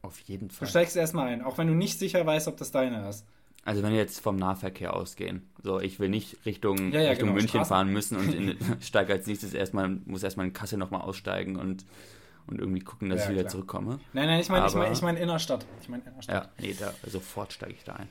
Auf 0.02 0.20
jeden 0.20 0.48
Du 0.48 0.54
Fall. 0.54 0.68
steigst 0.68 0.96
erstmal 0.96 1.28
ein, 1.28 1.42
auch 1.42 1.58
wenn 1.58 1.66
du 1.66 1.74
nicht 1.74 1.98
sicher 1.98 2.24
weißt, 2.24 2.48
ob 2.48 2.56
das 2.56 2.70
deiner 2.70 3.08
ist. 3.08 3.24
Also 3.64 3.82
wenn 3.82 3.90
wir 3.90 3.98
jetzt 3.98 4.20
vom 4.20 4.36
Nahverkehr 4.36 4.94
ausgehen, 4.94 5.42
so 5.62 5.80
ich 5.80 6.00
will 6.00 6.08
nicht 6.08 6.36
Richtung, 6.46 6.92
Ja, 6.92 7.00
ja, 7.00 7.10
Richtung 7.10 7.28
genau, 7.28 7.34
München 7.34 7.50
Straßen. 7.50 7.68
fahren 7.68 7.92
müssen 7.92 8.16
und 8.16 8.32
in, 8.32 8.56
steige 8.80 9.12
als 9.12 9.26
nächstes 9.26 9.52
erstmal, 9.52 9.88
muss 10.06 10.22
erstmal 10.22 10.46
in 10.46 10.52
Kassel 10.52 10.78
nochmal 10.78 11.02
aussteigen 11.02 11.56
und, 11.56 11.84
und 12.46 12.60
irgendwie 12.60 12.80
gucken, 12.80 13.10
dass 13.10 13.20
Ja, 13.20 13.24
ich 13.26 13.30
wieder 13.32 13.42
klar. 13.42 13.52
zurückkomme. 13.52 14.00
Nein, 14.14 14.26
nein, 14.26 14.40
ich 14.40 14.48
meine 14.48 14.66
ich 14.66 14.74
mein, 14.74 14.92
ich 14.92 15.02
mein 15.02 15.16
Innerstadt. 15.16 15.66
Ich 15.82 15.88
meine 15.88 16.02
Innerstadt. 16.04 16.44
Ja, 16.44 16.64
nee, 16.66 16.74
da, 16.78 16.94
sofort 17.06 17.52
steige 17.52 17.74
ich 17.74 17.84
da 17.84 17.94
ein. 17.94 18.08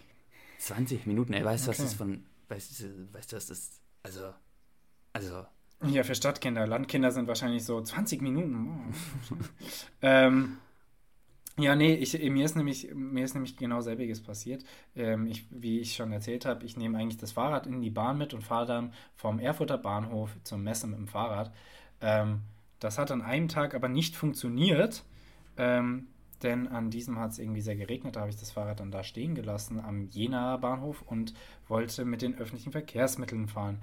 20 0.59 1.05
Minuten, 1.07 1.33
ey, 1.33 1.43
weißt 1.43 1.65
du, 1.65 1.69
was 1.69 1.77
Okay. 1.77 1.87
das 1.87 1.93
von, 1.95 2.23
weißt 2.49 2.79
du, 2.79 3.13
weißt 3.13 3.31
du, 3.31 3.35
was 3.37 3.47
das, 3.47 3.71
also, 4.03 4.33
also, 5.13 5.45
Ja, 5.87 6.03
für 6.03 6.15
Stadtkinder. 6.15 6.67
Landkinder 6.67 7.11
sind 7.11 7.27
wahrscheinlich 7.27 7.63
so 7.63 7.81
20 7.81 8.21
Minuten. 8.21 8.93
Ähm, 10.01 10.57
ja, 11.59 11.75
nee, 11.75 11.95
ich, 11.95 12.13
mir, 12.29 12.45
ist 12.45 12.55
nämlich, 12.55 12.93
mir 12.93 13.25
ist 13.25 13.33
nämlich 13.33 13.57
genau 13.57 13.81
selbiges 13.81 14.21
passiert. 14.21 14.63
Ähm, 14.95 15.25
ich, 15.25 15.45
wie 15.49 15.79
ich 15.79 15.95
schon 15.95 16.11
erzählt 16.11 16.45
habe, 16.45 16.65
ich 16.65 16.77
nehme 16.77 16.97
eigentlich 16.97 17.17
das 17.17 17.31
Fahrrad 17.31 17.65
in 17.65 17.81
die 17.81 17.89
Bahn 17.89 18.17
mit 18.17 18.33
und 18.35 18.43
fahre 18.43 18.67
dann 18.67 18.93
vom 19.15 19.39
Erfurter 19.39 19.77
Bahnhof 19.77 20.29
zur 20.43 20.59
Messe 20.59 20.85
mit 20.87 20.99
dem 20.99 21.07
Fahrrad. 21.07 21.51
Ähm, 21.99 22.41
das 22.79 22.99
hat 22.99 23.09
an 23.09 23.23
einem 23.23 23.47
Tag 23.47 23.73
aber 23.73 23.89
nicht 23.89 24.15
funktioniert, 24.15 25.03
ähm, 25.57 26.07
denn 26.43 26.67
an 26.67 26.91
diesem 26.91 27.17
hat 27.17 27.31
es 27.31 27.39
irgendwie 27.39 27.61
sehr 27.61 27.75
geregnet. 27.75 28.15
Da 28.15 28.19
habe 28.21 28.29
ich 28.29 28.37
das 28.37 28.51
Fahrrad 28.51 28.79
dann 28.79 28.91
da 28.91 29.03
stehen 29.03 29.33
gelassen 29.33 29.79
am 29.79 30.03
Jenaer 30.11 30.59
Bahnhof 30.59 31.01
und 31.07 31.33
wollte 31.67 32.05
mit 32.05 32.21
den 32.21 32.37
öffentlichen 32.37 32.71
Verkehrsmitteln 32.71 33.47
fahren. 33.47 33.79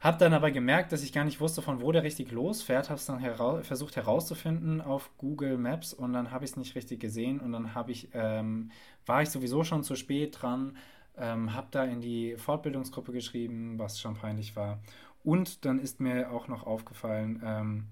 Hab 0.00 0.18
dann 0.18 0.32
aber 0.32 0.50
gemerkt, 0.50 0.92
dass 0.92 1.02
ich 1.02 1.12
gar 1.12 1.24
nicht 1.24 1.40
wusste, 1.40 1.60
von 1.60 1.82
wo 1.82 1.92
der 1.92 2.02
richtig 2.02 2.32
losfährt. 2.32 2.88
Habe 2.88 2.98
es 2.98 3.04
dann 3.04 3.18
hera 3.18 3.62
versucht 3.62 3.96
herauszufinden 3.96 4.80
auf 4.80 5.10
Google 5.18 5.58
Maps 5.58 5.92
und 5.92 6.14
dann 6.14 6.30
habe 6.30 6.44
ich 6.46 6.52
es 6.52 6.56
nicht 6.56 6.74
richtig 6.74 7.00
gesehen 7.00 7.38
und 7.38 7.52
dann 7.52 7.74
habe 7.74 7.92
ich, 7.92 8.08
ähm, 8.14 8.70
war 9.04 9.20
ich 9.20 9.28
sowieso 9.28 9.62
schon 9.62 9.84
zu 9.84 9.96
spät 9.96 10.40
dran, 10.40 10.76
ähm, 11.18 11.52
habe 11.52 11.68
da 11.70 11.84
in 11.84 12.00
die 12.00 12.36
Fortbildungsgruppe 12.36 13.12
geschrieben, 13.12 13.78
was 13.78 14.00
schon 14.00 14.14
peinlich 14.14 14.56
war. 14.56 14.80
Und 15.22 15.66
dann 15.66 15.78
ist 15.78 16.00
mir 16.00 16.30
auch 16.30 16.48
noch 16.48 16.66
aufgefallen, 16.66 17.42
ähm, 17.44 17.86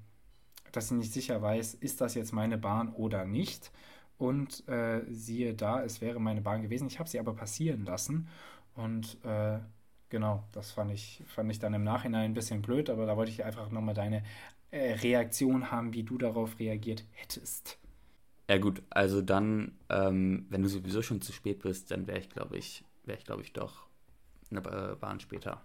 dass 0.72 0.86
ich 0.86 0.96
nicht 0.96 1.12
sicher 1.12 1.42
weiß, 1.42 1.74
ist 1.74 2.00
das 2.00 2.14
jetzt 2.14 2.32
meine 2.32 2.56
Bahn 2.56 2.88
oder 2.94 3.26
nicht. 3.26 3.70
Und 4.16 4.66
äh, 4.66 5.02
siehe 5.10 5.54
da, 5.54 5.82
es 5.82 6.00
wäre 6.00 6.20
meine 6.20 6.40
Bahn 6.40 6.62
gewesen. 6.62 6.88
Ich 6.88 6.98
habe 6.98 7.08
sie 7.08 7.20
aber 7.20 7.34
passieren 7.34 7.84
lassen 7.84 8.28
und 8.74 9.18
äh, 9.24 9.58
Genau, 10.10 10.44
das 10.52 10.70
fand 10.72 10.90
ich, 10.92 11.22
fand 11.26 11.50
ich 11.50 11.58
dann 11.58 11.74
im 11.74 11.84
Nachhinein 11.84 12.30
ein 12.30 12.34
bisschen 12.34 12.62
blöd, 12.62 12.88
aber 12.90 13.04
da 13.06 13.16
wollte 13.16 13.30
ich 13.30 13.44
einfach 13.44 13.70
nochmal 13.70 13.94
deine 13.94 14.22
äh, 14.70 14.92
Reaktion 14.94 15.70
haben, 15.70 15.92
wie 15.92 16.02
du 16.02 16.16
darauf 16.18 16.58
reagiert 16.58 17.04
hättest. 17.12 17.78
ja 18.48 18.58
gut, 18.58 18.82
also 18.90 19.20
dann, 19.22 19.72
ähm, 19.90 20.46
wenn 20.50 20.62
du 20.62 20.68
sowieso 20.68 21.02
schon 21.02 21.20
zu 21.20 21.32
spät 21.32 21.60
bist, 21.60 21.90
dann 21.90 22.06
wäre 22.06 22.18
ich, 22.18 22.30
glaube 22.30 22.56
ich, 22.56 22.84
wäre 23.04 23.18
ich, 23.18 23.24
glaube 23.24 23.42
ich, 23.42 23.52
doch 23.52 23.86
eine 24.50 24.62
Ba- 24.62 24.96
Bahn 25.00 25.20
später 25.20 25.64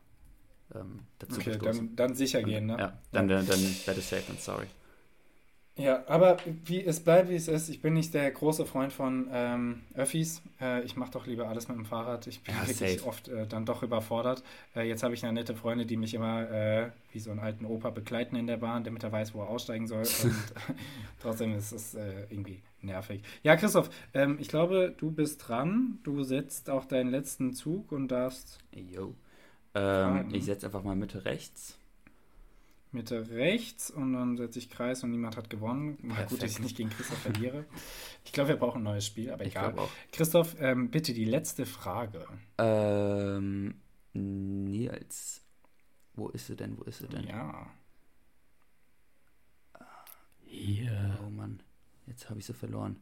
ähm, 0.76 1.02
dazu 1.20 1.44
Okay, 1.44 1.44
gestoßen. 1.44 1.86
dann, 1.86 1.96
dann 1.98 2.16
sicher 2.16 2.44
gehen, 2.44 2.66
ne? 2.68 2.80
Ja, 2.80 3.00
dann, 3.12 3.28
dann, 3.30 3.46
dann 3.48 3.80
wäre 3.86 3.96
das 3.98 4.10
safe 4.10 4.30
and 4.30 4.42
sorry. 4.42 4.68
Ja, 5.76 6.04
aber 6.08 6.38
wie 6.66 6.84
es 6.86 7.00
bleibt, 7.00 7.30
wie 7.30 7.36
es 7.36 7.48
ist. 7.48 7.68
Ich 7.68 7.82
bin 7.82 7.96
nicht 7.96 8.14
der 8.14 8.30
große 8.30 8.64
Freund 8.68 8.94
von 8.94 9.28
ähm, 9.32 9.82
Öffis. 9.96 10.44
Äh, 10.62 10.84
ich 10.84 10.96
mache 10.98 11.10
doch 11.12 11.26
lieber 11.26 11.48
alles 11.48 11.68
mit 11.68 11.76
dem 11.76 11.86
Fahrrad. 11.86 12.28
Ich 12.28 12.42
bin 12.44 12.54
Ja, 12.54 12.68
wirklich 12.68 13.00
safe. 13.00 13.08
oft 13.08 13.28
äh, 13.28 13.48
dann 13.48 13.66
doch 13.66 13.82
überfordert. 13.82 14.44
Äh, 14.76 14.88
jetzt 14.88 15.02
habe 15.02 15.16
ich 15.16 15.24
eine 15.24 15.34
nette 15.34 15.56
Freunde, 15.56 15.88
die 15.88 15.98
mich 15.98 16.14
immer 16.14 16.48
äh, 16.52 16.92
wie 17.12 17.20
so 17.20 17.32
einen 17.32 17.40
alten 17.40 17.66
Opa 17.66 17.90
begleiten 17.90 18.36
in 18.36 18.46
der 18.46 18.58
Bahn, 18.58 18.84
damit 18.84 19.04
er 19.04 19.12
weiß, 19.12 19.34
wo 19.34 19.42
er 19.42 19.48
aussteigen 19.50 19.88
soll. 19.88 20.04
Und 20.24 20.54
trotzdem 21.20 21.56
ist 21.56 21.72
es 21.72 21.96
äh, 21.96 22.28
irgendwie 22.30 22.62
nervig. 22.82 23.24
Ja, 23.42 23.56
Christoph, 23.56 23.90
ähm, 24.14 24.38
ich 24.40 24.50
glaube, 24.50 24.94
du 24.96 25.10
bist 25.10 25.48
dran. 25.48 25.98
Du 26.04 26.22
setzt 26.22 26.70
auch 26.70 26.86
deinen 26.86 27.10
letzten 27.10 27.54
Zug 27.54 27.92
und 27.92 28.10
darfst 28.10 28.60
Yo. 28.72 29.16
Ähm, 29.76 30.30
ich 30.32 30.46
setze 30.46 30.68
einfach 30.68 30.84
mal 30.84 30.96
Mitte 30.96 31.26
rechts. 31.26 31.78
Mitte 32.94 33.30
rechts 33.30 33.90
und 33.92 34.14
dann 34.14 34.38
setze 34.38 34.60
ich 34.60 34.70
Kreis 34.70 35.04
und 35.04 35.12
niemand 35.12 35.36
hat 35.38 35.50
gewonnen. 35.50 35.98
Mal 36.02 36.26
gut, 36.28 36.42
dass 36.42 36.52
ich 36.52 36.60
nicht 36.60 36.78
gegen 36.78 36.90
Christoph 36.90 37.20
verliere. 37.20 37.66
Ich 38.26 38.32
glaube, 38.32 38.50
wir 38.50 38.56
brauchen 38.58 38.82
ein 38.82 38.84
neues 38.84 39.06
Spiel, 39.06 39.32
aber 39.32 39.44
Ich 39.46 39.52
egal. 39.54 39.72
glaube 39.74 39.82
auch. 39.84 39.90
Christoph, 40.12 40.56
ähm, 40.60 40.90
bitte 40.92 41.14
die 41.14 41.26
letzte 41.26 41.66
Frage. 41.66 42.26
Ähm, 42.58 43.76
Nils. 44.14 45.42
Wo 46.16 46.30
ist 46.30 46.48
sie 46.48 46.56
denn? 46.56 46.78
Wo 46.78 46.84
ist 46.84 47.00
sie 47.00 47.08
denn? 47.08 47.24
Ja. 47.28 47.68
Hier. 50.46 51.20
Oh 51.26 51.30
Mann. 51.30 51.62
Jetzt 52.06 52.30
habe 52.30 52.40
ich 52.40 52.46
sie 52.46 52.54
verloren. 52.54 52.98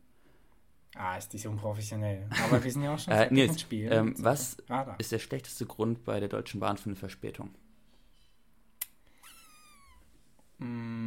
Ah, 0.95 1.17
ist 1.17 1.33
nicht 1.33 1.47
unprofessionell. 1.47 2.27
Aber 2.45 2.63
wir 2.63 2.71
sind 2.71 2.83
ja 2.83 2.93
auch 2.93 2.99
schon 2.99 3.13
Äh, 3.13 3.31
Nils, 3.31 3.51
mit 3.51 3.61
Spielen. 3.61 3.91
ähm, 3.91 4.15
was 4.17 4.57
Ah, 4.69 4.95
ist 4.97 5.11
der 5.11 5.19
schlechteste 5.19 5.65
Grund 5.65 6.03
bei 6.03 6.19
der 6.19 6.29
Deutschen 6.29 6.59
Bahn 6.59 6.77
für 6.77 6.87
eine 6.87 6.95
Verspätung? 6.97 7.51
Mm. 10.61 11.01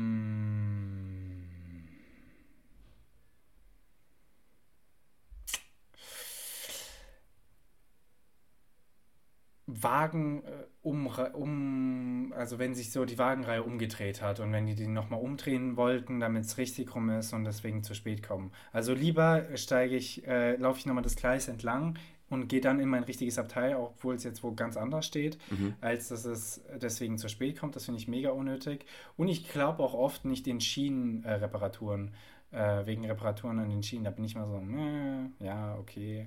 Wagen, 9.66 10.42
äh, 10.44 10.50
um, 10.82 11.07
um, 11.07 12.34
also 12.36 12.59
wenn 12.59 12.74
sich 12.74 12.90
so 12.92 13.05
die 13.05 13.18
Wagenreihe 13.18 13.62
umgedreht 13.62 14.20
hat 14.22 14.40
und 14.40 14.52
wenn 14.52 14.66
die 14.66 14.74
die 14.74 14.86
nochmal 14.86 15.20
umdrehen 15.20 15.76
wollten, 15.76 16.20
damit 16.20 16.44
es 16.44 16.59
richtig 16.59 16.94
rum 16.94 17.11
ist 17.11 17.32
und 17.32 17.44
deswegen 17.44 17.82
zu 17.82 17.94
spät 17.94 18.22
kommen. 18.22 18.52
Also 18.72 18.92
lieber 18.92 19.44
steige 19.57 19.96
ich, 19.96 20.26
äh, 20.26 20.57
laufe 20.57 20.78
ich 20.80 20.86
nochmal 20.86 21.05
das 21.05 21.16
Gleis 21.16 21.48
entlang 21.48 21.96
und 22.35 22.49
gehe 22.49 22.61
dann 22.61 22.80
in 22.80 22.89
mein 22.89 23.05
richtiges 23.05 23.39
Abteil, 23.39 23.76
obwohl 23.76 24.16
es 24.16 24.24
jetzt 24.24 24.43
wo 24.43 24.53
ganz 24.53 24.76
anders 24.76 25.07
steht, 25.07 25.39
mhm. 25.51 25.74
als 25.80 26.09
dass 26.09 26.24
es 26.24 26.62
deswegen 26.80 27.16
zu 27.16 27.28
spät 27.28 27.59
kommt. 27.59 27.76
Das 27.76 27.87
finde 27.87 28.01
ich 28.01 28.09
mega 28.09 28.30
unnötig. 28.30 28.85
Und 29.16 29.28
ich 29.28 29.49
glaube 29.49 29.82
auch 29.82 29.95
oft 29.95 30.24
nicht 30.24 30.47
den 30.47 30.61
Schienenreparaturen, 30.61 32.12
äh, 32.51 32.87
wegen 32.87 33.05
Reparaturen 33.05 33.59
an 33.59 33.70
den 33.70 33.82
Schienen. 33.82 34.05
Da 34.05 34.11
bin 34.11 34.24
ich 34.24 34.35
mal 34.35 34.47
so, 34.47 34.59
äh, 34.59 35.45
ja, 35.45 35.76
okay. 35.78 36.26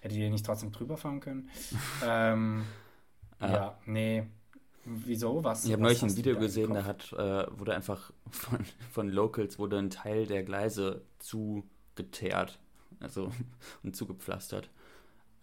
Hättet 0.00 0.18
ihr 0.18 0.30
nicht 0.30 0.46
trotzdem 0.46 0.70
drüber 0.72 0.96
fahren 0.96 1.20
können? 1.20 1.50
ähm, 2.06 2.64
ja. 3.40 3.52
ja, 3.52 3.78
nee. 3.86 4.24
Wieso? 4.84 5.42
Was? 5.42 5.64
Ich 5.64 5.72
habe 5.72 5.82
neulich 5.82 6.02
ein 6.02 6.16
Video 6.16 6.38
gesehen, 6.38 6.72
da 6.72 6.84
hat, 6.84 7.12
äh, 7.12 7.58
wurde 7.58 7.74
einfach 7.74 8.12
von, 8.30 8.60
von 8.92 9.08
Locals 9.08 9.58
wurde 9.58 9.78
ein 9.78 9.90
Teil 9.90 10.26
der 10.26 10.44
Gleise 10.44 11.02
zugeteert. 11.18 12.60
Also 13.00 13.32
und 13.82 13.96
zugepflastert. 13.96 14.70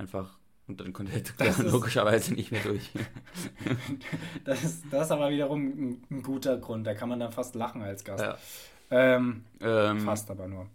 Einfach. 0.04 0.38
Und 0.68 0.82
dann 0.82 0.92
konnte 0.92 1.12
er 1.40 1.64
logischerweise 1.64 2.34
nicht 2.34 2.52
mehr 2.52 2.62
durch. 2.62 2.92
das, 4.46 4.64
ist, 4.64 4.84
das 4.92 5.06
ist 5.06 5.12
aber 5.12 5.30
wiederum 5.30 5.62
ein, 5.62 6.04
ein, 6.12 6.24
guter 6.24 6.58
Grund. 6.58 6.86
Da 6.86 6.94
kann 6.94 7.08
man 7.08 7.20
dann 7.20 7.32
fast 7.32 7.56
lachen 7.56 7.82
als 7.82 8.04
Gast. 8.04 8.24
Ja. 8.24 8.38
Ähm, 8.92 9.46
ähm, 9.62 10.02
fast 10.02 10.30
aber 10.30 10.48
nur. 10.48 10.68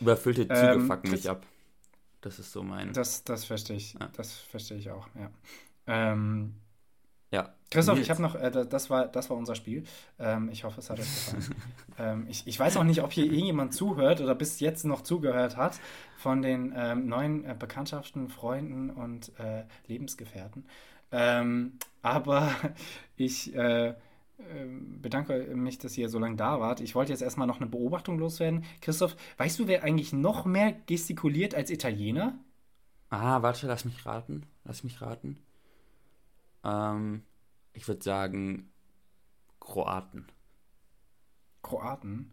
Überfüllte 0.00 0.48
Züge 0.48 0.72
ähm, 0.72 0.86
fucken 0.86 1.10
mich 1.12 1.30
ab. 1.30 1.46
Das 2.22 2.40
ist 2.40 2.50
so 2.50 2.62
mein. 2.64 2.92
Das, 2.92 3.22
das 3.22 3.44
verstehe 3.44 3.76
ich. 3.76 3.94
Ja. 3.94 4.10
Das 4.16 4.32
verstehe 4.32 4.78
ich 4.78 4.90
auch, 4.90 5.06
ja. 5.14 5.30
Ähm, 5.86 6.54
ja. 7.32 7.54
Christoph, 7.70 7.98
ich 7.98 8.10
habe 8.10 8.20
noch, 8.20 8.34
äh, 8.34 8.50
das, 8.50 8.90
war, 8.90 9.08
das 9.08 9.30
war 9.30 9.36
unser 9.38 9.54
Spiel. 9.54 9.84
Ähm, 10.18 10.50
ich 10.52 10.64
hoffe, 10.64 10.80
es 10.80 10.90
hat 10.90 11.00
euch 11.00 11.06
gefallen. 11.06 11.54
ähm, 11.98 12.26
ich, 12.28 12.46
ich 12.46 12.60
weiß 12.60 12.76
auch 12.76 12.84
nicht, 12.84 13.02
ob 13.02 13.12
hier 13.12 13.24
irgendjemand 13.24 13.72
zuhört 13.72 14.20
oder 14.20 14.34
bis 14.34 14.60
jetzt 14.60 14.84
noch 14.84 15.00
zugehört 15.00 15.56
hat 15.56 15.80
von 16.18 16.42
den 16.42 16.74
ähm, 16.76 17.08
neuen 17.08 17.44
äh, 17.46 17.56
Bekanntschaften, 17.58 18.28
Freunden 18.28 18.90
und 18.90 19.32
äh, 19.38 19.64
Lebensgefährten. 19.86 20.66
Ähm, 21.10 21.78
aber 22.02 22.50
ich 23.16 23.54
äh, 23.54 23.94
ähm, 24.50 25.00
bedanke 25.00 25.34
mich, 25.54 25.78
dass 25.78 25.96
ihr 25.96 26.10
so 26.10 26.18
lange 26.18 26.36
da 26.36 26.60
wart. 26.60 26.80
Ich 26.80 26.94
wollte 26.94 27.12
jetzt 27.12 27.22
erstmal 27.22 27.46
noch 27.46 27.60
eine 27.60 27.70
Beobachtung 27.70 28.18
loswerden. 28.18 28.64
Christoph, 28.82 29.16
weißt 29.38 29.58
du, 29.58 29.66
wer 29.66 29.82
eigentlich 29.82 30.12
noch 30.12 30.44
mehr 30.44 30.72
gestikuliert 30.86 31.54
als 31.54 31.70
Italiener? 31.70 32.38
Ah, 33.08 33.40
warte, 33.40 33.66
lass 33.66 33.86
mich 33.86 34.04
raten. 34.04 34.44
Lass 34.64 34.84
mich 34.84 35.00
raten. 35.00 35.38
Ähm, 36.64 37.22
ich 37.72 37.86
würde 37.88 38.02
sagen 38.02 38.70
Kroaten. 39.60 40.26
Kroaten? 41.62 42.32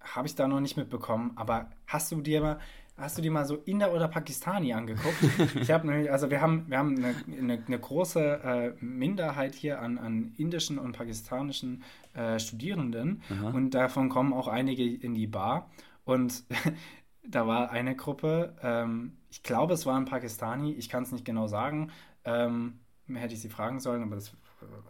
Habe 0.00 0.26
ich 0.26 0.34
da 0.34 0.48
noch 0.48 0.60
nicht 0.60 0.76
mitbekommen, 0.76 1.32
aber 1.36 1.70
hast 1.86 2.10
du 2.10 2.22
dir 2.22 2.40
mal, 2.40 2.58
hast 2.96 3.18
du 3.18 3.22
dir 3.22 3.30
mal 3.30 3.44
so 3.44 3.56
Inder 3.56 3.92
oder 3.92 4.08
Pakistani 4.08 4.72
angeguckt? 4.72 5.16
ich 5.56 5.70
habe 5.70 5.86
nämlich, 5.86 6.10
also 6.10 6.30
wir 6.30 6.40
haben, 6.40 6.64
wir 6.68 6.78
haben 6.78 6.96
eine, 6.96 7.14
eine, 7.26 7.62
eine 7.66 7.78
große 7.78 8.76
äh, 8.80 8.84
Minderheit 8.84 9.54
hier 9.54 9.80
an, 9.80 9.98
an 9.98 10.32
indischen 10.38 10.78
und 10.78 10.96
pakistanischen 10.96 11.82
äh, 12.14 12.38
Studierenden 12.38 13.22
Aha. 13.30 13.50
und 13.50 13.70
davon 13.72 14.08
kommen 14.08 14.32
auch 14.32 14.48
einige 14.48 14.84
in 14.84 15.14
die 15.14 15.26
Bar 15.26 15.70
und 16.04 16.44
da 17.22 17.46
war 17.46 17.70
eine 17.70 17.94
Gruppe, 17.94 18.56
ähm, 18.62 19.18
ich 19.30 19.42
glaube, 19.42 19.74
es 19.74 19.84
war 19.84 19.96
ein 19.96 20.06
Pakistani, 20.06 20.72
ich 20.72 20.88
kann 20.88 21.02
es 21.02 21.12
nicht 21.12 21.24
genau 21.24 21.46
sagen, 21.46 21.90
ähm, 22.24 22.79
hätte 23.16 23.34
ich 23.34 23.40
sie 23.40 23.48
fragen 23.48 23.80
sollen, 23.80 24.02
aber 24.02 24.16
das 24.16 24.24
ist 24.24 24.36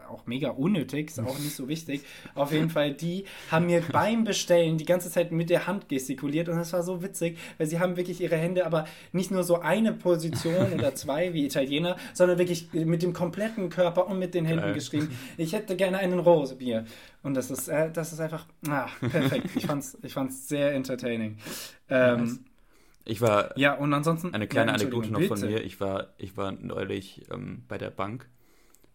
auch 0.09 0.27
mega 0.27 0.51
unnötig, 0.51 1.09
ist 1.09 1.21
auch 1.21 1.39
nicht 1.39 1.55
so 1.55 1.68
wichtig. 1.68 2.03
Auf 2.35 2.53
jeden 2.53 2.71
Fall, 2.71 2.93
die 2.93 3.25
haben 3.51 3.66
mir 3.66 3.83
beim 3.93 4.25
Bestellen 4.25 4.79
die 4.79 4.85
ganze 4.85 5.11
Zeit 5.11 5.31
mit 5.33 5.51
der 5.51 5.66
Hand 5.66 5.89
gestikuliert 5.89 6.49
und 6.49 6.57
das 6.57 6.73
war 6.73 6.83
so 6.83 7.03
witzig, 7.03 7.39
weil 7.59 7.66
sie 7.66 7.79
haben 7.79 7.97
wirklich 7.97 8.21
ihre 8.21 8.37
Hände, 8.37 8.66
aber 8.66 8.87
nicht 9.12 9.31
nur 9.31 9.45
so 9.45 9.61
eine 9.61 9.93
Position 9.93 10.73
oder 10.75 10.95
zwei 10.95 11.33
wie 11.33 11.47
Italiener, 11.47 11.97
sondern 12.12 12.39
wirklich 12.39 12.73
mit 12.73 13.03
dem 13.03 13.12
kompletten 13.12 13.71
Körper 13.71 14.09
und 14.09 14.18
mit 14.18 14.35
den 14.35 14.45
Händen 14.45 14.62
Geil. 14.62 14.75
geschrieben. 14.75 15.16
Ich 15.37 15.53
hätte 15.53 15.77
gerne 15.77 15.99
einen 15.99 16.18
Rosebier. 16.18 16.85
Und 17.23 17.35
das 17.35 17.51
ist, 17.51 17.68
äh, 17.68 17.91
das 17.91 18.12
ist 18.12 18.21
einfach, 18.21 18.47
ah, 18.68 18.89
perfekt. 19.01 19.51
Ich 19.55 19.66
fand's, 19.66 19.97
ich 20.03 20.12
fand's 20.12 20.49
sehr 20.49 20.73
entertaining. 20.75 21.37
Ähm, 21.93 22.45
ich 23.05 23.20
war. 23.20 23.57
Ja, 23.59 23.74
und 23.74 23.92
ansonsten. 23.92 24.34
Eine 24.34 24.46
kleine 24.46 24.70
ja, 24.70 24.74
Anekdote 24.76 25.11
noch 25.11 25.22
von 25.22 25.40
mir. 25.40 25.62
Ich 25.62 25.80
war, 25.80 26.09
ich 26.18 26.36
war 26.36 26.53
neulich 26.53 27.26
ähm, 27.30 27.64
bei 27.68 27.78
der 27.78 27.90
Bank, 27.90 28.28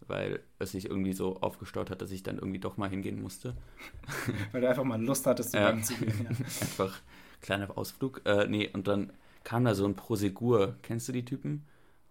weil 0.07 0.41
es 0.59 0.71
sich 0.71 0.89
irgendwie 0.89 1.13
so 1.13 1.37
aufgestaut 1.41 1.89
hat, 1.89 2.01
dass 2.01 2.11
ich 2.11 2.23
dann 2.23 2.37
irgendwie 2.37 2.59
doch 2.59 2.77
mal 2.77 2.89
hingehen 2.89 3.21
musste. 3.21 3.55
weil 4.51 4.61
du 4.61 4.69
einfach 4.69 4.83
mal 4.83 5.01
Lust 5.01 5.25
hattest, 5.25 5.51
zur 5.51 5.59
ja. 5.59 5.71
Bank 5.71 5.85
zu 5.85 5.95
gehen. 5.95 6.13
Ja. 6.23 6.29
einfach 6.61 7.01
kleiner 7.41 7.77
Ausflug. 7.77 8.21
Äh, 8.25 8.47
nee, 8.47 8.69
und 8.71 8.87
dann 8.87 9.11
kam 9.43 9.65
da 9.65 9.75
so 9.75 9.85
ein 9.85 9.95
Prosegur. 9.95 10.75
Kennst 10.81 11.07
du 11.07 11.11
die 11.11 11.25
Typen? 11.25 11.65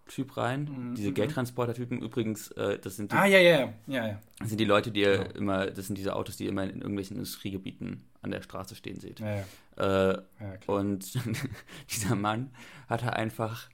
Typ 0.07 0.37
rein. 0.37 0.65
Mhm. 0.65 0.95
Diese 0.95 1.13
Geldtransporter-Typen 1.13 2.01
übrigens, 2.03 2.51
äh, 2.53 2.79
das 2.79 2.97
sind 2.97 3.13
die, 3.13 3.17
Ah, 3.17 3.25
ja, 3.25 3.39
ja, 3.39 3.73
ja, 3.87 4.07
ja. 4.07 4.21
Das 4.39 4.49
sind 4.49 4.61
die 4.61 4.67
Leute, 4.67 4.91
die 4.91 5.01
ihr 5.01 5.19
genau. 5.19 5.31
immer, 5.35 5.67
das 5.67 5.87
sind 5.87 5.97
diese 5.97 6.15
Autos, 6.15 6.37
die 6.37 6.45
ihr 6.45 6.51
immer 6.51 6.65
in 6.65 6.81
irgendwelchen 6.83 7.17
Industriegebieten 7.17 8.05
an 8.21 8.31
der 8.31 8.43
Straße 8.43 8.75
stehen 8.75 9.01
seht. 9.01 9.21
Ja, 9.21 9.37
ja. 9.37 10.11
Äh, 10.11 10.23
ja, 10.41 10.59
und 10.67 11.15
dieser 11.91 12.15
Mann 12.17 12.51
hatte 12.89 13.15
einfach 13.15 13.71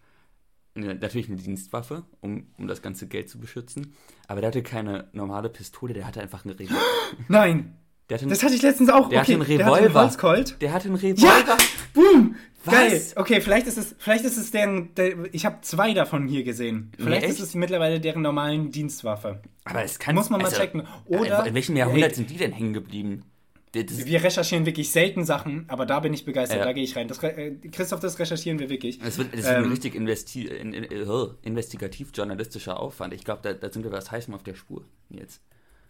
natürlich 0.74 1.28
eine 1.28 1.36
Dienstwaffe, 1.36 2.04
um, 2.20 2.46
um 2.56 2.68
das 2.68 2.80
ganze 2.80 3.08
Geld 3.08 3.28
zu 3.28 3.38
beschützen, 3.38 3.94
aber 4.28 4.40
der 4.40 4.48
hatte 4.48 4.62
keine 4.62 5.08
normale 5.12 5.48
Pistole, 5.48 5.94
der 5.94 6.06
hatte 6.06 6.20
einfach 6.20 6.44
eine 6.44 6.58
Revolver. 6.58 6.80
Nein! 7.28 7.76
Einen, 8.08 8.28
das 8.28 8.42
hatte 8.42 8.54
ich 8.54 8.62
letztens 8.62 8.90
auch. 8.90 9.08
Der 9.08 9.20
okay, 9.20 9.34
hatte 9.34 9.34
einen 9.34 9.42
Revolver. 9.42 9.60
Der 9.60 9.74
hatte 9.74 9.84
einen 9.84 9.94
Holzcolt. 9.94 10.60
Der 10.60 10.72
hatte 10.72 10.88
einen 10.88 10.96
Revolver. 10.96 11.46
Ja! 11.46 11.58
Boom! 11.92 12.36
Was? 12.64 12.74
Geil. 12.74 13.02
Okay, 13.16 13.40
vielleicht 13.40 13.66
ist 13.66 13.78
es, 13.78 13.94
vielleicht 13.98 14.24
ist 14.24 14.36
es 14.36 14.50
deren, 14.50 14.94
der, 14.94 15.32
ich 15.32 15.46
habe 15.46 15.62
zwei 15.62 15.94
davon 15.94 16.28
hier 16.28 16.42
gesehen. 16.42 16.92
Vielleicht 16.98 17.22
nee, 17.22 17.28
ist 17.28 17.40
es 17.40 17.54
mittlerweile 17.54 18.00
deren 18.00 18.20
normalen 18.20 18.70
Dienstwaffe. 18.70 19.40
Aber 19.64 19.82
es 19.82 19.98
kann 19.98 20.14
muss 20.14 20.28
man 20.28 20.42
also, 20.42 20.56
mal 20.56 20.62
checken. 20.62 20.86
Oder 21.06 21.46
in 21.46 21.54
welchem 21.54 21.76
Jahrhundert 21.76 22.10
ey, 22.10 22.16
sind 22.16 22.30
die 22.30 22.36
denn 22.36 22.52
hängen 22.52 22.74
geblieben? 22.74 23.24
Das 23.72 24.04
wir 24.04 24.22
recherchieren 24.22 24.66
wirklich 24.66 24.90
selten 24.90 25.24
Sachen, 25.24 25.64
aber 25.68 25.86
da 25.86 26.00
bin 26.00 26.12
ich 26.12 26.24
begeistert, 26.24 26.58
ja. 26.58 26.64
da 26.64 26.72
gehe 26.72 26.82
ich 26.82 26.96
rein. 26.96 27.06
Das, 27.06 27.22
äh, 27.22 27.52
Christoph, 27.70 28.00
das 28.00 28.18
recherchieren 28.18 28.58
wir 28.58 28.68
wirklich. 28.68 29.00
Es 29.00 29.16
wird, 29.16 29.32
das 29.32 29.46
ähm, 29.46 29.46
wird 29.46 29.64
ein 29.64 29.70
richtig 29.70 29.94
investi 29.94 30.46
in, 30.46 30.72
in, 30.72 31.08
uh, 31.08 31.34
investigativ-journalistischer 31.42 32.80
Aufwand. 32.80 33.14
Ich 33.14 33.24
glaube, 33.24 33.42
da, 33.42 33.52
da, 33.52 33.72
sind 33.72 33.84
wir 33.84 33.92
was 33.92 34.10
heißem 34.10 34.34
auf 34.34 34.42
der 34.42 34.54
Spur 34.54 34.84
jetzt. 35.08 35.40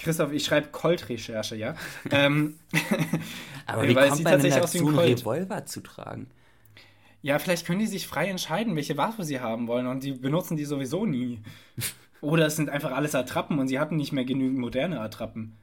Christoph, 0.01 0.32
ich 0.32 0.44
schreibe 0.44 0.68
Colt-Recherche, 0.68 1.57
ja. 1.57 1.74
ähm, 2.11 2.57
aber 3.66 3.82
wie 3.88 3.94
kommt 3.94 4.24
man 4.24 4.40
denn 4.40 4.51
dazu, 4.51 4.88
einen 4.88 4.98
Revolver 4.98 5.66
zu 5.66 5.82
tragen? 5.82 6.28
Ja, 7.22 7.38
vielleicht 7.38 7.66
können 7.66 7.80
die 7.80 7.86
sich 7.86 8.07
frei 8.07 8.28
entscheiden, 8.28 8.76
welche 8.76 8.96
Waffe 8.96 9.24
sie 9.24 9.40
haben 9.40 9.68
wollen 9.68 9.86
und 9.86 10.03
die 10.03 10.12
benutzen 10.12 10.57
die 10.57 10.64
sowieso 10.64 11.05
nie. 11.05 11.40
Oder 12.22 12.46
es 12.46 12.57
sind 12.57 12.68
einfach 12.68 12.92
alles 12.92 13.14
Attrappen 13.14 13.59
und 13.59 13.68
sie 13.68 13.78
hatten 13.78 13.96
nicht 13.96 14.12
mehr 14.12 14.24
genügend 14.24 14.59
moderne 14.59 15.01
Attrappen. 15.01 15.57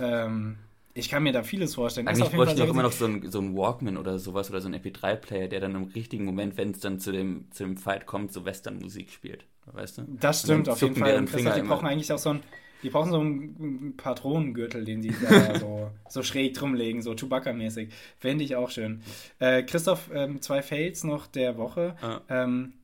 ähm, 0.00 0.56
ich 0.94 1.08
kann 1.08 1.22
mir 1.22 1.32
da 1.32 1.42
vieles 1.42 1.74
vorstellen. 1.74 2.08
Eigentlich 2.08 2.30
bräuchte 2.30 2.56
ich 2.56 2.62
auch 2.62 2.70
immer 2.70 2.82
noch 2.82 2.92
so 2.92 3.06
ein, 3.06 3.30
so 3.30 3.40
ein 3.40 3.56
Walkman 3.56 3.96
oder 3.96 4.18
sowas 4.18 4.50
oder 4.50 4.60
so 4.60 4.68
ein 4.68 4.74
MP3-Player, 4.74 5.48
der 5.48 5.60
dann 5.60 5.74
im 5.74 5.84
richtigen 5.84 6.24
Moment, 6.24 6.56
wenn 6.56 6.72
es 6.72 6.80
dann 6.80 6.98
zu 6.98 7.12
dem, 7.12 7.46
zu 7.52 7.64
dem 7.64 7.76
Fight 7.76 8.06
kommt, 8.06 8.32
so 8.32 8.44
Western-Musik 8.44 9.10
spielt. 9.10 9.44
Weißt 9.66 9.98
du? 9.98 10.02
Das 10.08 10.40
stimmt, 10.40 10.68
auf 10.68 10.80
jeden 10.80 10.96
Fall. 10.96 11.24
die 11.24 11.62
brauchen 11.62 11.86
eigentlich 11.86 12.12
auch 12.12 12.18
so 12.18 12.30
ein, 12.30 12.40
die 12.82 12.90
brauchen 12.90 13.10
so 13.10 13.20
einen 13.20 13.96
Patronengürtel, 13.96 14.84
den 14.84 15.02
sie 15.02 15.14
da 15.20 15.58
so, 15.58 15.90
so 16.08 16.22
schräg 16.22 16.54
drumlegen, 16.54 17.02
so 17.02 17.12
Chewbacca-mäßig. 17.12 17.90
Fände 18.18 18.44
ich 18.44 18.56
auch 18.56 18.70
schön. 18.70 19.02
Äh, 19.38 19.62
Christoph, 19.62 20.10
ähm, 20.12 20.40
zwei 20.40 20.62
Fails 20.62 21.04
noch 21.04 21.26
der 21.26 21.56
Woche. 21.56 21.96
Ah. 22.00 22.20
Ähm, 22.28 22.74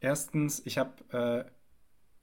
erstens, 0.00 0.62
ich 0.64 0.78
habe 0.78 1.46
äh, 1.46 1.50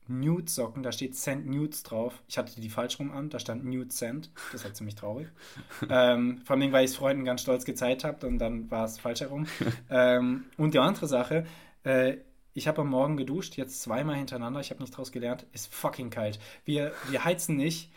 Nude-Socken, 0.08 0.84
da 0.84 0.92
steht 0.92 1.16
Cent 1.16 1.48
Nudes 1.48 1.84
drauf. 1.84 2.22
Ich 2.28 2.38
hatte 2.38 2.60
die 2.60 2.70
falsch 2.70 3.00
rum 3.00 3.12
an, 3.12 3.30
da 3.30 3.40
stand 3.40 3.66
Nude 3.66 3.90
Cent. 3.90 4.32
Das 4.52 4.64
war 4.64 4.74
ziemlich 4.74 4.96
traurig. 4.96 5.28
ähm, 5.90 6.42
vor 6.46 6.56
allem, 6.56 6.72
weil 6.72 6.86
ich 6.86 6.92
es 6.92 6.98
Freunden 6.98 7.26
ganz 7.26 7.42
stolz 7.42 7.66
gezeigt 7.66 8.04
habe 8.04 8.26
und 8.28 8.40
dann 8.40 8.70
war 8.72 8.86
es 8.86 9.00
falsch 9.00 9.22
herum. 9.22 9.48
ähm, 9.90 10.46
und 10.58 10.74
die 10.74 10.80
andere 10.80 11.08
Sache, 11.08 11.46
äh, 11.84 12.18
ich 12.58 12.68
habe 12.68 12.82
am 12.82 12.90
Morgen 12.90 13.18
geduscht, 13.18 13.56
jetzt 13.56 13.84
zweimal 13.84 14.16
hintereinander, 14.16 14.60
ich 14.60 14.72
habe 14.72 14.82
nicht 14.82 14.98
draus 14.98 15.12
gelernt, 15.12 15.46
ist 15.54 15.72
fucking 15.72 16.10
kalt. 16.10 16.40
Wir, 16.66 16.92
wir 17.10 17.24
heizen 17.24 17.56
nicht. 17.56 17.92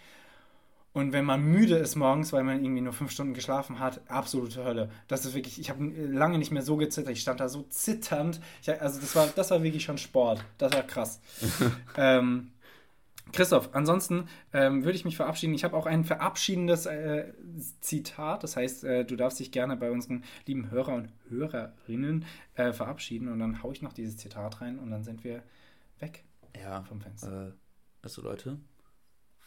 Und 0.92 1.12
wenn 1.12 1.24
man 1.24 1.40
müde 1.40 1.76
ist 1.76 1.96
morgens, 1.96 2.32
weil 2.32 2.44
man 2.44 2.62
irgendwie 2.62 2.82
nur 2.82 2.92
fünf 2.92 3.10
Stunden 3.10 3.32
geschlafen 3.32 3.78
hat, 3.78 4.02
absolute 4.08 4.62
Hölle. 4.62 4.90
Das 5.08 5.24
ist 5.24 5.34
wirklich, 5.34 5.58
ich 5.60 5.70
habe 5.70 5.84
lange 5.84 6.36
nicht 6.36 6.50
mehr 6.50 6.62
so 6.62 6.76
gezittert. 6.76 7.12
Ich 7.12 7.22
stand 7.22 7.40
da 7.40 7.48
so 7.48 7.62
zitternd. 7.70 8.40
Ich, 8.60 8.68
also 8.68 9.00
das 9.00 9.16
war, 9.16 9.28
das 9.28 9.50
war 9.50 9.62
wirklich 9.62 9.84
schon 9.84 9.96
Sport. 9.96 10.44
Das 10.58 10.72
war 10.74 10.82
krass. 10.82 11.20
ähm, 11.96 12.50
Christoph, 13.32 13.70
ansonsten 13.74 14.28
ähm, 14.52 14.84
würde 14.84 14.96
ich 14.96 15.04
mich 15.04 15.16
verabschieden. 15.16 15.54
Ich 15.54 15.62
habe 15.64 15.76
auch 15.76 15.86
ein 15.86 16.04
verabschiedendes 16.04 16.86
äh, 16.86 17.32
Zitat. 17.80 18.42
Das 18.42 18.56
heißt, 18.56 18.84
äh, 18.84 19.04
du 19.04 19.16
darfst 19.16 19.38
dich 19.38 19.52
gerne 19.52 19.76
bei 19.76 19.90
unseren 19.90 20.24
lieben 20.46 20.70
Hörer 20.70 20.94
und 20.94 21.10
Hörerinnen 21.28 22.24
äh, 22.54 22.72
verabschieden. 22.72 23.28
Und 23.28 23.38
dann 23.38 23.62
haue 23.62 23.72
ich 23.72 23.82
noch 23.82 23.92
dieses 23.92 24.16
Zitat 24.16 24.60
rein 24.60 24.78
und 24.78 24.90
dann 24.90 25.04
sind 25.04 25.22
wir 25.22 25.42
weg 26.00 26.24
ja, 26.60 26.82
vom 26.82 27.00
Fenster. 27.00 27.48
Äh, 27.48 27.52
Also 28.02 28.22
Leute, 28.22 28.58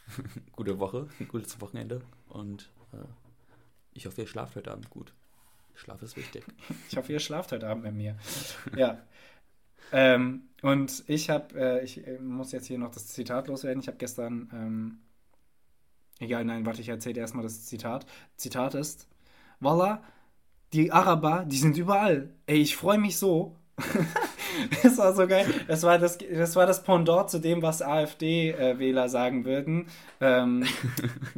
gute 0.54 0.80
Woche, 0.80 1.08
gutes 1.28 1.60
Wochenende 1.62 2.02
und 2.30 2.72
äh, 2.94 2.98
ich 3.94 4.06
hoffe, 4.06 4.22
ihr 4.22 4.28
schlaft 4.28 4.56
heute 4.56 4.72
Abend 4.72 4.90
gut. 4.90 5.14
Schlaf 5.76 6.02
ist 6.02 6.18
wichtig. 6.18 6.46
Ich 6.90 6.98
hoffe, 6.98 7.12
ihr 7.12 7.20
schlaft 7.20 7.52
heute 7.52 7.68
Abend 7.68 7.84
mit 7.84 7.96
mir. 7.96 8.16
Ja. 8.76 9.02
Ähm, 9.92 10.44
und 10.62 11.04
ich 11.08 11.30
habe, 11.30 11.60
äh, 11.60 11.84
ich 11.84 12.08
äh, 12.08 12.20
muss 12.20 12.52
jetzt 12.52 12.68
hier 12.68 12.78
noch 12.78 12.92
das 12.92 13.08
Zitat 13.08 13.48
loswerden. 13.48 13.82
Ich 13.82 13.88
habe 13.88 13.98
gestern, 13.98 14.50
ähm, 14.54 14.98
egal, 16.20 16.46
nein, 16.46 16.66
warte, 16.66 16.82
ich 16.82 16.90
erzähle 16.90 17.20
erstmal 17.20 17.44
das 17.44 17.66
Zitat. 17.66 18.06
Zitat 18.38 18.76
ist, 18.76 19.08
Wallah, 19.60 20.02
die 20.72 20.92
Araber, 20.92 21.46
die 21.46 21.58
sind 21.58 21.78
überall. 21.78 22.30
Ey, 22.48 22.58
ich 22.58 22.76
freue 22.76 22.98
mich 22.98 23.18
so. 23.18 23.56
das 24.84 24.98
war 24.98 25.14
so 25.14 25.28
geil. 25.28 25.46
Das 25.68 25.84
war 25.84 26.00
das, 26.00 26.18
das 26.18 26.56
war 26.56 26.66
das 26.66 26.84
Pendant 26.84 27.30
zu 27.30 27.40
dem, 27.40 27.62
was 27.62 27.82
AfD-Wähler 27.82 29.10
sagen 29.10 29.46
würden. 29.46 29.88
Ähm, 30.22 30.66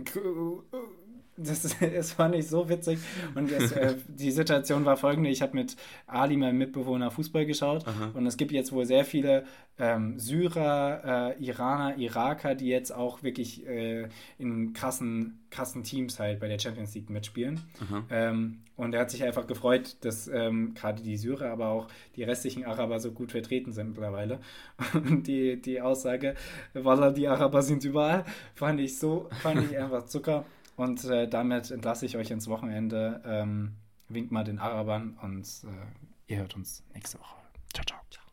das, 1.38 1.76
das 1.80 2.12
fand 2.14 2.36
ich 2.36 2.48
so 2.48 2.70
witzig. 2.70 3.00
Und 3.34 3.52
das, 3.52 3.72
äh, 3.72 3.96
die 4.08 4.32
Situation 4.32 4.86
war 4.86 4.98
folgende: 4.98 5.30
Ich 5.30 5.42
habe 5.42 5.56
mit 5.56 5.76
Ali, 6.08 6.38
meinem 6.38 6.58
Mitbewohner, 6.58 7.12
Fußball 7.12 7.46
geschaut. 7.46 7.88
Aha. 7.88 8.12
Und 8.14 8.26
es 8.26 8.38
gibt 8.38 8.52
jetzt 8.52 8.72
wohl 8.72 8.86
sehr 8.86 9.06
viele 9.06 9.46
ähm, 9.78 10.18
Syrer, 10.20 11.36
äh, 11.38 11.44
Iraner, 11.44 11.98
Iraker, 11.98 12.56
die 12.56 12.68
jetzt 12.68 12.92
auch 12.92 13.24
wirklich 13.24 13.66
äh, 13.68 14.08
in 14.38 14.74
krassen, 14.74 15.40
krassen 15.50 15.84
Teams 15.84 16.20
halt 16.20 16.40
bei 16.40 16.48
der 16.48 16.60
Champions 16.60 16.96
League 16.96 17.10
mitspielen. 17.10 17.62
Ähm, 18.10 18.60
und 18.78 18.94
er 18.94 19.02
hat 19.02 19.12
sich 19.12 19.24
einfach 19.24 19.48
gefreut, 19.48 19.98
dass 20.02 20.28
ähm, 20.28 20.74
gerade 20.74 21.02
die 21.02 21.18
Syrer, 21.18 21.52
aber 21.52 21.70
auch 21.70 21.88
die 22.16 22.24
restlichen 22.24 22.66
Araber 22.66 23.00
so 23.00 23.12
gut 23.12 23.32
vertreten 23.32 23.72
sind 23.72 23.90
mittlerweile. 23.90 24.40
Und 24.94 25.28
die, 25.28 25.62
die 25.62 25.80
Aussage, 25.80 26.36
Wallah, 26.74 27.12
die 27.12 27.28
Araber 27.28 27.62
sind 27.62 27.84
überall, 27.86 28.26
fand 28.54 28.80
ich 28.82 28.98
so, 28.98 29.30
fand 29.42 29.64
ich 29.64 29.78
einfach 29.80 30.06
Zucker. 30.06 30.46
Und 30.76 31.05
äh, 31.05 31.28
damit 31.28 31.71
entlasse 31.71 32.05
ich 32.05 32.17
euch 32.17 32.32
ins 32.32 32.47
Wochenende. 32.47 33.21
Ähm, 33.26 33.76
winkt 34.09 34.32
mal 34.32 34.43
den 34.43 34.59
Arabern 34.59 35.17
und 35.21 35.47
äh, 35.63 36.32
ihr 36.34 36.38
hört 36.39 36.55
uns 36.55 36.84
nächste 36.93 37.19
Woche. 37.19 37.36
Ciao, 37.73 37.86
ciao. 37.86 37.99
ciao. 38.09 38.24